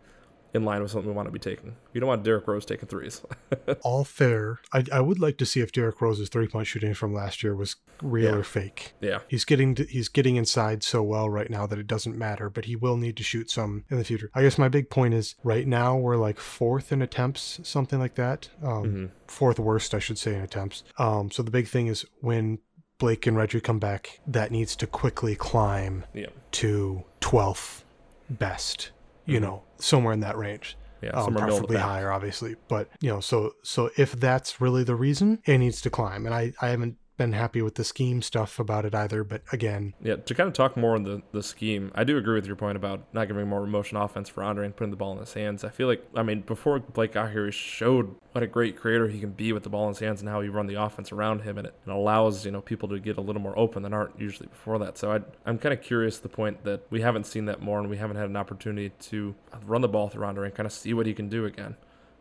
in 0.53 0.65
line 0.65 0.83
with 0.83 0.91
something 0.91 1.09
we 1.09 1.15
want 1.15 1.29
to 1.29 1.33
be 1.33 1.39
taking. 1.39 1.77
You 1.93 2.01
don't 2.01 2.09
want 2.09 2.25
Derrick 2.25 2.47
Rose 2.49 2.65
taking 2.65 2.89
threes. 2.89 3.23
All 3.83 4.05
fair. 4.05 4.61
I, 4.73 4.85
I 4.93 5.01
would 5.01 5.19
like 5.21 5.37
to 5.39 5.47
see 5.47 5.61
if 5.61 5.71
Derrick 5.73 6.01
Rose's 6.01 6.29
three 6.29 6.49
point 6.49 6.67
shooting 6.67 6.93
from 6.95 7.15
last 7.15 7.43
year 7.43 7.55
was 7.55 7.77
real 8.03 8.33
Yeah. 8.33 8.39
or 8.39 8.43
fake. 8.43 8.95
yeah. 9.01 9.21
He's 9.29 9.45
getting 9.45 9.75
to, 9.77 9.85
he's 9.85 10.09
getting 10.09 10.37
inside 10.37 10.83
so 10.83 11.03
well 11.03 11.31
right 11.31 11.51
now 11.51 11.67
that 11.67 11.79
it 11.79 11.87
doesn't 11.87 12.17
matter, 12.19 12.51
but 12.51 12.65
he 12.65 12.75
will 12.75 12.97
need 12.97 13.17
to 13.19 13.23
shoot 13.23 13.51
some 13.51 13.85
in 13.91 13.99
the 13.99 14.05
future. 14.05 14.31
I 14.35 14.43
guess 14.43 14.59
my 14.59 14.69
big 14.69 14.91
point 14.91 15.15
is 15.15 15.35
right 15.45 15.67
now 15.67 15.97
we're 15.97 16.17
like 16.17 16.39
fourth 16.41 16.91
in 16.93 17.01
attempts, 17.03 17.61
something 17.63 17.99
like 17.99 18.15
that. 18.17 18.49
Um, 18.63 18.85
hmm 18.85 19.07
Fourth 19.29 19.61
worst, 19.61 19.95
I 19.95 20.01
should 20.01 20.19
say, 20.19 20.35
in 20.35 20.41
attempts. 20.41 20.83
Um, 20.99 21.31
so 21.31 21.45
the 21.45 21.53
big 21.53 21.69
thing 21.69 21.87
is 21.87 22.05
when 22.21 22.59
Blake 22.99 23.29
and 23.29 23.37
Reggie 23.37 23.61
come 23.61 23.79
back, 23.79 24.19
that 24.27 24.51
needs 24.51 24.75
to 24.77 24.89
quickly 24.89 25.37
climb 25.37 26.05
Yeah. 26.13 26.27
to 26.53 27.05
12th 27.21 27.85
best. 28.29 28.91
You 29.27 29.39
Mhm. 29.39 29.43
know, 29.43 29.63
somewhere 29.81 30.13
in 30.13 30.21
that 30.21 30.37
range 30.37 30.77
Yeah. 31.03 31.11
um, 31.11 31.25
somewhere 31.25 31.45
middle 31.47 31.57
of 31.59 31.63
the 31.63 31.69
preferably 31.69 31.77
higher, 31.95 32.13
obviously. 32.13 32.57
But 32.69 32.89
you 33.01 33.11
know, 33.11 33.21
so 33.21 33.53
so 33.63 33.91
if 33.97 34.13
that's 34.13 34.61
really 34.61 34.85
the 34.85 34.95
reason, 34.95 35.41
it 35.47 35.59
needs 35.59 35.81
to 35.83 35.91
climb. 35.91 36.27
And 36.27 36.35
I 36.35 36.53
I 36.61 36.69
haven't 36.69 36.97
been 37.21 37.33
happy 37.33 37.61
with 37.61 37.75
the 37.75 37.85
scheme 37.85 38.23
stuff 38.23 38.59
about 38.59 38.87
it 38.87 38.95
either. 38.95 39.23
But 39.23 39.43
again, 39.53 39.93
Yeah, 40.03 40.17
to 40.17 40.35
kind 40.35 40.47
of 40.47 40.55
talk 40.55 40.75
more 40.75 40.95
on 40.95 41.03
the, 41.03 41.21
the 41.33 41.43
scheme, 41.43 41.93
I 41.95 42.03
do 42.03 42.17
agree 42.17 42.37
with 42.37 42.47
your 42.47 42.57
point 42.57 42.77
about 42.77 43.03
not 43.13 43.29
giving 43.29 43.47
more 43.47 43.67
motion 43.67 43.99
offense 43.99 44.31
for 44.31 44.43
Andre 44.43 44.65
and 44.65 44.75
putting 44.75 44.91
the 44.91 44.97
ball 44.97 45.13
in 45.13 45.19
his 45.19 45.35
hands. 45.35 45.63
I 45.63 45.69
feel 45.69 45.87
like, 45.87 46.03
I 46.17 46.23
mean, 46.23 46.41
before 46.41 46.79
Blake 46.79 47.13
got 47.13 47.31
here, 47.31 47.45
he 47.45 47.53
showed 47.53 48.15
what 48.33 48.43
a 48.43 48.47
great 48.47 48.79
creator 48.79 49.07
he 49.09 49.21
can 49.21 49.33
be 49.33 49.53
with 49.53 49.65
the 49.65 49.69
ball 49.69 49.85
in 49.85 49.91
his 49.91 49.99
hands 49.99 50.21
and 50.21 50.31
how 50.31 50.41
he 50.41 50.49
run 50.49 50.67
the 50.67 50.81
offense 50.81 51.13
around 51.13 51.43
him, 51.43 51.59
and 51.59 51.67
it, 51.67 51.75
it 51.87 51.91
allows 51.91 52.47
you 52.47 52.53
know 52.53 52.63
people 52.63 52.89
to 52.89 52.99
get 52.99 53.19
a 53.19 53.21
little 53.21 53.43
more 53.43 53.59
open 53.59 53.83
than 53.83 53.93
aren't 53.93 54.19
usually 54.19 54.49
before 54.49 54.79
that. 54.79 54.97
So 54.97 55.13
I, 55.13 55.21
I'm 55.45 55.59
kind 55.59 55.75
of 55.75 55.83
curious 55.83 56.19
the 56.19 56.31
point 56.31 56.65
that 56.65 56.87
we 56.89 57.03
haven't 57.03 57.27
seen 57.27 57.45
that 57.47 57.61
more, 57.61 57.81
and 57.81 57.91
we 57.91 57.99
haven't 57.99 58.17
had 58.17 58.31
an 58.31 58.37
opportunity 58.37 58.93
to 59.11 59.35
run 59.67 59.83
the 59.83 59.89
ball 59.89 60.09
through 60.09 60.25
Andre 60.25 60.47
and 60.47 60.55
kind 60.55 60.67
of 60.67 60.73
see 60.73 60.95
what 60.95 61.05
he 61.05 61.13
can 61.13 61.29
do 61.29 61.45
again. 61.45 61.77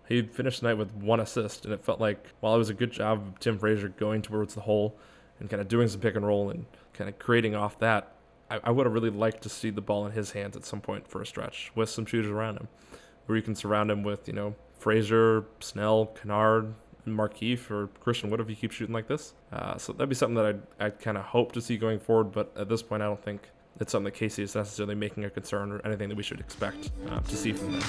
He 0.09 0.23
finished 0.23 0.61
the 0.61 0.67
night 0.67 0.77
with 0.77 0.91
one 0.95 1.19
assist, 1.19 1.65
and 1.65 1.73
it 1.73 1.85
felt 1.85 2.01
like 2.01 2.25
while 2.39 2.55
it 2.55 2.57
was 2.57 2.69
a 2.69 2.73
good 2.73 2.91
job 2.91 3.19
of 3.19 3.39
Tim 3.39 3.59
Frazier 3.59 3.89
going 3.89 4.23
towards 4.23 4.55
the 4.55 4.61
hole 4.61 4.97
and 5.39 5.47
kind 5.49 5.61
of 5.61 5.67
doing 5.67 5.87
some 5.87 6.01
pick 6.01 6.15
and 6.15 6.25
roll 6.25 6.49
and 6.49 6.65
kind 6.93 7.07
of 7.07 7.19
creating 7.19 7.55
off 7.55 7.77
that, 7.79 8.11
I, 8.49 8.59
I 8.63 8.71
would 8.71 8.87
have 8.87 8.93
really 8.93 9.11
liked 9.11 9.43
to 9.43 9.49
see 9.49 9.69
the 9.69 9.81
ball 9.81 10.07
in 10.07 10.11
his 10.11 10.31
hands 10.31 10.57
at 10.57 10.65
some 10.65 10.81
point 10.81 11.07
for 11.07 11.21
a 11.21 11.27
stretch 11.27 11.71
with 11.75 11.91
some 11.91 12.07
shooters 12.07 12.31
around 12.31 12.57
him, 12.57 12.67
where 13.27 13.37
you 13.37 13.43
can 13.43 13.53
surround 13.53 13.91
him 13.91 14.01
with 14.01 14.27
you 14.27 14.33
know 14.33 14.55
Frazier, 14.79 15.45
Snell, 15.59 16.07
Kennard, 16.07 16.73
Markieff 17.05 17.69
or 17.69 17.87
Christian 17.99 18.31
Wood 18.31 18.39
if 18.39 18.47
he 18.47 18.55
keeps 18.55 18.75
shooting 18.75 18.93
like 18.93 19.07
this. 19.07 19.33
Uh, 19.51 19.77
so 19.77 19.93
that'd 19.93 20.09
be 20.09 20.15
something 20.15 20.35
that 20.35 20.45
I'd, 20.45 20.61
I'd 20.79 20.99
kind 20.99 21.17
of 21.17 21.25
hope 21.25 21.51
to 21.51 21.61
see 21.61 21.77
going 21.77 21.99
forward, 21.99 22.31
but 22.31 22.51
at 22.57 22.67
this 22.67 22.81
point, 22.81 23.03
I 23.03 23.05
don't 23.05 23.23
think 23.23 23.49
it's 23.79 23.91
something 23.91 24.11
that 24.11 24.17
Casey 24.17 24.43
is 24.43 24.55
necessarily 24.55 24.95
making 24.95 25.25
a 25.25 25.29
concern 25.29 25.71
or 25.71 25.81
anything 25.85 26.09
that 26.09 26.15
we 26.15 26.23
should 26.23 26.39
expect 26.39 26.91
uh, 27.09 27.19
to 27.19 27.35
see 27.35 27.53
from 27.53 27.71
them. 27.71 27.83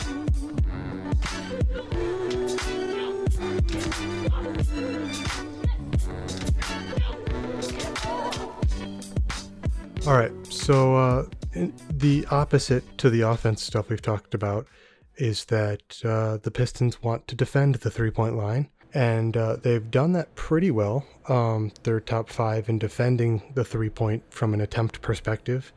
all 10.07 10.17
right. 10.17 10.33
So 10.49 10.97
uh, 10.97 11.27
the 11.91 12.27
opposite 12.31 12.99
to 12.99 13.11
the 13.11 13.23
offense 13.23 13.63
stuff 13.63 13.89
we've 13.89 14.03
talked 14.03 14.35
about 14.35 14.67
is 15.17 15.45
that 15.47 16.01
uh, 16.05 16.39
the 16.39 16.51
Pistons 16.51 17.03
want 17.03 17.29
to 17.29 17.37
defend 17.37 17.77
the 17.77 17.91
three 17.91 18.11
point 18.11 18.37
line. 18.37 18.69
And 18.93 19.37
uh, 19.37 19.57
they've 19.57 19.91
done 19.91 20.13
that 20.13 20.35
pretty 20.35 20.71
well. 20.71 21.07
Um, 21.29 21.73
they're 21.83 22.01
top 22.01 22.29
five 22.29 22.69
in 22.69 22.79
defending 22.79 23.43
the 23.55 23.65
three 23.65 23.91
point 23.91 24.23
from 24.31 24.55
an 24.55 24.61
attempt 24.61 25.01
perspective. 25.01 25.73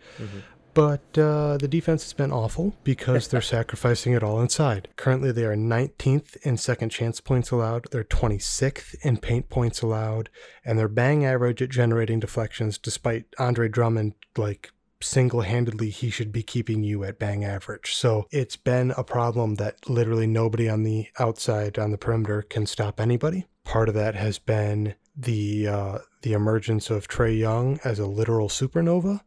But 0.74 1.18
uh, 1.18 1.57
the 1.57 1.68
defense 1.68 2.03
has 2.03 2.14
been 2.14 2.32
awful 2.32 2.76
because 2.84 3.28
they're 3.28 3.41
sacrificing 3.57 4.14
it 4.14 4.24
all 4.24 4.41
inside. 4.41 4.88
Currently, 4.95 5.32
they 5.32 5.45
are 5.45 5.55
19th 5.55 6.36
in 6.38 6.57
second 6.57 6.89
chance 6.89 7.20
points 7.20 7.51
allowed. 7.51 7.86
They're 7.91 8.03
26th 8.03 8.95
in 9.03 9.18
paint 9.18 9.49
points 9.49 9.82
allowed, 9.84 10.30
and 10.66 10.80
their 10.80 10.88
bang 10.88 11.26
average 11.26 11.61
at 11.61 11.70
generating 11.70 12.20
deflections, 12.20 12.80
despite 12.80 13.26
Andre 13.38 13.68
Drummond 13.70 14.14
like 14.36 14.72
single-handedly 15.03 15.89
he 15.89 16.09
should 16.09 16.31
be 16.31 16.43
keeping 16.43 16.83
you 16.83 17.03
at 17.03 17.19
bang 17.19 17.43
average. 17.43 17.93
So 17.93 18.27
it's 18.31 18.55
been 18.55 18.91
a 18.91 19.03
problem 19.03 19.55
that 19.55 19.89
literally 19.89 20.27
nobody 20.27 20.69
on 20.69 20.83
the 20.83 21.07
outside 21.19 21.77
on 21.77 21.91
the 21.91 21.97
perimeter 21.97 22.41
can 22.41 22.65
stop 22.65 22.99
anybody. 22.99 23.45
Part 23.63 23.89
of 23.89 23.95
that 23.95 24.15
has 24.15 24.39
been 24.39 24.95
the 25.15 25.67
uh, 25.67 25.97
the 26.21 26.33
emergence 26.33 26.89
of 26.89 27.07
Trae 27.07 27.37
Young 27.37 27.79
as 27.83 27.99
a 27.99 28.07
literal 28.07 28.49
supernova 28.49 29.21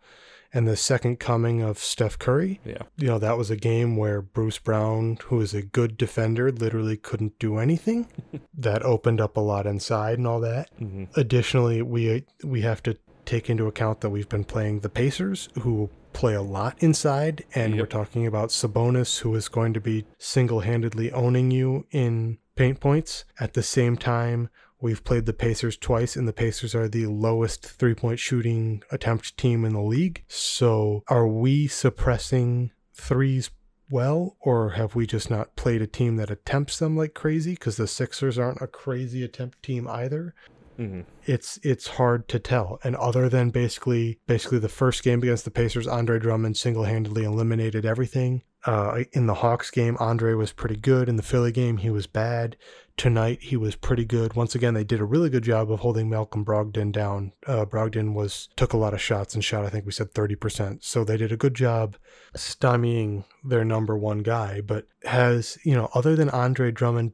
and 0.52 0.66
the 0.66 0.76
second 0.76 1.18
coming 1.18 1.60
of 1.60 1.78
Steph 1.78 2.18
Curry. 2.18 2.60
Yeah. 2.64 2.82
You 2.96 3.08
know, 3.08 3.18
that 3.18 3.36
was 3.36 3.50
a 3.50 3.56
game 3.56 3.96
where 3.96 4.22
Bruce 4.22 4.58
Brown, 4.58 5.18
who 5.24 5.40
is 5.40 5.52
a 5.52 5.62
good 5.62 5.96
defender, 5.96 6.50
literally 6.50 6.96
couldn't 6.96 7.38
do 7.38 7.58
anything. 7.58 8.08
that 8.56 8.82
opened 8.82 9.20
up 9.20 9.36
a 9.36 9.40
lot 9.40 9.66
inside 9.66 10.18
and 10.18 10.26
all 10.26 10.40
that. 10.40 10.70
Mm-hmm. 10.80 11.04
Additionally, 11.18 11.82
we 11.82 12.24
we 12.42 12.62
have 12.62 12.82
to 12.84 12.96
take 13.26 13.50
into 13.50 13.66
account 13.66 14.00
that 14.00 14.10
we've 14.10 14.28
been 14.28 14.44
playing 14.44 14.80
the 14.80 14.88
Pacers, 14.88 15.48
who 15.60 15.90
play 16.12 16.34
a 16.34 16.42
lot 16.42 16.82
inside, 16.82 17.44
and 17.54 17.76
we're 17.76 17.84
talking 17.84 18.26
about 18.26 18.48
Sabonis, 18.48 19.18
who 19.18 19.34
is 19.34 19.48
going 19.48 19.74
to 19.74 19.80
be 19.80 20.06
single-handedly 20.18 21.12
owning 21.12 21.50
you 21.50 21.86
in 21.90 22.38
paint 22.54 22.80
points. 22.80 23.26
At 23.38 23.52
the 23.52 23.62
same 23.62 23.98
time, 23.98 24.48
we've 24.80 25.04
played 25.04 25.26
the 25.26 25.34
Pacers 25.34 25.76
twice, 25.76 26.16
and 26.16 26.26
the 26.26 26.32
Pacers 26.32 26.74
are 26.74 26.88
the 26.88 27.06
lowest 27.06 27.66
three-point 27.66 28.18
shooting 28.18 28.82
attempt 28.90 29.36
team 29.36 29.64
in 29.64 29.74
the 29.74 29.82
league. 29.82 30.24
So, 30.28 31.02
are 31.08 31.28
we 31.28 31.66
suppressing 31.66 32.70
threes? 32.94 33.50
Well, 33.90 34.36
or 34.40 34.70
have 34.70 34.94
we 34.94 35.06
just 35.06 35.30
not 35.30 35.54
played 35.54 35.82
a 35.82 35.86
team 35.86 36.16
that 36.16 36.30
attempts 36.30 36.78
them 36.78 36.96
like 36.96 37.14
crazy? 37.14 37.52
Because 37.52 37.76
the 37.76 37.86
Sixers 37.86 38.38
aren't 38.38 38.62
a 38.62 38.66
crazy 38.66 39.22
attempt 39.22 39.62
team 39.62 39.86
either 39.86 40.34
Mm-hmm. 40.78 41.02
it's 41.24 41.58
it's 41.62 41.86
hard 41.86 42.28
to 42.28 42.38
tell. 42.38 42.78
And 42.84 42.96
other 42.96 43.28
than 43.28 43.50
basically 43.50 44.18
basically 44.26 44.58
the 44.58 44.68
first 44.68 45.02
game 45.02 45.22
against 45.22 45.44
the 45.44 45.50
Pacers, 45.50 45.86
Andre 45.86 46.18
Drummond 46.18 46.56
single-handedly 46.56 47.24
eliminated 47.24 47.86
everything. 47.86 48.42
Uh, 48.64 49.04
in 49.12 49.26
the 49.26 49.34
Hawks 49.34 49.70
game, 49.70 49.96
Andre 50.00 50.34
was 50.34 50.50
pretty 50.52 50.76
good. 50.76 51.08
In 51.08 51.14
the 51.14 51.22
Philly 51.22 51.52
game, 51.52 51.76
he 51.76 51.88
was 51.88 52.08
bad. 52.08 52.56
Tonight, 52.96 53.40
he 53.40 53.56
was 53.56 53.76
pretty 53.76 54.04
good. 54.04 54.34
Once 54.34 54.56
again, 54.56 54.74
they 54.74 54.82
did 54.82 54.98
a 54.98 55.04
really 55.04 55.30
good 55.30 55.44
job 55.44 55.70
of 55.70 55.80
holding 55.80 56.10
Malcolm 56.10 56.44
Brogdon 56.44 56.90
down. 56.90 57.32
Uh, 57.46 57.64
Brogdon 57.64 58.12
was 58.12 58.48
took 58.56 58.72
a 58.72 58.76
lot 58.76 58.92
of 58.92 59.00
shots 59.00 59.34
and 59.34 59.44
shot. 59.44 59.64
I 59.64 59.68
think 59.68 59.86
we 59.86 59.92
said 59.92 60.12
thirty 60.12 60.34
percent. 60.34 60.82
So 60.82 61.04
they 61.04 61.16
did 61.16 61.30
a 61.30 61.36
good 61.36 61.54
job 61.54 61.96
stymieing 62.36 63.24
their 63.44 63.64
number 63.64 63.96
one 63.96 64.18
guy. 64.18 64.60
But 64.60 64.86
has 65.04 65.58
you 65.62 65.74
know 65.74 65.88
other 65.94 66.16
than 66.16 66.28
Andre 66.30 66.72
Drummond, 66.72 67.12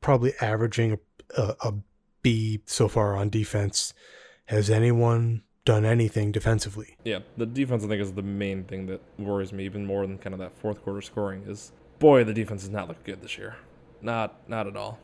probably 0.00 0.34
averaging 0.40 0.92
a, 1.36 1.42
a, 1.42 1.56
a 1.62 1.74
B 2.22 2.60
so 2.66 2.88
far 2.88 3.16
on 3.16 3.30
defense. 3.30 3.92
Has 4.46 4.70
anyone 4.70 5.42
done 5.64 5.84
anything 5.84 6.32
defensively. 6.32 6.96
Yeah, 7.04 7.20
the 7.36 7.46
defense 7.46 7.84
I 7.84 7.88
think 7.88 8.02
is 8.02 8.12
the 8.12 8.22
main 8.22 8.64
thing 8.64 8.86
that 8.86 9.00
worries 9.18 9.52
me 9.52 9.64
even 9.64 9.86
more 9.86 10.06
than 10.06 10.18
kind 10.18 10.34
of 10.34 10.40
that 10.40 10.56
fourth 10.58 10.82
quarter 10.82 11.00
scoring 11.00 11.44
is 11.46 11.72
boy 11.98 12.24
the 12.24 12.34
defense 12.34 12.62
has 12.62 12.70
not 12.70 12.88
looked 12.88 13.04
good 13.04 13.22
this 13.22 13.38
year, 13.38 13.56
not 14.00 14.48
not 14.48 14.66
at 14.66 14.76
all. 14.76 14.98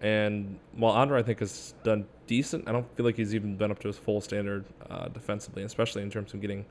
And 0.00 0.58
while 0.74 0.92
Andre 0.92 1.20
I 1.20 1.22
think 1.22 1.40
has 1.40 1.74
done 1.82 2.06
decent, 2.26 2.68
I 2.68 2.72
don't 2.72 2.86
feel 2.96 3.06
like 3.06 3.16
he's 3.16 3.34
even 3.34 3.56
been 3.56 3.70
up 3.70 3.78
to 3.80 3.88
his 3.88 3.98
full 3.98 4.20
standard 4.20 4.64
uh, 4.88 5.08
defensively, 5.08 5.62
especially 5.62 6.02
in 6.02 6.10
terms 6.10 6.34
of 6.34 6.40
getting 6.40 6.66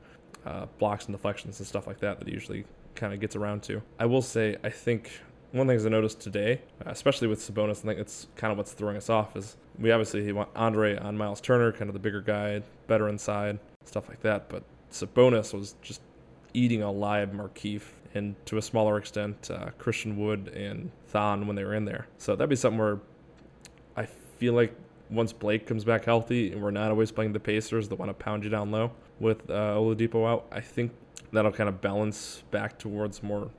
uh, 0.46 0.66
blocks 0.78 1.06
and 1.06 1.14
deflections 1.14 1.58
and 1.58 1.66
stuff 1.66 1.86
like 1.86 2.00
that 2.00 2.18
that 2.20 2.28
he 2.28 2.32
usually 2.32 2.64
kind 2.94 3.12
of 3.12 3.20
gets 3.20 3.36
around 3.36 3.62
to. 3.64 3.82
I 3.98 4.06
will 4.06 4.22
say 4.22 4.56
I 4.62 4.70
think 4.70 5.10
one 5.52 5.62
of 5.62 5.66
the 5.68 5.72
things 5.72 5.86
I 5.86 5.88
noticed 5.88 6.20
today, 6.20 6.60
especially 6.84 7.28
with 7.28 7.40
Sabonis, 7.40 7.78
I 7.78 7.88
think 7.88 8.00
it's 8.00 8.26
kind 8.36 8.52
of 8.52 8.58
what's 8.58 8.72
throwing 8.72 8.96
us 8.96 9.08
off 9.08 9.34
is 9.36 9.56
we 9.78 9.90
obviously 9.90 10.30
want 10.32 10.50
Andre 10.54 10.96
on 10.96 11.16
Miles 11.16 11.40
Turner, 11.40 11.72
kind 11.72 11.88
of 11.88 11.94
the 11.94 12.00
bigger 12.00 12.20
guy, 12.20 12.62
better 12.86 13.08
inside, 13.08 13.58
stuff 13.84 14.08
like 14.08 14.20
that. 14.20 14.48
But 14.48 14.62
Sabonis 14.92 15.54
was 15.54 15.74
just 15.80 16.02
eating 16.52 16.82
alive 16.82 17.30
Markieff 17.30 17.82
and 18.14 18.34
to 18.46 18.58
a 18.58 18.62
smaller 18.62 18.98
extent 18.98 19.50
uh, 19.50 19.70
Christian 19.78 20.16
Wood 20.18 20.48
and 20.48 20.90
Thon 21.08 21.46
when 21.46 21.56
they 21.56 21.64
were 21.64 21.74
in 21.74 21.84
there. 21.84 22.06
So 22.18 22.36
that'd 22.36 22.50
be 22.50 22.56
something 22.56 22.78
where 22.78 22.98
I 23.96 24.06
feel 24.38 24.54
like 24.54 24.74
once 25.10 25.32
Blake 25.32 25.66
comes 25.66 25.84
back 25.84 26.04
healthy 26.04 26.52
and 26.52 26.62
we're 26.62 26.70
not 26.70 26.90
always 26.90 27.10
playing 27.10 27.32
the 27.32 27.40
Pacers 27.40 27.88
that 27.88 27.96
want 27.96 28.10
to 28.10 28.14
pound 28.14 28.44
you 28.44 28.50
down 28.50 28.70
low 28.70 28.92
with 29.18 29.48
uh, 29.48 29.74
Oladipo 29.74 30.28
out, 30.28 30.46
I 30.52 30.60
think 30.60 30.92
that'll 31.32 31.52
kind 31.52 31.68
of 31.68 31.80
balance 31.80 32.42
back 32.50 32.78
towards 32.78 33.22
more 33.22 33.50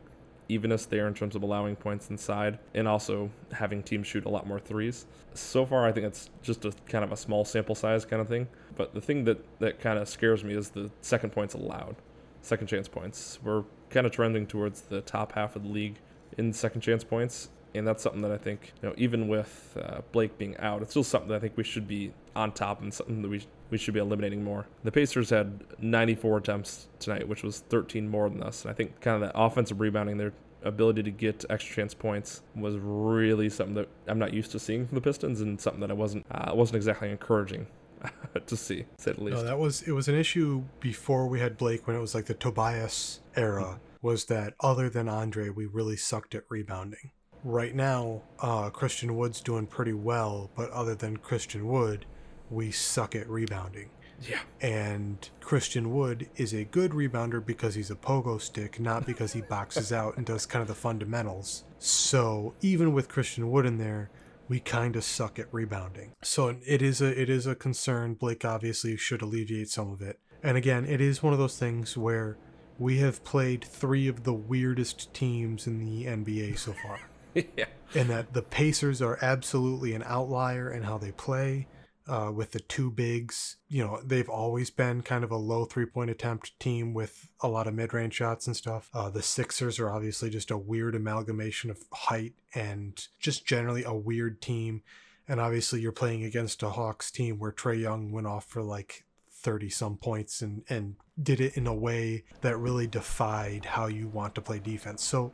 evenness 0.50 0.86
there 0.88 1.08
in 1.08 1.14
terms 1.14 1.36
of 1.36 1.44
allowing 1.44 1.76
points 1.76 2.10
inside 2.10 2.60
and 2.74 2.88
also 2.88 3.30
having 3.52 3.82
teams 3.82 4.08
shoot 4.08 4.26
a 4.26 4.30
lot 4.30 4.46
more 4.46 4.60
threes. 4.60 5.06
So 5.34 5.66
far, 5.66 5.86
I 5.86 5.92
think 5.92 6.08
it's 6.08 6.30
just 6.42 6.66
a 6.66 6.74
kind 6.88 7.04
of 7.04 7.12
a 7.12 7.18
small 7.18 7.46
sample 7.46 7.76
size 7.76 8.04
kind 8.04 8.22
of 8.22 8.28
thing. 8.28 8.48
But 8.76 8.94
the 8.94 9.02
thing 9.02 9.24
that, 9.26 9.38
that 9.60 9.80
kind 9.80 9.98
of 10.00 10.10
scares 10.10 10.44
me 10.44 10.56
is 10.56 10.70
the 10.70 10.92
second 11.02 11.32
points 11.32 11.54
allowed, 11.54 11.96
second 12.42 12.68
chance 12.68 12.88
points. 12.88 13.40
We're 13.44 13.64
kind 13.90 14.06
of 14.06 14.12
trending 14.12 14.48
towards 14.48 14.82
the 14.82 15.02
top 15.02 15.34
half 15.34 15.56
of 15.56 15.64
the 15.64 15.70
league 15.70 16.00
in 16.38 16.52
second 16.52 16.82
chance 16.82 17.04
points. 17.04 17.50
And 17.76 17.88
that's 17.88 18.02
something 18.02 18.22
that 18.22 18.32
I 18.32 18.38
think, 18.38 18.74
you 18.82 18.90
know, 18.90 18.96
even 18.98 19.28
with 19.28 19.78
uh, 19.82 20.02
Blake 20.12 20.38
being 20.38 20.58
out, 20.58 20.82
it's 20.82 20.92
still 20.92 21.04
something 21.04 21.30
that 21.30 21.36
I 21.36 21.40
think 21.40 21.56
we 21.56 21.64
should 21.64 21.88
be 21.88 22.12
on 22.36 22.52
top 22.52 22.82
and 22.82 22.94
something 22.94 23.22
that 23.22 23.30
we 23.30 23.46
we 23.70 23.78
should 23.78 23.94
be 23.94 24.00
eliminating 24.00 24.44
more. 24.44 24.66
The 24.84 24.92
Pacers 24.92 25.30
had 25.30 25.64
94 25.80 26.38
attempts 26.38 26.88
tonight, 27.00 27.28
which 27.28 27.44
was 27.44 27.60
13 27.70 28.10
more 28.10 28.28
than 28.30 28.42
us. 28.42 28.64
And 28.64 28.72
I 28.72 28.74
think 28.74 29.00
kind 29.00 29.16
of 29.16 29.22
that 29.22 29.40
offensive 29.40 29.80
rebounding, 29.80 30.18
their 30.18 30.34
ability 30.64 31.04
to 31.04 31.12
get 31.12 31.46
extra 31.50 31.76
chance 31.76 31.94
points 31.94 32.42
was 32.56 32.76
really 32.78 33.50
something 33.50 33.76
that 33.76 33.88
I'm 34.08 34.20
not 34.20 34.34
used 34.34 34.52
to 34.52 34.60
seeing 34.60 34.88
from 34.88 34.96
the 34.96 35.02
Pistons, 35.02 35.42
and 35.42 35.60
something 35.60 35.82
that 35.82 35.92
I 35.92 35.94
wasn't 35.94 36.26
uh, 36.32 36.52
wasn't 36.54 36.78
exactly 36.78 37.10
encouraging. 37.10 37.68
to 38.46 38.56
see, 38.56 38.86
say 38.98 39.12
the 39.12 39.22
least. 39.22 39.38
No, 39.38 39.44
that 39.44 39.60
was 39.60 39.82
it 39.84 39.92
was 39.92 40.08
an 40.08 40.16
issue 40.16 40.64
before 40.80 41.28
we 41.28 41.40
had 41.40 41.58
Blake 41.58 41.86
when 41.86 41.96
it 41.96 42.00
was 42.00 42.16
like 42.16 42.26
the 42.26 42.34
Tobias 42.34 43.20
era. 43.36 43.64
Mm-hmm. 43.64 43.84
Was 44.02 44.26
that 44.26 44.54
other 44.62 44.90
than 44.90 45.10
Andre, 45.10 45.50
we 45.50 45.66
really 45.66 45.98
sucked 45.98 46.34
at 46.34 46.44
rebounding. 46.48 47.12
Right 47.44 47.74
now, 47.74 48.22
uh, 48.40 48.70
Christian 48.70 49.16
Wood's 49.16 49.42
doing 49.42 49.66
pretty 49.66 49.94
well, 49.94 50.50
but 50.56 50.70
other 50.72 50.96
than 50.96 51.18
Christian 51.18 51.68
Wood, 51.68 52.06
we 52.50 52.72
suck 52.72 53.16
at 53.16 53.30
rebounding. 53.30 53.90
Yeah. 54.28 54.40
And 54.62 55.30
Christian 55.40 55.94
Wood 55.94 56.30
is 56.36 56.54
a 56.54 56.66
good 56.66 56.92
rebounder 56.92 57.46
because 57.46 57.76
he's 57.76 57.92
a 57.92 57.96
pogo 57.96 58.42
stick, 58.42 58.80
not 58.80 59.06
because 59.06 59.34
he 59.34 59.42
boxes 59.42 59.94
out 59.94 60.18
and 60.18 60.26
does 60.26 60.46
kind 60.46 60.62
of 60.62 60.68
the 60.68 60.76
fundamentals. 60.76 61.64
So 61.78 62.54
even 62.62 62.94
with 62.94 63.08
Christian 63.08 63.50
Wood 63.50 63.66
in 63.66 63.78
there, 63.78 64.10
we 64.50 64.60
kind 64.60 64.96
of 64.96 65.04
suck 65.04 65.40
at 65.40 65.48
rebounding. 65.54 66.12
So 66.24 66.58
it 66.66 66.82
is 66.82 67.02
a 67.02 67.22
it 67.22 67.30
is 67.30 67.46
a 67.46 67.56
concern. 67.56 68.16
Blake 68.16 68.44
obviously 68.44 68.98
should 68.98 69.22
alleviate 69.22 69.70
some 69.70 69.92
of 69.92 70.02
it. 70.02 70.20
And 70.42 70.58
again, 70.58 70.86
it 70.86 71.00
is 71.00 71.22
one 71.22 71.34
of 71.34 71.40
those 71.40 71.58
things 71.58 71.96
where 71.96 72.38
we 72.80 72.98
have 72.98 73.24
played 73.24 73.64
three 73.64 74.08
of 74.08 74.24
the 74.24 74.34
weirdest 74.34 75.14
teams 75.14 75.68
in 75.68 75.80
the 75.80 76.06
NBA 76.06 76.58
so 76.58 76.74
far. 76.74 77.00
yeah. 77.34 77.66
And 77.96 78.10
that 78.10 78.34
the 78.34 78.42
Pacers 78.42 79.02
are 79.02 79.18
absolutely 79.22 79.94
an 79.94 80.04
outlier 80.06 80.72
in 80.72 80.84
how 80.84 80.98
they 80.98 81.12
play 81.12 81.68
uh, 82.10 82.32
with 82.34 82.52
the 82.52 82.60
two 82.60 82.90
bigs. 82.90 83.58
You 83.68 83.84
know, 83.84 84.02
they've 84.04 84.30
always 84.30 84.70
been 84.70 85.02
kind 85.02 85.24
of 85.24 85.32
a 85.32 85.38
low 85.38 85.66
three 85.66 85.86
point 85.86 86.10
attempt 86.10 86.60
team 86.60 86.94
with 86.94 87.30
a 87.42 87.48
lot 87.48 87.68
of 87.68 87.74
mid 87.76 87.94
range 87.94 88.16
shots 88.16 88.48
and 88.48 88.56
stuff. 88.56 88.90
Uh, 88.94 89.10
the 89.10 89.22
Sixers 89.22 89.80
are 89.80 89.90
obviously 89.90 90.30
just 90.30 90.52
a 90.52 90.58
weird 90.58 90.96
amalgamation 90.96 91.70
of 91.70 91.84
height 91.94 92.34
and 92.54 93.08
just 93.20 93.46
generally 93.46 93.84
a 93.84 93.94
weird 93.94 94.42
team. 94.42 94.82
And 95.28 95.40
obviously, 95.40 95.82
you're 95.82 95.92
playing 95.92 96.24
against 96.24 96.64
a 96.64 96.72
Hawks 96.72 97.12
team 97.12 97.38
where 97.38 97.52
Trae 97.52 97.80
Young 97.80 98.12
went 98.12 98.26
off 98.26 98.46
for 98.46 98.64
like 98.64 99.06
30 99.32 99.70
some 99.70 99.98
points 99.98 100.42
and, 100.42 100.64
and 100.70 100.96
did 101.22 101.40
it 101.40 101.56
in 101.56 101.68
a 101.68 101.74
way 101.74 102.24
that 102.42 102.58
really 102.58 102.88
defied 102.88 103.66
how 103.66 103.86
you 103.86 104.08
want 104.08 104.34
to 104.36 104.42
play 104.42 104.60
defense. 104.60 105.04
So, 105.04 105.32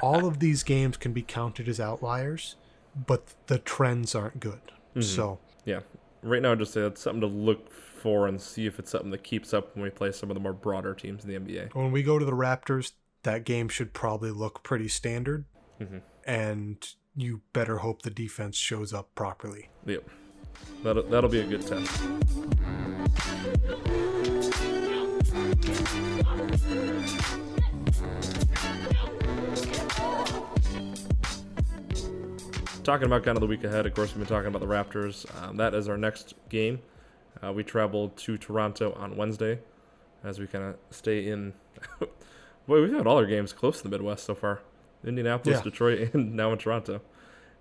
all 0.00 0.26
of 0.26 0.40
these 0.40 0.62
games 0.62 0.96
can 0.96 1.12
be 1.12 1.22
counted 1.22 1.68
as 1.68 1.80
outliers, 1.80 2.56
but 3.06 3.34
the 3.46 3.58
trends 3.58 4.14
aren't 4.14 4.40
good. 4.40 4.72
Mm-hmm. 4.90 5.02
So, 5.02 5.38
yeah, 5.64 5.80
right 6.22 6.42
now, 6.42 6.52
I'd 6.52 6.58
just 6.58 6.72
say 6.72 6.82
that's 6.82 7.00
something 7.00 7.20
to 7.20 7.26
look 7.26 7.70
for 7.72 8.28
and 8.28 8.40
see 8.40 8.66
if 8.66 8.78
it's 8.78 8.90
something 8.90 9.10
that 9.10 9.24
keeps 9.24 9.52
up 9.52 9.74
when 9.74 9.82
we 9.82 9.90
play 9.90 10.12
some 10.12 10.30
of 10.30 10.34
the 10.34 10.40
more 10.40 10.52
broader 10.52 10.94
teams 10.94 11.24
in 11.24 11.30
the 11.30 11.38
NBA. 11.38 11.74
When 11.74 11.92
we 11.92 12.02
go 12.02 12.18
to 12.18 12.24
the 12.24 12.32
Raptors, 12.32 12.92
that 13.22 13.44
game 13.44 13.68
should 13.68 13.92
probably 13.92 14.30
look 14.30 14.62
pretty 14.62 14.88
standard, 14.88 15.44
mm-hmm. 15.80 15.98
and 16.24 16.88
you 17.16 17.42
better 17.52 17.78
hope 17.78 18.02
the 18.02 18.10
defense 18.10 18.56
shows 18.56 18.92
up 18.92 19.14
properly. 19.14 19.70
Yep, 19.86 20.08
that'll 20.82 21.02
that'll 21.04 21.30
be 21.30 21.40
a 21.40 21.46
good 21.46 21.66
test. 21.66 22.02
Talking 32.86 33.06
about 33.06 33.24
kind 33.24 33.36
of 33.36 33.40
the 33.40 33.48
week 33.48 33.64
ahead, 33.64 33.84
of 33.84 33.92
course, 33.94 34.14
we've 34.14 34.26
been 34.26 34.28
talking 34.28 34.46
about 34.46 34.60
the 34.60 34.66
Raptors. 34.66 35.26
Um, 35.42 35.56
that 35.56 35.74
is 35.74 35.88
our 35.88 35.96
next 35.96 36.34
game. 36.48 36.78
Uh, 37.42 37.52
we 37.52 37.64
travel 37.64 38.10
to 38.10 38.38
Toronto 38.38 38.92
on 38.92 39.16
Wednesday 39.16 39.58
as 40.22 40.38
we 40.38 40.46
kind 40.46 40.64
of 40.64 40.76
stay 40.90 41.26
in. 41.26 41.52
Boy, 42.68 42.80
we've 42.80 42.92
had 42.92 43.08
all 43.08 43.16
our 43.16 43.26
games 43.26 43.52
close 43.52 43.78
to 43.78 43.82
the 43.82 43.88
Midwest 43.88 44.24
so 44.24 44.36
far 44.36 44.60
Indianapolis, 45.04 45.58
yeah. 45.58 45.62
Detroit, 45.64 46.10
and 46.14 46.34
now 46.34 46.52
in 46.52 46.58
Toronto. 46.58 47.00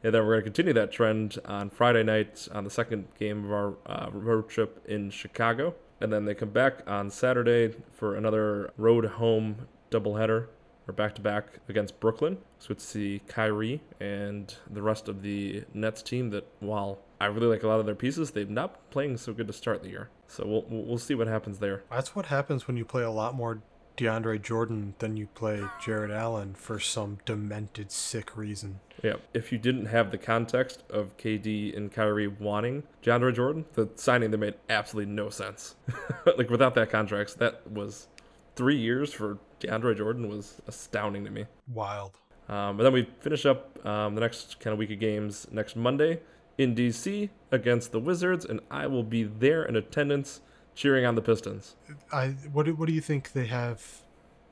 And 0.04 0.14
then 0.14 0.22
we're 0.22 0.34
going 0.34 0.44
to 0.44 0.44
continue 0.44 0.74
that 0.74 0.92
trend 0.92 1.40
on 1.46 1.72
Friday 1.72 2.04
night 2.04 2.48
on 2.52 2.64
the 2.64 2.70
second 2.70 3.08
game 3.18 3.46
of 3.46 3.52
our 3.52 3.74
uh, 3.88 4.10
road 4.12 4.48
trip 4.48 4.86
in 4.88 5.10
Chicago. 5.10 5.74
And 6.00 6.14
then 6.14 6.26
they 6.26 6.36
come 6.36 6.50
back 6.50 6.88
on 6.88 7.10
Saturday 7.10 7.74
for 7.94 8.16
another 8.16 8.72
road 8.78 9.06
home 9.06 9.68
doubleheader 9.90 10.50
are 10.88 10.94
back 10.94 11.16
to 11.16 11.22
back 11.22 11.60
against 11.68 12.00
Brooklyn. 12.00 12.38
So 12.60 12.72
it's 12.72 12.84
see 12.84 13.22
Kyrie 13.28 13.82
and 14.00 14.54
the 14.70 14.82
rest 14.82 15.08
of 15.08 15.22
the 15.22 15.64
Nets 15.74 16.02
team 16.02 16.30
that, 16.32 16.48
while 16.60 17.00
I 17.20 17.26
really 17.26 17.48
like 17.48 17.64
a 17.64 17.68
lot 17.68 17.80
of 17.80 17.86
their 17.86 17.96
pieces, 17.96 18.32
they've 18.32 18.50
not 18.50 18.90
playing 18.92 19.18
so 19.18 19.34
good 19.34 19.48
to 19.48 19.54
start 19.54 19.84
the 19.84 19.90
year. 19.90 20.10
So 20.28 20.46
we'll 20.46 20.66
we'll 20.68 20.98
see 20.98 21.16
what 21.16 21.28
happens 21.28 21.60
there. 21.60 21.84
That's 21.92 22.16
what 22.16 22.28
happens 22.28 22.68
when 22.68 22.78
you 22.78 22.86
play 22.86 23.04
a 23.04 23.12
lot 23.12 23.36
more 23.36 23.62
DeAndre 23.98 24.42
Jordan 24.42 24.96
than 25.00 25.16
you 25.16 25.28
play 25.28 25.64
Jarrett 25.82 26.12
Allen 26.12 26.54
for 26.54 26.80
some 26.80 27.20
demented 27.26 27.92
sick 27.92 28.36
reason. 28.36 28.82
Yeah, 29.04 29.16
if 29.34 29.52
you 29.52 29.58
didn't 29.58 29.86
have 29.86 30.12
the 30.12 30.18
context 30.18 30.84
of 30.90 31.16
KD 31.18 31.76
and 31.76 31.92
Kyrie 31.92 32.28
wanting 32.28 32.84
DeAndre 33.04 33.34
Jordan, 33.34 33.66
the 33.74 33.90
signing 33.96 34.32
they 34.32 34.38
made 34.38 34.56
absolutely 34.70 35.14
no 35.14 35.30
sense. 35.30 35.76
like 36.38 36.50
without 36.50 36.76
that 36.76 36.90
contract, 36.90 37.38
that 37.40 37.70
was 37.70 38.08
three 38.56 38.78
years 38.78 39.14
for 39.14 39.38
DeAndre 39.66 39.98
Jordan 39.98 40.30
was 40.30 40.62
astounding 40.68 41.24
to 41.26 41.32
me. 41.32 41.46
Wild. 41.74 42.20
Um, 42.48 42.78
but 42.78 42.84
then 42.84 42.94
we 42.94 43.08
finish 43.22 43.46
up 43.46 43.84
um, 43.86 44.16
the 44.16 44.22
next 44.22 44.60
kind 44.60 44.72
of 44.72 44.78
week 44.78 44.92
of 44.92 45.00
games 45.00 45.48
next 45.52 45.76
Monday 45.76 46.20
in 46.58 46.76
DC 46.76 47.30
against 47.52 47.92
the 47.92 48.00
Wizards, 48.00 48.46
and 48.46 48.60
I 48.70 48.88
will 48.88 49.04
be 49.04 49.24
there 49.24 49.64
in 49.64 49.76
attendance 49.76 50.42
cheering 50.76 51.06
on 51.06 51.16
the 51.16 51.22
Pistons. 51.22 51.76
I 52.12 52.30
what 52.52 52.66
do, 52.66 52.76
what 52.76 52.88
do 52.88 52.94
you 52.94 53.02
think 53.02 53.32
they 53.32 53.48
have 53.48 54.02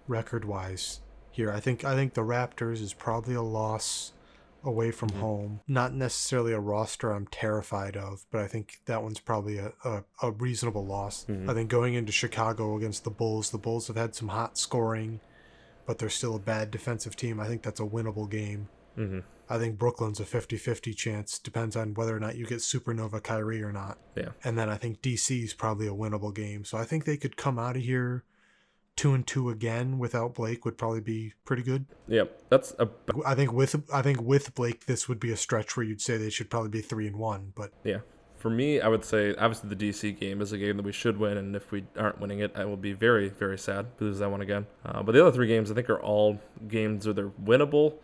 record 0.07 0.45
wise 0.45 1.01
here? 1.32 1.51
I 1.51 1.59
think 1.59 1.86
I 1.86 1.95
think 1.95 2.14
the 2.14 2.22
Raptors 2.22 2.82
is 2.82 2.93
probably 2.93 3.36
a 3.36 3.41
loss 3.41 4.14
away 4.64 4.91
from 4.91 5.09
mm-hmm. 5.09 5.20
home. 5.20 5.59
Not 5.68 5.93
necessarily 5.93 6.53
a 6.53 6.59
roster 6.59 7.11
I'm 7.11 7.28
terrified 7.28 7.97
of, 7.97 8.26
but 8.32 8.41
I 8.41 8.47
think 8.47 8.82
that 8.86 9.03
one's 9.03 9.20
probably 9.20 9.57
a, 9.57 9.74
a, 9.84 10.03
a 10.22 10.32
reasonable 10.32 10.86
loss. 10.86 11.26
Mm-hmm. 11.26 11.49
I 11.49 11.53
think 11.53 11.70
going 11.70 11.93
into 11.93 12.11
Chicago 12.11 12.78
against 12.78 13.03
the 13.03 13.09
Bulls, 13.09 13.49
the 13.49 13.57
Bulls 13.57 13.88
have 13.88 13.97
had 13.97 14.16
some 14.16 14.30
hot 14.30 14.57
scoring, 14.57 15.20
but 15.86 15.97
they're 15.97 16.09
still 16.09 16.36
a 16.36 16.39
bad 16.39 16.72
defensive 16.72 17.16
team. 17.16 17.39
I 17.39 17.47
think 17.47 17.61
that's 17.61 17.80
a 17.80 17.86
winnable 17.86 18.30
game. 18.30 18.70
Mm-hmm. 18.97 19.20
I 19.49 19.57
think 19.57 19.78
Brooklyn's 19.78 20.20
a 20.20 20.26
50 20.26 20.57
50 20.57 20.93
chance. 20.93 21.38
Depends 21.38 21.76
on 21.76 21.93
whether 21.93 22.16
or 22.16 22.20
not 22.20 22.38
you 22.38 22.45
get 22.45 22.59
Supernova 22.59 23.22
Kyrie 23.22 23.61
or 23.61 23.72
not. 23.72 23.97
Yeah. 24.16 24.30
And 24.43 24.57
then 24.57 24.70
I 24.70 24.78
think 24.78 25.01
DC 25.01 25.43
is 25.43 25.53
probably 25.53 25.88
a 25.88 25.91
winnable 25.91 26.34
game. 26.34 26.64
So 26.64 26.78
I 26.78 26.86
think 26.86 27.05
they 27.05 27.18
could 27.18 27.36
come 27.36 27.59
out 27.59 27.76
of 27.76 27.84
here 27.84 28.24
two 28.95 29.13
and 29.13 29.25
two 29.25 29.49
again 29.49 29.97
without 29.97 30.35
Blake 30.35 30.65
would 30.65 30.77
probably 30.77 31.01
be 31.01 31.33
pretty 31.45 31.63
good. 31.63 31.85
Yeah, 32.07 32.23
that's 32.49 32.73
a. 32.79 32.89
I 33.25 33.35
think 33.35 33.51
with 33.53 33.75
I 33.93 34.01
think 34.01 34.21
with 34.21 34.53
Blake, 34.55 34.85
this 34.85 35.07
would 35.09 35.19
be 35.19 35.31
a 35.31 35.37
stretch 35.37 35.75
where 35.75 35.85
you'd 35.85 36.01
say 36.01 36.17
they 36.17 36.29
should 36.29 36.49
probably 36.49 36.69
be 36.69 36.81
three 36.81 37.07
and 37.07 37.17
one. 37.17 37.53
But 37.55 37.71
yeah, 37.83 37.99
For 38.37 38.49
me, 38.49 38.81
I 38.81 38.87
would 38.87 39.05
say 39.05 39.33
obviously 39.35 39.69
the 39.69 39.75
DC 39.75 40.19
game 40.19 40.41
is 40.41 40.51
a 40.51 40.57
game 40.57 40.77
that 40.77 40.85
we 40.85 40.91
should 40.91 41.17
win, 41.17 41.37
and 41.37 41.55
if 41.55 41.71
we 41.71 41.85
aren't 41.97 42.19
winning 42.19 42.39
it, 42.39 42.51
I 42.55 42.65
will 42.65 42.77
be 42.77 42.93
very, 42.93 43.29
very 43.29 43.57
sad 43.57 43.97
to 43.97 44.03
lose 44.03 44.19
that 44.19 44.29
one 44.29 44.41
again. 44.41 44.67
Uh, 44.85 45.01
but 45.01 45.13
the 45.13 45.21
other 45.21 45.31
three 45.31 45.47
games, 45.47 45.71
I 45.71 45.73
think, 45.73 45.89
are 45.89 46.01
all 46.01 46.39
games 46.67 47.05
that 47.05 47.17
are 47.17 47.29
winnable. 47.29 47.95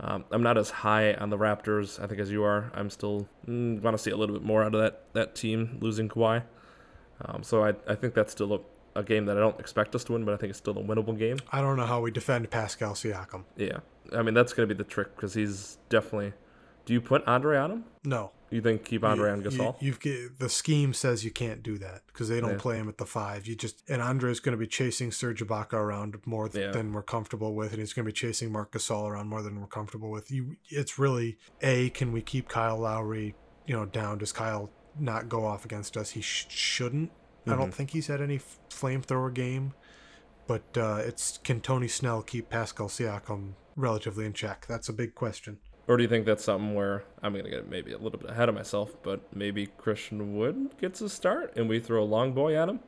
Um, 0.00 0.24
I'm 0.32 0.42
not 0.42 0.58
as 0.58 0.70
high 0.70 1.14
on 1.14 1.30
the 1.30 1.38
Raptors, 1.38 2.02
I 2.02 2.06
think, 2.08 2.20
as 2.20 2.30
you 2.30 2.42
are. 2.42 2.72
I'm 2.74 2.90
still 2.90 3.28
mm, 3.46 3.80
want 3.80 3.96
to 3.96 4.02
see 4.02 4.10
a 4.10 4.16
little 4.16 4.34
bit 4.34 4.42
more 4.44 4.64
out 4.64 4.74
of 4.74 4.80
that 4.80 5.04
that 5.12 5.34
team 5.34 5.78
losing 5.80 6.08
Kawhi. 6.08 6.42
Um, 7.24 7.42
so 7.42 7.64
I, 7.64 7.74
I 7.86 7.94
think 7.94 8.14
that's 8.14 8.32
still 8.32 8.54
a, 8.54 8.60
a 8.94 9.02
game 9.02 9.26
that 9.26 9.36
I 9.36 9.40
don't 9.40 9.58
expect 9.58 9.94
us 9.94 10.04
to 10.04 10.12
win, 10.12 10.24
but 10.24 10.34
I 10.34 10.36
think 10.36 10.50
it's 10.50 10.58
still 10.58 10.78
a 10.78 10.82
winnable 10.82 11.18
game. 11.18 11.38
I 11.50 11.60
don't 11.60 11.76
know 11.76 11.86
how 11.86 12.00
we 12.00 12.10
defend 12.10 12.50
Pascal 12.50 12.92
Siakam. 12.92 13.44
Yeah, 13.56 13.78
I 14.12 14.22
mean 14.22 14.34
that's 14.34 14.52
going 14.52 14.68
to 14.68 14.74
be 14.74 14.78
the 14.78 14.88
trick 14.88 15.14
because 15.16 15.34
he's 15.34 15.78
definitely. 15.88 16.32
Do 16.86 16.92
you 16.92 17.00
put 17.00 17.26
Andre 17.26 17.56
on 17.56 17.70
him? 17.70 17.84
No. 18.04 18.32
You 18.54 18.60
think 18.60 18.84
keep 18.84 19.02
Andre 19.02 19.32
on 19.32 19.42
Gasol? 19.42 19.74
You, 19.80 19.92
have 19.92 20.38
the 20.38 20.48
scheme 20.48 20.94
says 20.94 21.24
you 21.24 21.32
can't 21.32 21.60
do 21.60 21.76
that 21.78 22.02
because 22.06 22.28
they 22.28 22.40
don't 22.40 22.52
yeah. 22.52 22.58
play 22.58 22.76
him 22.76 22.88
at 22.88 22.98
the 22.98 23.04
five. 23.04 23.48
You 23.48 23.56
just 23.56 23.82
and 23.88 24.00
Andre's 24.00 24.38
going 24.38 24.52
to 24.52 24.58
be 24.58 24.68
chasing 24.68 25.10
Serge 25.10 25.42
Ibaka 25.44 25.72
around 25.72 26.16
more 26.24 26.48
th- 26.48 26.66
yeah. 26.66 26.70
than 26.70 26.92
we're 26.92 27.02
comfortable 27.02 27.54
with, 27.54 27.72
and 27.72 27.80
he's 27.80 27.92
going 27.92 28.04
to 28.04 28.08
be 28.08 28.12
chasing 28.12 28.52
Mark 28.52 28.70
Gasol 28.70 29.08
around 29.08 29.28
more 29.28 29.42
than 29.42 29.60
we're 29.60 29.66
comfortable 29.66 30.08
with. 30.08 30.30
You, 30.30 30.56
it's 30.68 31.00
really 31.00 31.36
a 31.62 31.90
can 31.90 32.12
we 32.12 32.22
keep 32.22 32.48
Kyle 32.48 32.78
Lowry, 32.78 33.34
you 33.66 33.74
know, 33.74 33.86
down? 33.86 34.18
Does 34.18 34.30
Kyle 34.30 34.70
not 34.96 35.28
go 35.28 35.44
off 35.44 35.64
against 35.64 35.96
us? 35.96 36.10
He 36.10 36.20
sh- 36.20 36.46
shouldn't. 36.48 37.10
Mm-hmm. 37.44 37.50
I 37.50 37.56
don't 37.56 37.66
mm-hmm. 37.66 37.76
think 37.76 37.90
he's 37.90 38.06
had 38.06 38.20
any 38.20 38.40
flamethrower 38.70 39.32
game, 39.32 39.74
but 40.46 40.64
uh, 40.76 41.02
it's 41.04 41.38
can 41.38 41.60
Tony 41.60 41.88
Snell 41.88 42.22
keep 42.22 42.48
Pascal 42.48 42.88
Siakam 42.88 43.52
relatively 43.76 44.24
in 44.24 44.32
check? 44.32 44.66
That's 44.68 44.88
a 44.88 44.92
big 44.92 45.14
question. 45.14 45.58
Or 45.86 45.98
do 45.98 46.02
you 46.02 46.08
think 46.08 46.24
that's 46.24 46.44
something 46.44 46.74
where 46.74 47.04
I'm 47.22 47.32
going 47.32 47.44
to 47.44 47.50
get 47.50 47.68
maybe 47.68 47.92
a 47.92 47.98
little 47.98 48.18
bit 48.18 48.30
ahead 48.30 48.48
of 48.48 48.54
myself, 48.54 48.94
but 49.02 49.20
maybe 49.36 49.66
Christian 49.66 50.34
Wood 50.36 50.70
gets 50.80 51.02
a 51.02 51.10
start 51.10 51.52
and 51.56 51.68
we 51.68 51.78
throw 51.78 52.02
a 52.02 52.06
long 52.06 52.32
boy 52.32 52.56
at 52.56 52.70
him 52.70 52.80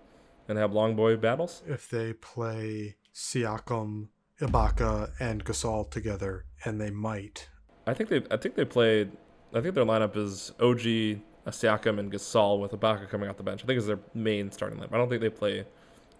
and 0.48 0.56
have 0.56 0.72
long 0.72 0.96
boy 0.96 1.16
battles? 1.16 1.62
If 1.66 1.90
they 1.90 2.14
play 2.14 2.96
Siakam, 3.14 4.08
Ibaka, 4.40 5.10
and 5.20 5.44
Gasol 5.44 5.90
together, 5.90 6.46
and 6.64 6.80
they 6.80 6.90
might. 6.90 7.48
I 7.86 7.94
think 7.94 8.08
they. 8.10 8.22
I 8.30 8.36
think 8.36 8.54
they 8.54 8.64
played. 8.64 9.12
I 9.54 9.60
think 9.60 9.74
their 9.74 9.84
lineup 9.84 10.16
is 10.16 10.52
OG, 10.60 11.20
Siakam, 11.50 11.98
and 11.98 12.12
Gasol 12.12 12.60
with 12.60 12.72
Ibaka 12.72 13.08
coming 13.08 13.28
off 13.28 13.36
the 13.36 13.42
bench. 13.42 13.62
I 13.62 13.66
think 13.66 13.78
is 13.78 13.86
their 13.86 14.00
main 14.14 14.50
starting 14.50 14.78
lineup. 14.78 14.92
I 14.92 14.96
don't 14.98 15.08
think 15.08 15.20
they 15.20 15.30
play 15.30 15.64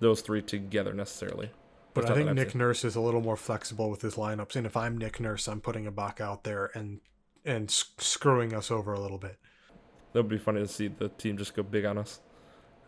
those 0.01 0.21
three 0.21 0.43
together 0.43 0.93
necessarily. 0.93 1.51
But 1.95 2.11
I 2.11 2.15
think 2.15 2.31
Nick 2.33 2.51
seen. 2.51 2.59
Nurse 2.59 2.85
is 2.85 2.95
a 2.95 3.01
little 3.01 3.23
more 3.23 3.37
flexible 3.37 3.91
with 3.91 4.03
his 4.03 4.17
lineups, 4.17 4.55
and 4.55 4.67
if 4.67 4.77
I'm 4.77 4.99
Nick 4.99 5.19
Nurse, 5.19 5.49
I'm 5.49 5.61
putting 5.61 5.87
Ibaka 5.87 6.21
out 6.21 6.45
there 6.45 6.71
and 6.75 7.01
and 7.45 7.71
screwing 7.71 8.55
us 8.55 8.71
over 8.71 8.93
a 8.93 9.01
little 9.01 9.19
bit. 9.19 9.39
That 10.13 10.23
would 10.23 10.29
be 10.29 10.39
funny 10.39 10.61
to 10.61 10.69
see 10.69 10.89
the 10.89 11.09
team 11.09 11.39
just 11.39 11.55
go 11.55 11.63
big 11.63 11.85
on 11.85 11.97
us. 11.97 12.21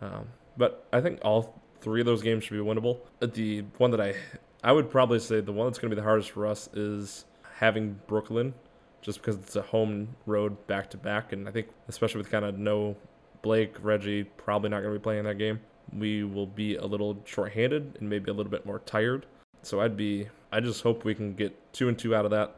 Um, 0.00 0.28
but 0.56 0.86
I 0.92 1.00
think 1.00 1.20
all 1.22 1.62
three 1.80 2.00
of 2.00 2.06
those 2.06 2.22
games 2.22 2.44
should 2.44 2.54
be 2.54 2.60
winnable. 2.60 3.00
The 3.20 3.62
one 3.78 3.90
that 3.92 4.00
I 4.00 4.14
I 4.62 4.72
would 4.72 4.90
probably 4.90 5.20
say 5.20 5.40
the 5.40 5.52
one 5.52 5.66
that's 5.66 5.78
going 5.78 5.90
to 5.90 5.96
be 5.96 6.00
the 6.00 6.06
hardest 6.06 6.32
for 6.32 6.46
us 6.46 6.68
is 6.74 7.24
having 7.58 7.98
Brooklyn, 8.06 8.54
just 9.02 9.20
because 9.20 9.36
it's 9.36 9.56
a 9.56 9.62
home 9.62 10.08
road 10.26 10.66
back 10.66 10.90
to 10.90 10.96
back, 10.96 11.32
and 11.32 11.48
I 11.48 11.52
think 11.52 11.68
especially 11.88 12.18
with 12.18 12.30
kind 12.30 12.44
of 12.44 12.58
no 12.58 12.96
Blake, 13.42 13.76
Reggie, 13.82 14.24
probably 14.24 14.68
not 14.68 14.80
going 14.80 14.92
to 14.92 14.98
be 14.98 15.02
playing 15.02 15.24
that 15.24 15.38
game 15.38 15.60
we 15.96 16.24
will 16.24 16.46
be 16.46 16.76
a 16.76 16.84
little 16.84 17.22
short-handed 17.24 17.96
and 18.00 18.08
maybe 18.08 18.30
a 18.30 18.34
little 18.34 18.50
bit 18.50 18.66
more 18.66 18.80
tired. 18.80 19.26
So 19.62 19.80
I'd 19.80 19.96
be 19.96 20.28
I 20.52 20.60
just 20.60 20.82
hope 20.82 21.04
we 21.04 21.14
can 21.14 21.34
get 21.34 21.54
two 21.72 21.88
and 21.88 21.98
two 21.98 22.14
out 22.14 22.24
of 22.24 22.30
that. 22.30 22.56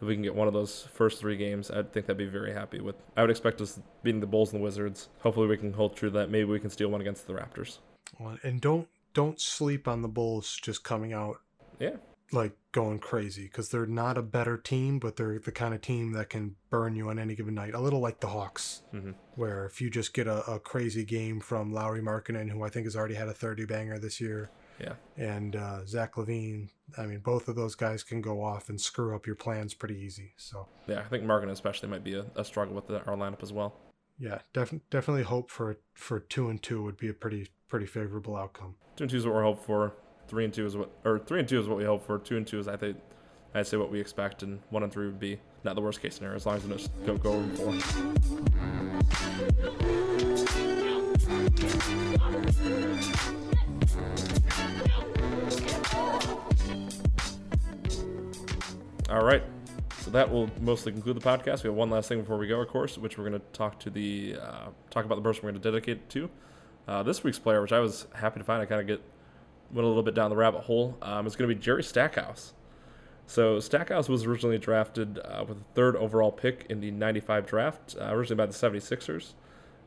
If 0.00 0.08
we 0.08 0.14
can 0.14 0.22
get 0.22 0.34
one 0.34 0.48
of 0.48 0.54
those 0.54 0.88
first 0.92 1.20
three 1.20 1.36
games, 1.36 1.70
I 1.70 1.82
think 1.82 2.10
I'd 2.10 2.16
be 2.16 2.26
very 2.26 2.52
happy 2.52 2.80
with. 2.80 2.96
I 3.16 3.20
would 3.20 3.30
expect 3.30 3.60
us 3.60 3.80
beating 4.02 4.20
the 4.20 4.26
Bulls 4.26 4.52
and 4.52 4.60
the 4.60 4.64
Wizards. 4.64 5.08
Hopefully 5.20 5.46
we 5.46 5.56
can 5.56 5.72
hold 5.72 5.96
true 5.96 6.10
to 6.10 6.18
that. 6.18 6.30
Maybe 6.30 6.44
we 6.44 6.58
can 6.58 6.70
steal 6.70 6.88
one 6.88 7.00
against 7.00 7.26
the 7.26 7.34
Raptors. 7.34 7.78
And 8.42 8.60
don't 8.60 8.88
don't 9.14 9.40
sleep 9.40 9.86
on 9.86 10.02
the 10.02 10.08
Bulls 10.08 10.58
just 10.60 10.82
coming 10.82 11.12
out. 11.12 11.40
Yeah 11.78 11.96
like 12.32 12.52
going 12.72 12.98
crazy 12.98 13.44
because 13.44 13.68
they're 13.68 13.86
not 13.86 14.16
a 14.16 14.22
better 14.22 14.56
team, 14.56 14.98
but 14.98 15.16
they're 15.16 15.38
the 15.38 15.52
kind 15.52 15.74
of 15.74 15.80
team 15.80 16.12
that 16.12 16.30
can 16.30 16.56
burn 16.70 16.96
you 16.96 17.10
on 17.10 17.18
any 17.18 17.34
given 17.34 17.54
night. 17.54 17.74
A 17.74 17.80
little 17.80 18.00
like 18.00 18.20
the 18.20 18.28
Hawks, 18.28 18.82
mm-hmm. 18.92 19.12
where 19.34 19.66
if 19.66 19.80
you 19.80 19.90
just 19.90 20.14
get 20.14 20.26
a, 20.26 20.50
a, 20.50 20.58
crazy 20.58 21.04
game 21.04 21.40
from 21.40 21.72
Lauri 21.72 22.00
Markkanen, 22.00 22.50
who 22.50 22.62
I 22.62 22.70
think 22.70 22.86
has 22.86 22.96
already 22.96 23.14
had 23.14 23.28
a 23.28 23.34
30 23.34 23.66
banger 23.66 23.98
this 23.98 24.20
year, 24.20 24.50
yeah, 24.80 24.94
and 25.16 25.54
uh, 25.54 25.84
Zach 25.86 26.14
LaVine, 26.14 26.70
I 26.96 27.06
mean, 27.06 27.20
both 27.20 27.48
of 27.48 27.56
those 27.56 27.74
guys 27.74 28.02
can 28.02 28.20
go 28.20 28.42
off 28.42 28.68
and 28.68 28.80
screw 28.80 29.14
up 29.14 29.26
your 29.26 29.36
plans 29.36 29.74
pretty 29.74 29.98
easy. 29.98 30.32
So 30.36 30.66
yeah, 30.86 31.00
I 31.00 31.08
think 31.08 31.24
Markkanen 31.24 31.50
especially 31.50 31.88
might 31.88 32.04
be 32.04 32.14
a, 32.14 32.24
a 32.36 32.44
struggle 32.44 32.74
with 32.74 32.86
the, 32.86 33.04
our 33.04 33.16
lineup 33.16 33.42
as 33.42 33.52
well. 33.52 33.76
Yeah, 34.18 34.38
def- 34.52 34.74
definitely 34.90 35.24
hope 35.24 35.50
for 35.50 35.78
for 35.94 36.20
two 36.20 36.48
and 36.48 36.62
two 36.62 36.82
would 36.82 36.96
be 36.96 37.08
a 37.08 37.14
pretty 37.14 37.48
pretty 37.68 37.86
favorable 37.86 38.36
outcome. 38.36 38.76
Two 38.96 39.04
and 39.04 39.10
two 39.10 39.16
is 39.16 39.26
what 39.26 39.34
we're 39.34 39.42
hoping 39.42 39.64
for 39.64 39.92
three 40.32 40.46
and 40.46 40.54
two 40.54 40.64
is 40.64 40.74
what, 40.74 40.88
or 41.04 41.18
three 41.18 41.40
and 41.40 41.46
two 41.46 41.60
is 41.60 41.68
what 41.68 41.76
we 41.76 41.84
hope 41.84 42.06
for. 42.06 42.18
Two 42.18 42.38
and 42.38 42.46
two 42.46 42.58
is 42.58 42.66
I 42.66 42.74
think 42.74 42.96
I'd 43.54 43.66
say 43.66 43.76
what 43.76 43.90
we 43.90 44.00
expect, 44.00 44.42
and 44.42 44.60
one 44.70 44.82
and 44.82 44.90
three 44.90 45.04
would 45.04 45.20
be 45.20 45.38
not 45.62 45.74
the 45.74 45.82
worst 45.82 46.00
case 46.00 46.14
scenario 46.14 46.36
as 46.36 46.46
long 46.46 46.56
as 46.56 46.64
we 46.64 46.72
just 46.72 46.90
don't 47.04 47.22
go 47.22 47.34
over 47.34 47.48
four. 47.54 47.74
All 59.14 59.22
right. 59.22 59.42
So 59.98 60.10
that 60.12 60.32
will 60.32 60.48
mostly 60.62 60.92
conclude 60.92 61.20
the 61.20 61.20
podcast. 61.20 61.62
We 61.62 61.68
have 61.68 61.76
one 61.76 61.90
last 61.90 62.08
thing 62.08 62.22
before 62.22 62.38
we 62.38 62.46
go, 62.46 62.62
of 62.62 62.68
course, 62.68 62.96
which 62.96 63.18
we're 63.18 63.28
going 63.28 63.38
to 63.38 63.46
talk 63.52 63.78
to 63.80 63.90
the 63.90 64.36
uh, 64.40 64.68
talk 64.88 65.04
about 65.04 65.16
the 65.16 65.22
person 65.22 65.42
we're 65.44 65.50
going 65.50 65.60
to 65.60 65.70
dedicate 65.70 65.98
it 65.98 66.08
to. 66.08 66.30
Uh, 66.88 67.02
this 67.02 67.22
week's 67.22 67.38
player, 67.38 67.60
which 67.60 67.72
I 67.72 67.80
was 67.80 68.06
happy 68.14 68.40
to 68.40 68.44
find, 68.44 68.62
I 68.62 68.64
kind 68.64 68.80
of 68.80 68.86
get 68.86 69.02
went 69.72 69.84
a 69.84 69.88
little 69.88 70.02
bit 70.02 70.14
down 70.14 70.30
the 70.30 70.36
rabbit 70.36 70.62
hole, 70.62 70.96
um, 71.02 71.26
is 71.26 71.36
going 71.36 71.48
to 71.48 71.54
be 71.54 71.60
Jerry 71.60 71.82
Stackhouse. 71.82 72.52
So 73.26 73.60
Stackhouse 73.60 74.08
was 74.08 74.24
originally 74.24 74.58
drafted 74.58 75.18
uh, 75.18 75.44
with 75.48 75.58
the 75.58 75.64
third 75.74 75.96
overall 75.96 76.32
pick 76.32 76.66
in 76.68 76.80
the 76.80 76.90
95 76.90 77.46
draft, 77.46 77.96
uh, 77.98 78.14
originally 78.14 78.36
by 78.36 78.46
the 78.46 78.52
76ers. 78.52 79.32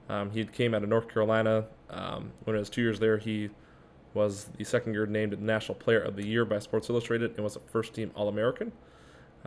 Um, 0.10 0.32
he 0.32 0.46
came 0.46 0.74
out 0.74 0.84
of 0.84 0.90
North 0.90 1.08
Carolina. 1.08 1.66
Um, 1.90 2.32
when 2.44 2.56
he 2.56 2.60
was 2.60 2.70
two 2.70 2.82
years 2.82 3.00
there, 3.00 3.18
he 3.18 3.50
was 4.14 4.50
the 4.58 4.64
second 4.64 4.94
year 4.94 5.06
named 5.06 5.40
National 5.42 5.76
Player 5.76 6.00
of 6.00 6.16
the 6.16 6.26
Year 6.26 6.46
by 6.46 6.60
Sports 6.60 6.90
Illustrated 6.90 7.32
and 7.36 7.44
was 7.44 7.56
a 7.56 7.60
first 7.60 7.94
team 7.94 8.12
All 8.16 8.30
American. 8.30 8.72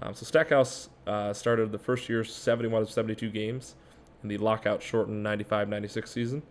Um, 0.00 0.14
so 0.14 0.24
Stackhouse 0.24 0.90
uh, 1.06 1.32
started 1.32 1.72
the 1.72 1.78
first 1.78 2.08
year 2.08 2.22
71 2.22 2.82
of 2.82 2.90
72 2.90 3.30
games 3.30 3.74
in 4.22 4.28
the 4.28 4.38
lockout 4.38 4.82
shortened 4.82 5.22
95 5.22 5.68
96 5.68 6.10
season 6.10 6.42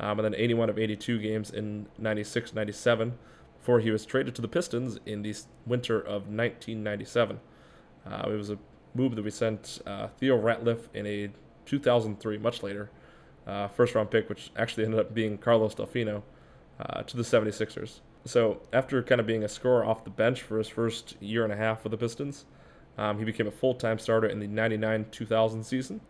um, 0.00 0.18
and 0.18 0.24
then 0.24 0.34
81 0.34 0.70
of 0.70 0.78
82 0.78 1.18
games 1.18 1.50
in 1.50 1.86
96 1.98 2.54
97 2.54 3.18
before 3.58 3.80
he 3.80 3.90
was 3.90 4.06
traded 4.06 4.34
to 4.34 4.42
the 4.42 4.48
Pistons 4.48 4.98
in 5.04 5.22
the 5.22 5.34
winter 5.66 5.98
of 5.98 6.28
1997. 6.28 7.40
Uh, 8.06 8.30
it 8.30 8.36
was 8.36 8.50
a 8.50 8.58
move 8.94 9.16
that 9.16 9.24
we 9.24 9.30
sent 9.30 9.80
uh, 9.86 10.08
Theo 10.18 10.40
Ratliff 10.40 10.88
in 10.94 11.06
a 11.06 11.30
2003, 11.66 12.38
much 12.38 12.62
later, 12.62 12.90
uh, 13.46 13.68
first 13.68 13.94
round 13.94 14.10
pick, 14.10 14.28
which 14.28 14.50
actually 14.56 14.84
ended 14.84 15.00
up 15.00 15.12
being 15.12 15.36
Carlos 15.36 15.74
Delfino, 15.74 16.22
uh, 16.80 17.02
to 17.02 17.16
the 17.16 17.22
76ers. 17.22 18.00
So 18.24 18.60
after 18.72 19.02
kind 19.02 19.20
of 19.20 19.26
being 19.26 19.44
a 19.44 19.48
scorer 19.48 19.84
off 19.84 20.04
the 20.04 20.10
bench 20.10 20.42
for 20.42 20.58
his 20.58 20.68
first 20.68 21.16
year 21.20 21.44
and 21.44 21.52
a 21.52 21.56
half 21.56 21.82
with 21.82 21.90
the 21.90 21.96
Pistons, 21.96 22.44
um, 22.96 23.18
he 23.18 23.24
became 23.24 23.46
a 23.46 23.50
full 23.50 23.74
time 23.74 23.98
starter 23.98 24.28
in 24.28 24.40
the 24.40 24.46
99 24.46 25.06
2000 25.10 25.64
season 25.64 26.00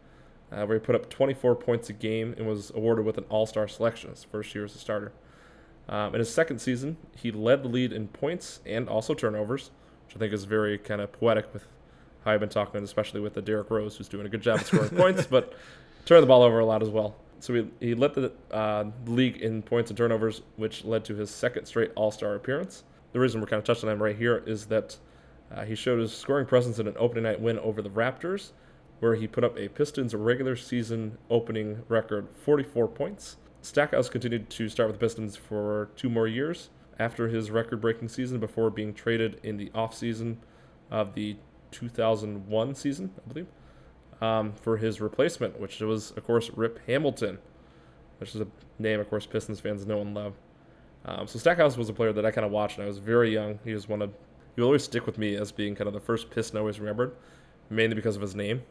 uh, 0.53 0.65
where 0.65 0.79
he 0.79 0.85
put 0.85 0.95
up 0.95 1.11
24 1.11 1.57
points 1.57 1.91
a 1.91 1.93
game 1.93 2.35
and 2.37 2.47
was 2.47 2.71
awarded 2.75 3.05
with 3.05 3.19
an 3.19 3.25
All 3.29 3.47
Star 3.47 3.69
selection 3.69 4.11
his 4.11 4.25
first 4.25 4.55
year 4.55 4.65
as 4.65 4.75
a 4.75 4.79
starter. 4.79 5.13
Um, 5.89 6.15
in 6.15 6.19
his 6.19 6.33
second 6.33 6.61
season, 6.61 6.97
he 7.17 7.31
led 7.31 7.63
the 7.63 7.69
lead 7.69 7.93
in 7.93 8.09
points 8.09 8.61
and 8.67 8.89
also 8.89 9.15
turnovers, 9.15 9.71
which 10.07 10.17
I 10.17 10.19
think 10.19 10.33
is 10.33 10.45
very 10.45 10.77
kind 10.79 11.01
of 11.01 11.13
poetic 11.13 11.53
with 11.53 11.67
how 12.25 12.33
I've 12.33 12.41
been 12.41 12.49
talking, 12.49 12.83
especially 12.83 13.21
with 13.21 13.35
the 13.35 13.43
Derrick 13.43 13.71
Rose, 13.71 13.97
who's 13.97 14.09
doing 14.09 14.27
a 14.27 14.29
good 14.29 14.43
job 14.43 14.61
of 14.61 14.67
scoring 14.67 14.91
points, 14.97 15.27
but 15.27 15.55
turning 16.05 16.23
the 16.23 16.27
ball 16.27 16.43
over 16.43 16.59
a 16.59 16.67
lot 16.67 16.83
as 16.83 16.91
well. 16.91 17.17
So 17.41 17.55
he, 17.55 17.69
he 17.81 17.95
led 17.95 18.15
the 18.15 18.33
uh, 18.51 18.87
league 19.07 19.39
in 19.39 19.63
points 19.63 19.91
and 19.91 19.97
turnovers, 19.97 20.43
which 20.57 20.85
led 20.85 21.05
to 21.07 21.15
his 21.15 21.31
second 21.31 21.67
straight 21.67 21.93
All 21.95 22.11
Star 22.11 22.35
appearance. 22.35 22.85
The 23.13 23.21
reason 23.21 23.41
we're 23.41 23.47
kind 23.47 23.59
of 23.59 23.65
touching 23.65 23.89
on 23.89 23.95
him 23.95 24.03
right 24.03 24.17
here 24.17 24.43
is 24.47 24.67
that 24.67 24.97
uh, 25.55 25.65
he 25.65 25.75
showed 25.75 26.01
his 26.01 26.15
scoring 26.15 26.47
presence 26.47 26.79
in 26.79 26.87
an 26.87 26.95
opening 26.99 27.25
night 27.25 27.41
win 27.41 27.59
over 27.61 27.81
the 27.81 27.89
Raptors 27.89 28.51
where 29.01 29.15
he 29.15 29.27
put 29.27 29.45
up 29.45 29.57
a 29.57 29.69
Pistons 29.69 30.15
regular 30.15 30.57
season 30.57 31.19
opening 31.31 31.83
record 31.89 32.29
44 32.35 32.89
points. 32.89 33.37
Stackhouse 33.63 34.09
continued 34.09 34.51
to 34.51 34.69
start 34.69 34.89
with 34.89 34.99
the 34.99 35.05
Pistons 35.05 35.37
for 35.37 35.91
two 35.97 36.09
more 36.09 36.27
years 36.27 36.71
after 36.99 37.29
his 37.29 37.51
record 37.51 37.81
breaking 37.81 38.09
season 38.09 38.41
before 38.41 38.71
being 38.71 38.93
traded 38.93 39.41
in 39.43 39.57
the 39.57 39.71
offseason 39.71 40.37
of 40.91 41.15
the 41.15 41.37
2001 41.71 42.75
season, 42.75 43.13
I 43.17 43.33
believe, 43.33 43.47
um, 44.21 44.53
for 44.53 44.77
his 44.77 45.01
replacement, 45.01 45.61
which 45.61 45.81
was, 45.81 46.13
of 46.13 46.25
course, 46.25 46.51
Rip 46.51 46.81
Hamilton, 46.87 47.39
which 48.19 48.35
is 48.35 48.41
a 48.41 48.47
name, 48.79 49.01
of 49.01 49.09
course, 49.09 49.27
Pistons 49.27 49.61
fans 49.61 49.87
know 49.87 50.01
and 50.01 50.15
love. 50.15 50.35
Um, 51.05 51.27
so 51.27 51.39
Stackhouse 51.39 51.77
was 51.77 51.89
a 51.89 51.93
player 51.93 52.13
that 52.13 52.27
I 52.27 52.31
kind 52.31 52.45
of 52.45 52.51
watched 52.51 52.79
when 52.79 52.87
I 52.87 52.89
was 52.89 52.99
very 52.99 53.33
young. 53.33 53.61
He 53.65 53.73
was 53.73 53.89
one 53.89 54.03
of, 54.03 54.13
he 54.57 54.61
will 54.61 54.69
always 54.69 54.83
stick 54.83 55.07
with 55.07 55.19
me 55.19 55.37
as 55.37 55.53
being 55.53 55.75
kind 55.75 55.87
of 55.87 55.95
the 55.95 56.01
first 56.01 56.31
Piston 56.31 56.57
I 56.57 56.61
always 56.61 56.81
remembered, 56.81 57.15
mainly 57.71 57.95
because 57.95 58.17
of 58.17 58.23
his 58.23 58.35
name. 58.35 58.63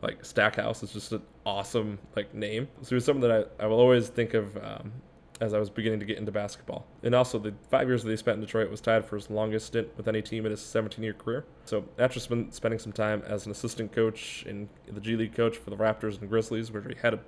Like 0.00 0.24
Stackhouse 0.24 0.82
is 0.82 0.92
just 0.92 1.12
an 1.12 1.22
awesome 1.44 1.98
like 2.14 2.34
name. 2.34 2.68
So 2.82 2.96
it's 2.96 3.06
something 3.06 3.28
that 3.28 3.48
I, 3.60 3.64
I 3.64 3.66
will 3.66 3.80
always 3.80 4.08
think 4.08 4.34
of 4.34 4.56
um, 4.56 4.92
as 5.40 5.54
I 5.54 5.58
was 5.58 5.70
beginning 5.70 6.00
to 6.00 6.06
get 6.06 6.18
into 6.18 6.32
basketball. 6.32 6.86
And 7.02 7.14
also, 7.14 7.38
the 7.38 7.54
five 7.70 7.86
years 7.88 8.02
that 8.02 8.10
he 8.10 8.16
spent 8.16 8.36
in 8.36 8.40
Detroit 8.40 8.70
was 8.70 8.80
tied 8.80 9.04
for 9.04 9.16
his 9.16 9.30
longest 9.30 9.66
stint 9.66 9.88
with 9.96 10.08
any 10.08 10.22
team 10.22 10.44
in 10.44 10.50
his 10.50 10.60
17 10.60 11.02
year 11.02 11.12
career. 11.12 11.44
So, 11.64 11.84
after 11.98 12.20
spend, 12.20 12.52
spending 12.54 12.78
some 12.78 12.92
time 12.92 13.22
as 13.26 13.46
an 13.46 13.52
assistant 13.52 13.92
coach 13.92 14.44
and 14.48 14.68
the 14.86 15.00
G 15.00 15.16
League 15.16 15.34
coach 15.34 15.56
for 15.56 15.70
the 15.70 15.76
Raptors 15.76 16.20
and 16.20 16.28
Grizzlies, 16.28 16.70
where 16.70 16.82
he 16.82 16.94
had 17.00 17.14
a 17.14 17.20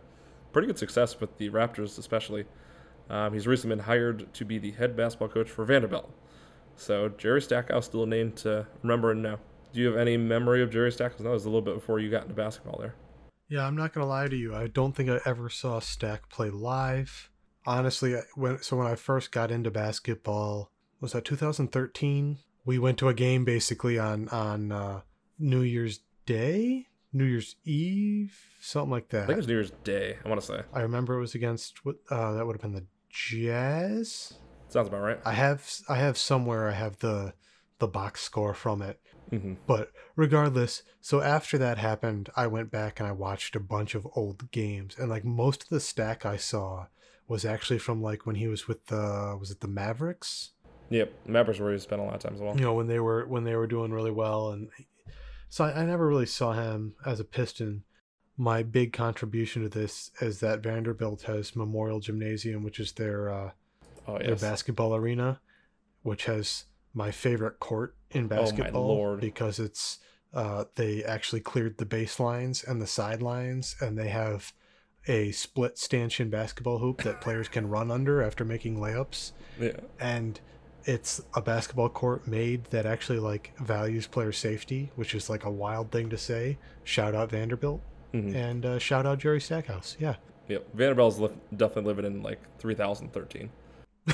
pretty 0.53 0.67
good 0.67 0.79
success 0.79 1.21
with 1.21 1.37
the 1.39 1.51
Raptors, 1.51 1.99
especially, 1.99 2.45
um, 3.09 3.33
he's 3.33 3.47
recently 3.47 3.77
been 3.77 3.85
hired 3.85 4.33
to 4.35 4.45
be 4.45 4.59
the 4.59 4.73
head 4.73 4.97
basketball 4.97 5.29
coach 5.29 5.49
for 5.49 5.65
Vanderbilt. 5.65 6.11
So, 6.77 7.09
Jerry 7.11 7.43
Stackhouse 7.43 7.87
still 7.87 8.05
a 8.05 8.07
name 8.07 8.33
to 8.33 8.67
remember 8.83 9.13
and 9.13 9.23
know. 9.23 9.39
Do 9.73 9.81
you 9.81 9.87
have 9.87 9.97
any 9.97 10.17
memory 10.17 10.63
of 10.63 10.71
Jerry 10.71 10.91
Stackhouse? 10.91 11.21
That 11.21 11.31
was 11.31 11.45
a 11.45 11.49
little 11.49 11.63
bit 11.63 11.75
before 11.75 12.01
you 12.01 12.11
got 12.11 12.23
into 12.23 12.35
basketball 12.35 12.79
there. 12.81 12.95
Yeah, 13.49 13.67
I'm 13.67 13.77
not 13.77 13.93
gonna 13.93 14.07
lie 14.07 14.29
to 14.29 14.37
you. 14.37 14.55
I 14.55 14.69
don't 14.69 14.95
think 14.95 15.11
I 15.11 15.19
ever 15.25 15.49
saw 15.49 15.81
Stack 15.81 16.29
play 16.29 16.51
live. 16.51 17.31
Honestly 17.67 18.15
when 18.35 18.63
so 18.63 18.77
when 18.77 18.87
i 18.87 18.95
first 18.95 19.33
got 19.33 19.51
into 19.51 19.71
basketball 19.71 20.71
was 20.99 21.13
that 21.13 21.27
2013 21.27 22.39
we 22.65 22.79
went 22.79 22.97
to 22.99 23.09
a 23.09 23.15
game 23.15 23.45
basically 23.45 23.99
on 23.99 24.29
on 24.31 24.73
uh, 24.73 25.01
new 25.39 25.61
year's 25.61 26.01
day? 26.25 26.87
New 27.13 27.25
year's 27.25 27.57
eve? 27.65 28.39
Something 28.61 28.91
like 28.91 29.11
that 29.11 29.25
i 29.25 29.27
think 29.27 29.37
it 29.37 29.37
was 29.37 29.47
new 29.47 29.55
year's 29.55 29.73
day 29.85 30.17
i 30.25 30.29
want 30.29 30.41
to 30.41 30.47
say. 30.47 30.63
I 30.73 30.81
remember 30.81 31.17
it 31.17 31.21
was 31.21 31.35
against 31.35 31.85
what 31.85 31.97
uh, 32.11 32.33
that 32.33 32.47
would 32.47 32.55
have 32.55 32.63
been 32.63 32.73
the 32.73 32.87
jazz? 33.11 34.35
Sounds 34.69 34.89
about 34.89 35.03
right. 35.03 35.19
I 35.25 35.33
have 35.33 35.71
i 35.89 35.97
have 35.97 36.17
somewhere 36.17 36.69
i 36.69 36.73
have 36.73 36.99
the 37.01 37.35
the 37.79 37.89
box 37.89 38.23
score 38.23 38.55
from 38.55 38.81
it 38.81 39.01
mm-hmm. 39.31 39.55
but 39.67 39.91
regardless 40.17 40.83
so 41.01 41.21
after 41.21 41.59
that 41.59 41.79
happened 41.79 42.29
i 42.37 42.47
went 42.47 42.71
back 42.71 42.99
and 42.99 43.09
i 43.09 43.13
watched 43.13 43.57
a 43.57 43.61
bunch 43.61 43.95
of 43.95 44.07
old 44.15 44.51
games 44.51 44.97
and 44.99 45.09
like 45.09 45.25
most 45.25 45.65
of 45.65 45.69
the 45.69 45.81
stack 45.81 46.27
i 46.27 46.37
saw 46.37 46.87
was 47.31 47.45
actually 47.45 47.79
from 47.79 48.03
like 48.03 48.27
when 48.27 48.35
he 48.35 48.49
was 48.49 48.67
with 48.67 48.87
the 48.87 49.37
was 49.39 49.53
it 49.53 49.61
the 49.61 49.69
Mavericks? 49.69 50.51
Yep, 50.91 51.13
Mavericks 51.27 51.61
where 51.61 51.73
he 51.73 51.79
spent 51.79 52.03
a 52.03 52.05
lot 52.05 52.17
of 52.17 52.21
time 52.21 52.35
as 52.35 52.41
well. 52.41 52.57
You 52.57 52.63
know 52.63 52.75
when 52.75 52.89
they 52.89 52.99
were 52.99 53.25
when 53.27 53.45
they 53.45 53.55
were 53.55 53.69
doing 53.69 53.93
really 53.93 54.11
well, 54.11 54.51
and 54.51 54.69
so 55.49 55.65
I, 55.65 55.83
I 55.83 55.87
never 55.87 56.09
really 56.09 56.27
saw 56.27 56.53
him 56.53 56.95
as 57.07 57.21
a 57.21 57.25
Piston. 57.25 57.85
My 58.37 58.65
big 58.65 58.93
contribution 58.93 59.63
to 59.63 59.69
this 59.69 60.11
is 60.21 60.41
that 60.41 60.63
Vanderbilt 60.63 61.23
has 61.23 61.55
Memorial 61.55 62.01
Gymnasium, 62.01 62.65
which 62.65 62.81
is 62.81 62.93
their 62.93 63.31
uh, 63.31 63.51
oh, 64.09 64.19
yes. 64.19 64.27
their 64.27 64.51
basketball 64.51 64.97
arena, 64.97 65.41
which 66.03 66.25
has 66.25 66.65
my 66.93 67.13
favorite 67.13 67.61
court 67.61 67.95
in 68.13 68.27
basketball 68.27 68.91
oh, 68.91 69.17
because 69.17 69.59
it's 69.59 69.99
uh, 70.33 70.65
they 70.77 71.03
actually 71.05 71.41
cleared 71.41 71.79
the 71.79 71.87
baselines 71.87 72.67
and 72.67 72.81
the 72.81 72.87
sidelines, 72.87 73.77
and 73.81 73.99
they 73.99 74.09
have 74.09 74.53
a 75.09 75.33
split 75.33 75.79
stanchion 75.79 76.31
basketball 76.31 76.79
hoop 76.79 77.03
that 77.03 77.21
players 77.21 77.49
can 77.49 77.69
run 77.69 77.91
under 77.91 78.23
after 78.23 78.45
making 78.45 78.79
layups. 78.79 79.33
Yeah. 79.59 79.73
And 79.99 80.41
it's 80.85 81.21
a 81.35 81.43
basketball 81.43 81.89
court 81.89 82.27
made 82.27 82.65
that 82.67 82.87
actually 82.87 83.19
like 83.19 83.53
values 83.59 84.07
player 84.07 84.33
safety, 84.33 84.91
which 84.97 85.15
is 85.15 85.29
like 85.29 85.45
a 85.45 85.51
wild 85.51 85.91
thing 85.91 86.11
to 86.11 86.19
say. 86.19 86.59
Shout 86.85 87.15
out 87.15 87.31
Vanderbilt 87.31 87.83
mm-hmm. 88.13 88.35
and 88.35 88.67
uh, 88.67 88.79
shout 88.79 89.07
out 89.07 89.19
Jerry 89.19 89.41
Stackhouse. 89.41 89.97
Yeah. 89.99 90.17
Yep. 90.49 90.75
Vanderbilt's 90.75 91.19
li- 91.19 91.31
definitely 91.57 91.95
living 91.95 92.05
in 92.07 92.23
like 92.23 92.41
3013. 92.59 93.51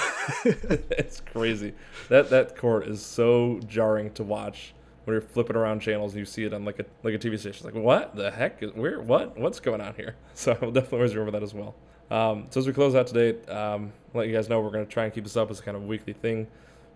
it's 0.45 1.21
crazy. 1.21 1.75
That 2.09 2.31
that 2.31 2.57
court 2.57 2.87
is 2.87 3.05
so 3.05 3.61
jarring 3.67 4.13
to 4.15 4.23
watch 4.23 4.75
when 5.05 5.15
you're 5.15 5.21
flipping 5.21 5.57
around 5.57 5.81
channels 5.81 6.13
and 6.13 6.19
you 6.19 6.25
see 6.25 6.45
it 6.45 6.53
on 6.53 6.65
like 6.65 6.79
a 6.79 6.85
like 7.03 7.15
a 7.15 7.19
TV 7.19 7.39
station. 7.39 7.51
It's 7.51 7.65
like, 7.65 7.75
what 7.75 8.17
the 8.17 8.31
heck? 8.31 8.63
Is, 8.63 8.73
where? 8.73 9.01
What? 9.01 9.39
What's 9.39 9.61
going 9.61 9.81
on 9.81 9.95
here? 9.95 10.17
So 10.35 10.53
I'll 10.61 10.71
definitely 10.71 10.99
always 10.99 11.15
remember 11.15 11.39
that 11.39 11.43
as 11.43 11.55
well. 11.55 11.75
Um, 12.11 12.47
so 12.51 12.61
as 12.61 12.67
we 12.67 12.73
close 12.73 12.95
out 12.95 13.07
today, 13.07 13.41
um, 13.51 13.93
let 14.15 14.29
you 14.29 14.35
guys 14.35 14.49
know 14.49 14.61
we're 14.61 14.71
going 14.71 14.85
to 14.85 14.93
try 14.93 15.05
and 15.05 15.15
keep 15.15 15.25
this 15.25 15.37
up 15.37 15.51
as 15.51 15.61
a 15.61 15.63
kind 15.63 15.77
of 15.77 15.85
weekly 15.85 16.13
thing, 16.13 16.47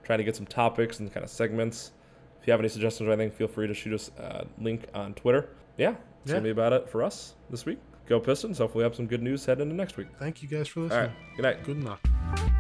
trying 0.05 0.19
to 0.19 0.25
get 0.25 0.37
some 0.37 0.47
topics 0.47 1.01
and 1.01 1.13
kind 1.13 1.25
of 1.25 1.31
segments. 1.31 1.93
If 2.41 2.47
you 2.47 2.53
have 2.53 2.61
any 2.61 2.69
suggestions 2.69 3.09
or 3.09 3.13
anything, 3.13 3.31
feel 3.31 3.49
free 3.49 3.67
to 3.67 3.75
shoot 3.75 3.95
us 3.95 4.11
a 4.19 4.47
link 4.59 4.87
on 4.95 5.15
Twitter. 5.15 5.49
Yeah, 5.79 5.91
that's 5.91 6.03
yeah. 6.27 6.35
gonna 6.35 6.45
be 6.45 6.51
about 6.51 6.73
it 6.73 6.89
for 6.89 7.03
us 7.03 7.35
this 7.49 7.65
week. 7.65 7.79
Go 8.07 8.21
Pistons! 8.21 8.59
Hopefully, 8.59 8.83
we 8.83 8.85
have 8.85 8.95
some 8.95 9.07
good 9.07 9.23
news 9.23 9.45
heading 9.45 9.63
into 9.63 9.75
next 9.75 9.97
week. 9.97 10.09
Thank 10.19 10.43
you 10.43 10.49
guys 10.49 10.69
for 10.69 10.81
listening. 10.81 10.99
All 11.01 11.07
right, 11.07 11.37
good 11.37 11.43
night. 11.43 11.65
Good 11.65 11.85
night. 11.85 12.51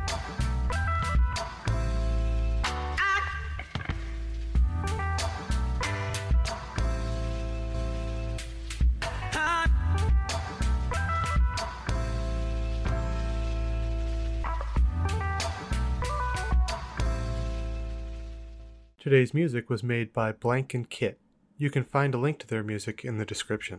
Today's 19.00 19.32
music 19.32 19.70
was 19.70 19.82
made 19.82 20.12
by 20.12 20.30
Blank 20.30 20.74
and 20.74 20.86
Kytt. 20.90 21.18
You 21.56 21.70
can 21.70 21.84
find 21.84 22.14
a 22.14 22.18
link 22.18 22.38
to 22.40 22.46
their 22.46 22.62
music 22.62 23.02
in 23.02 23.16
the 23.16 23.24
description. 23.24 23.78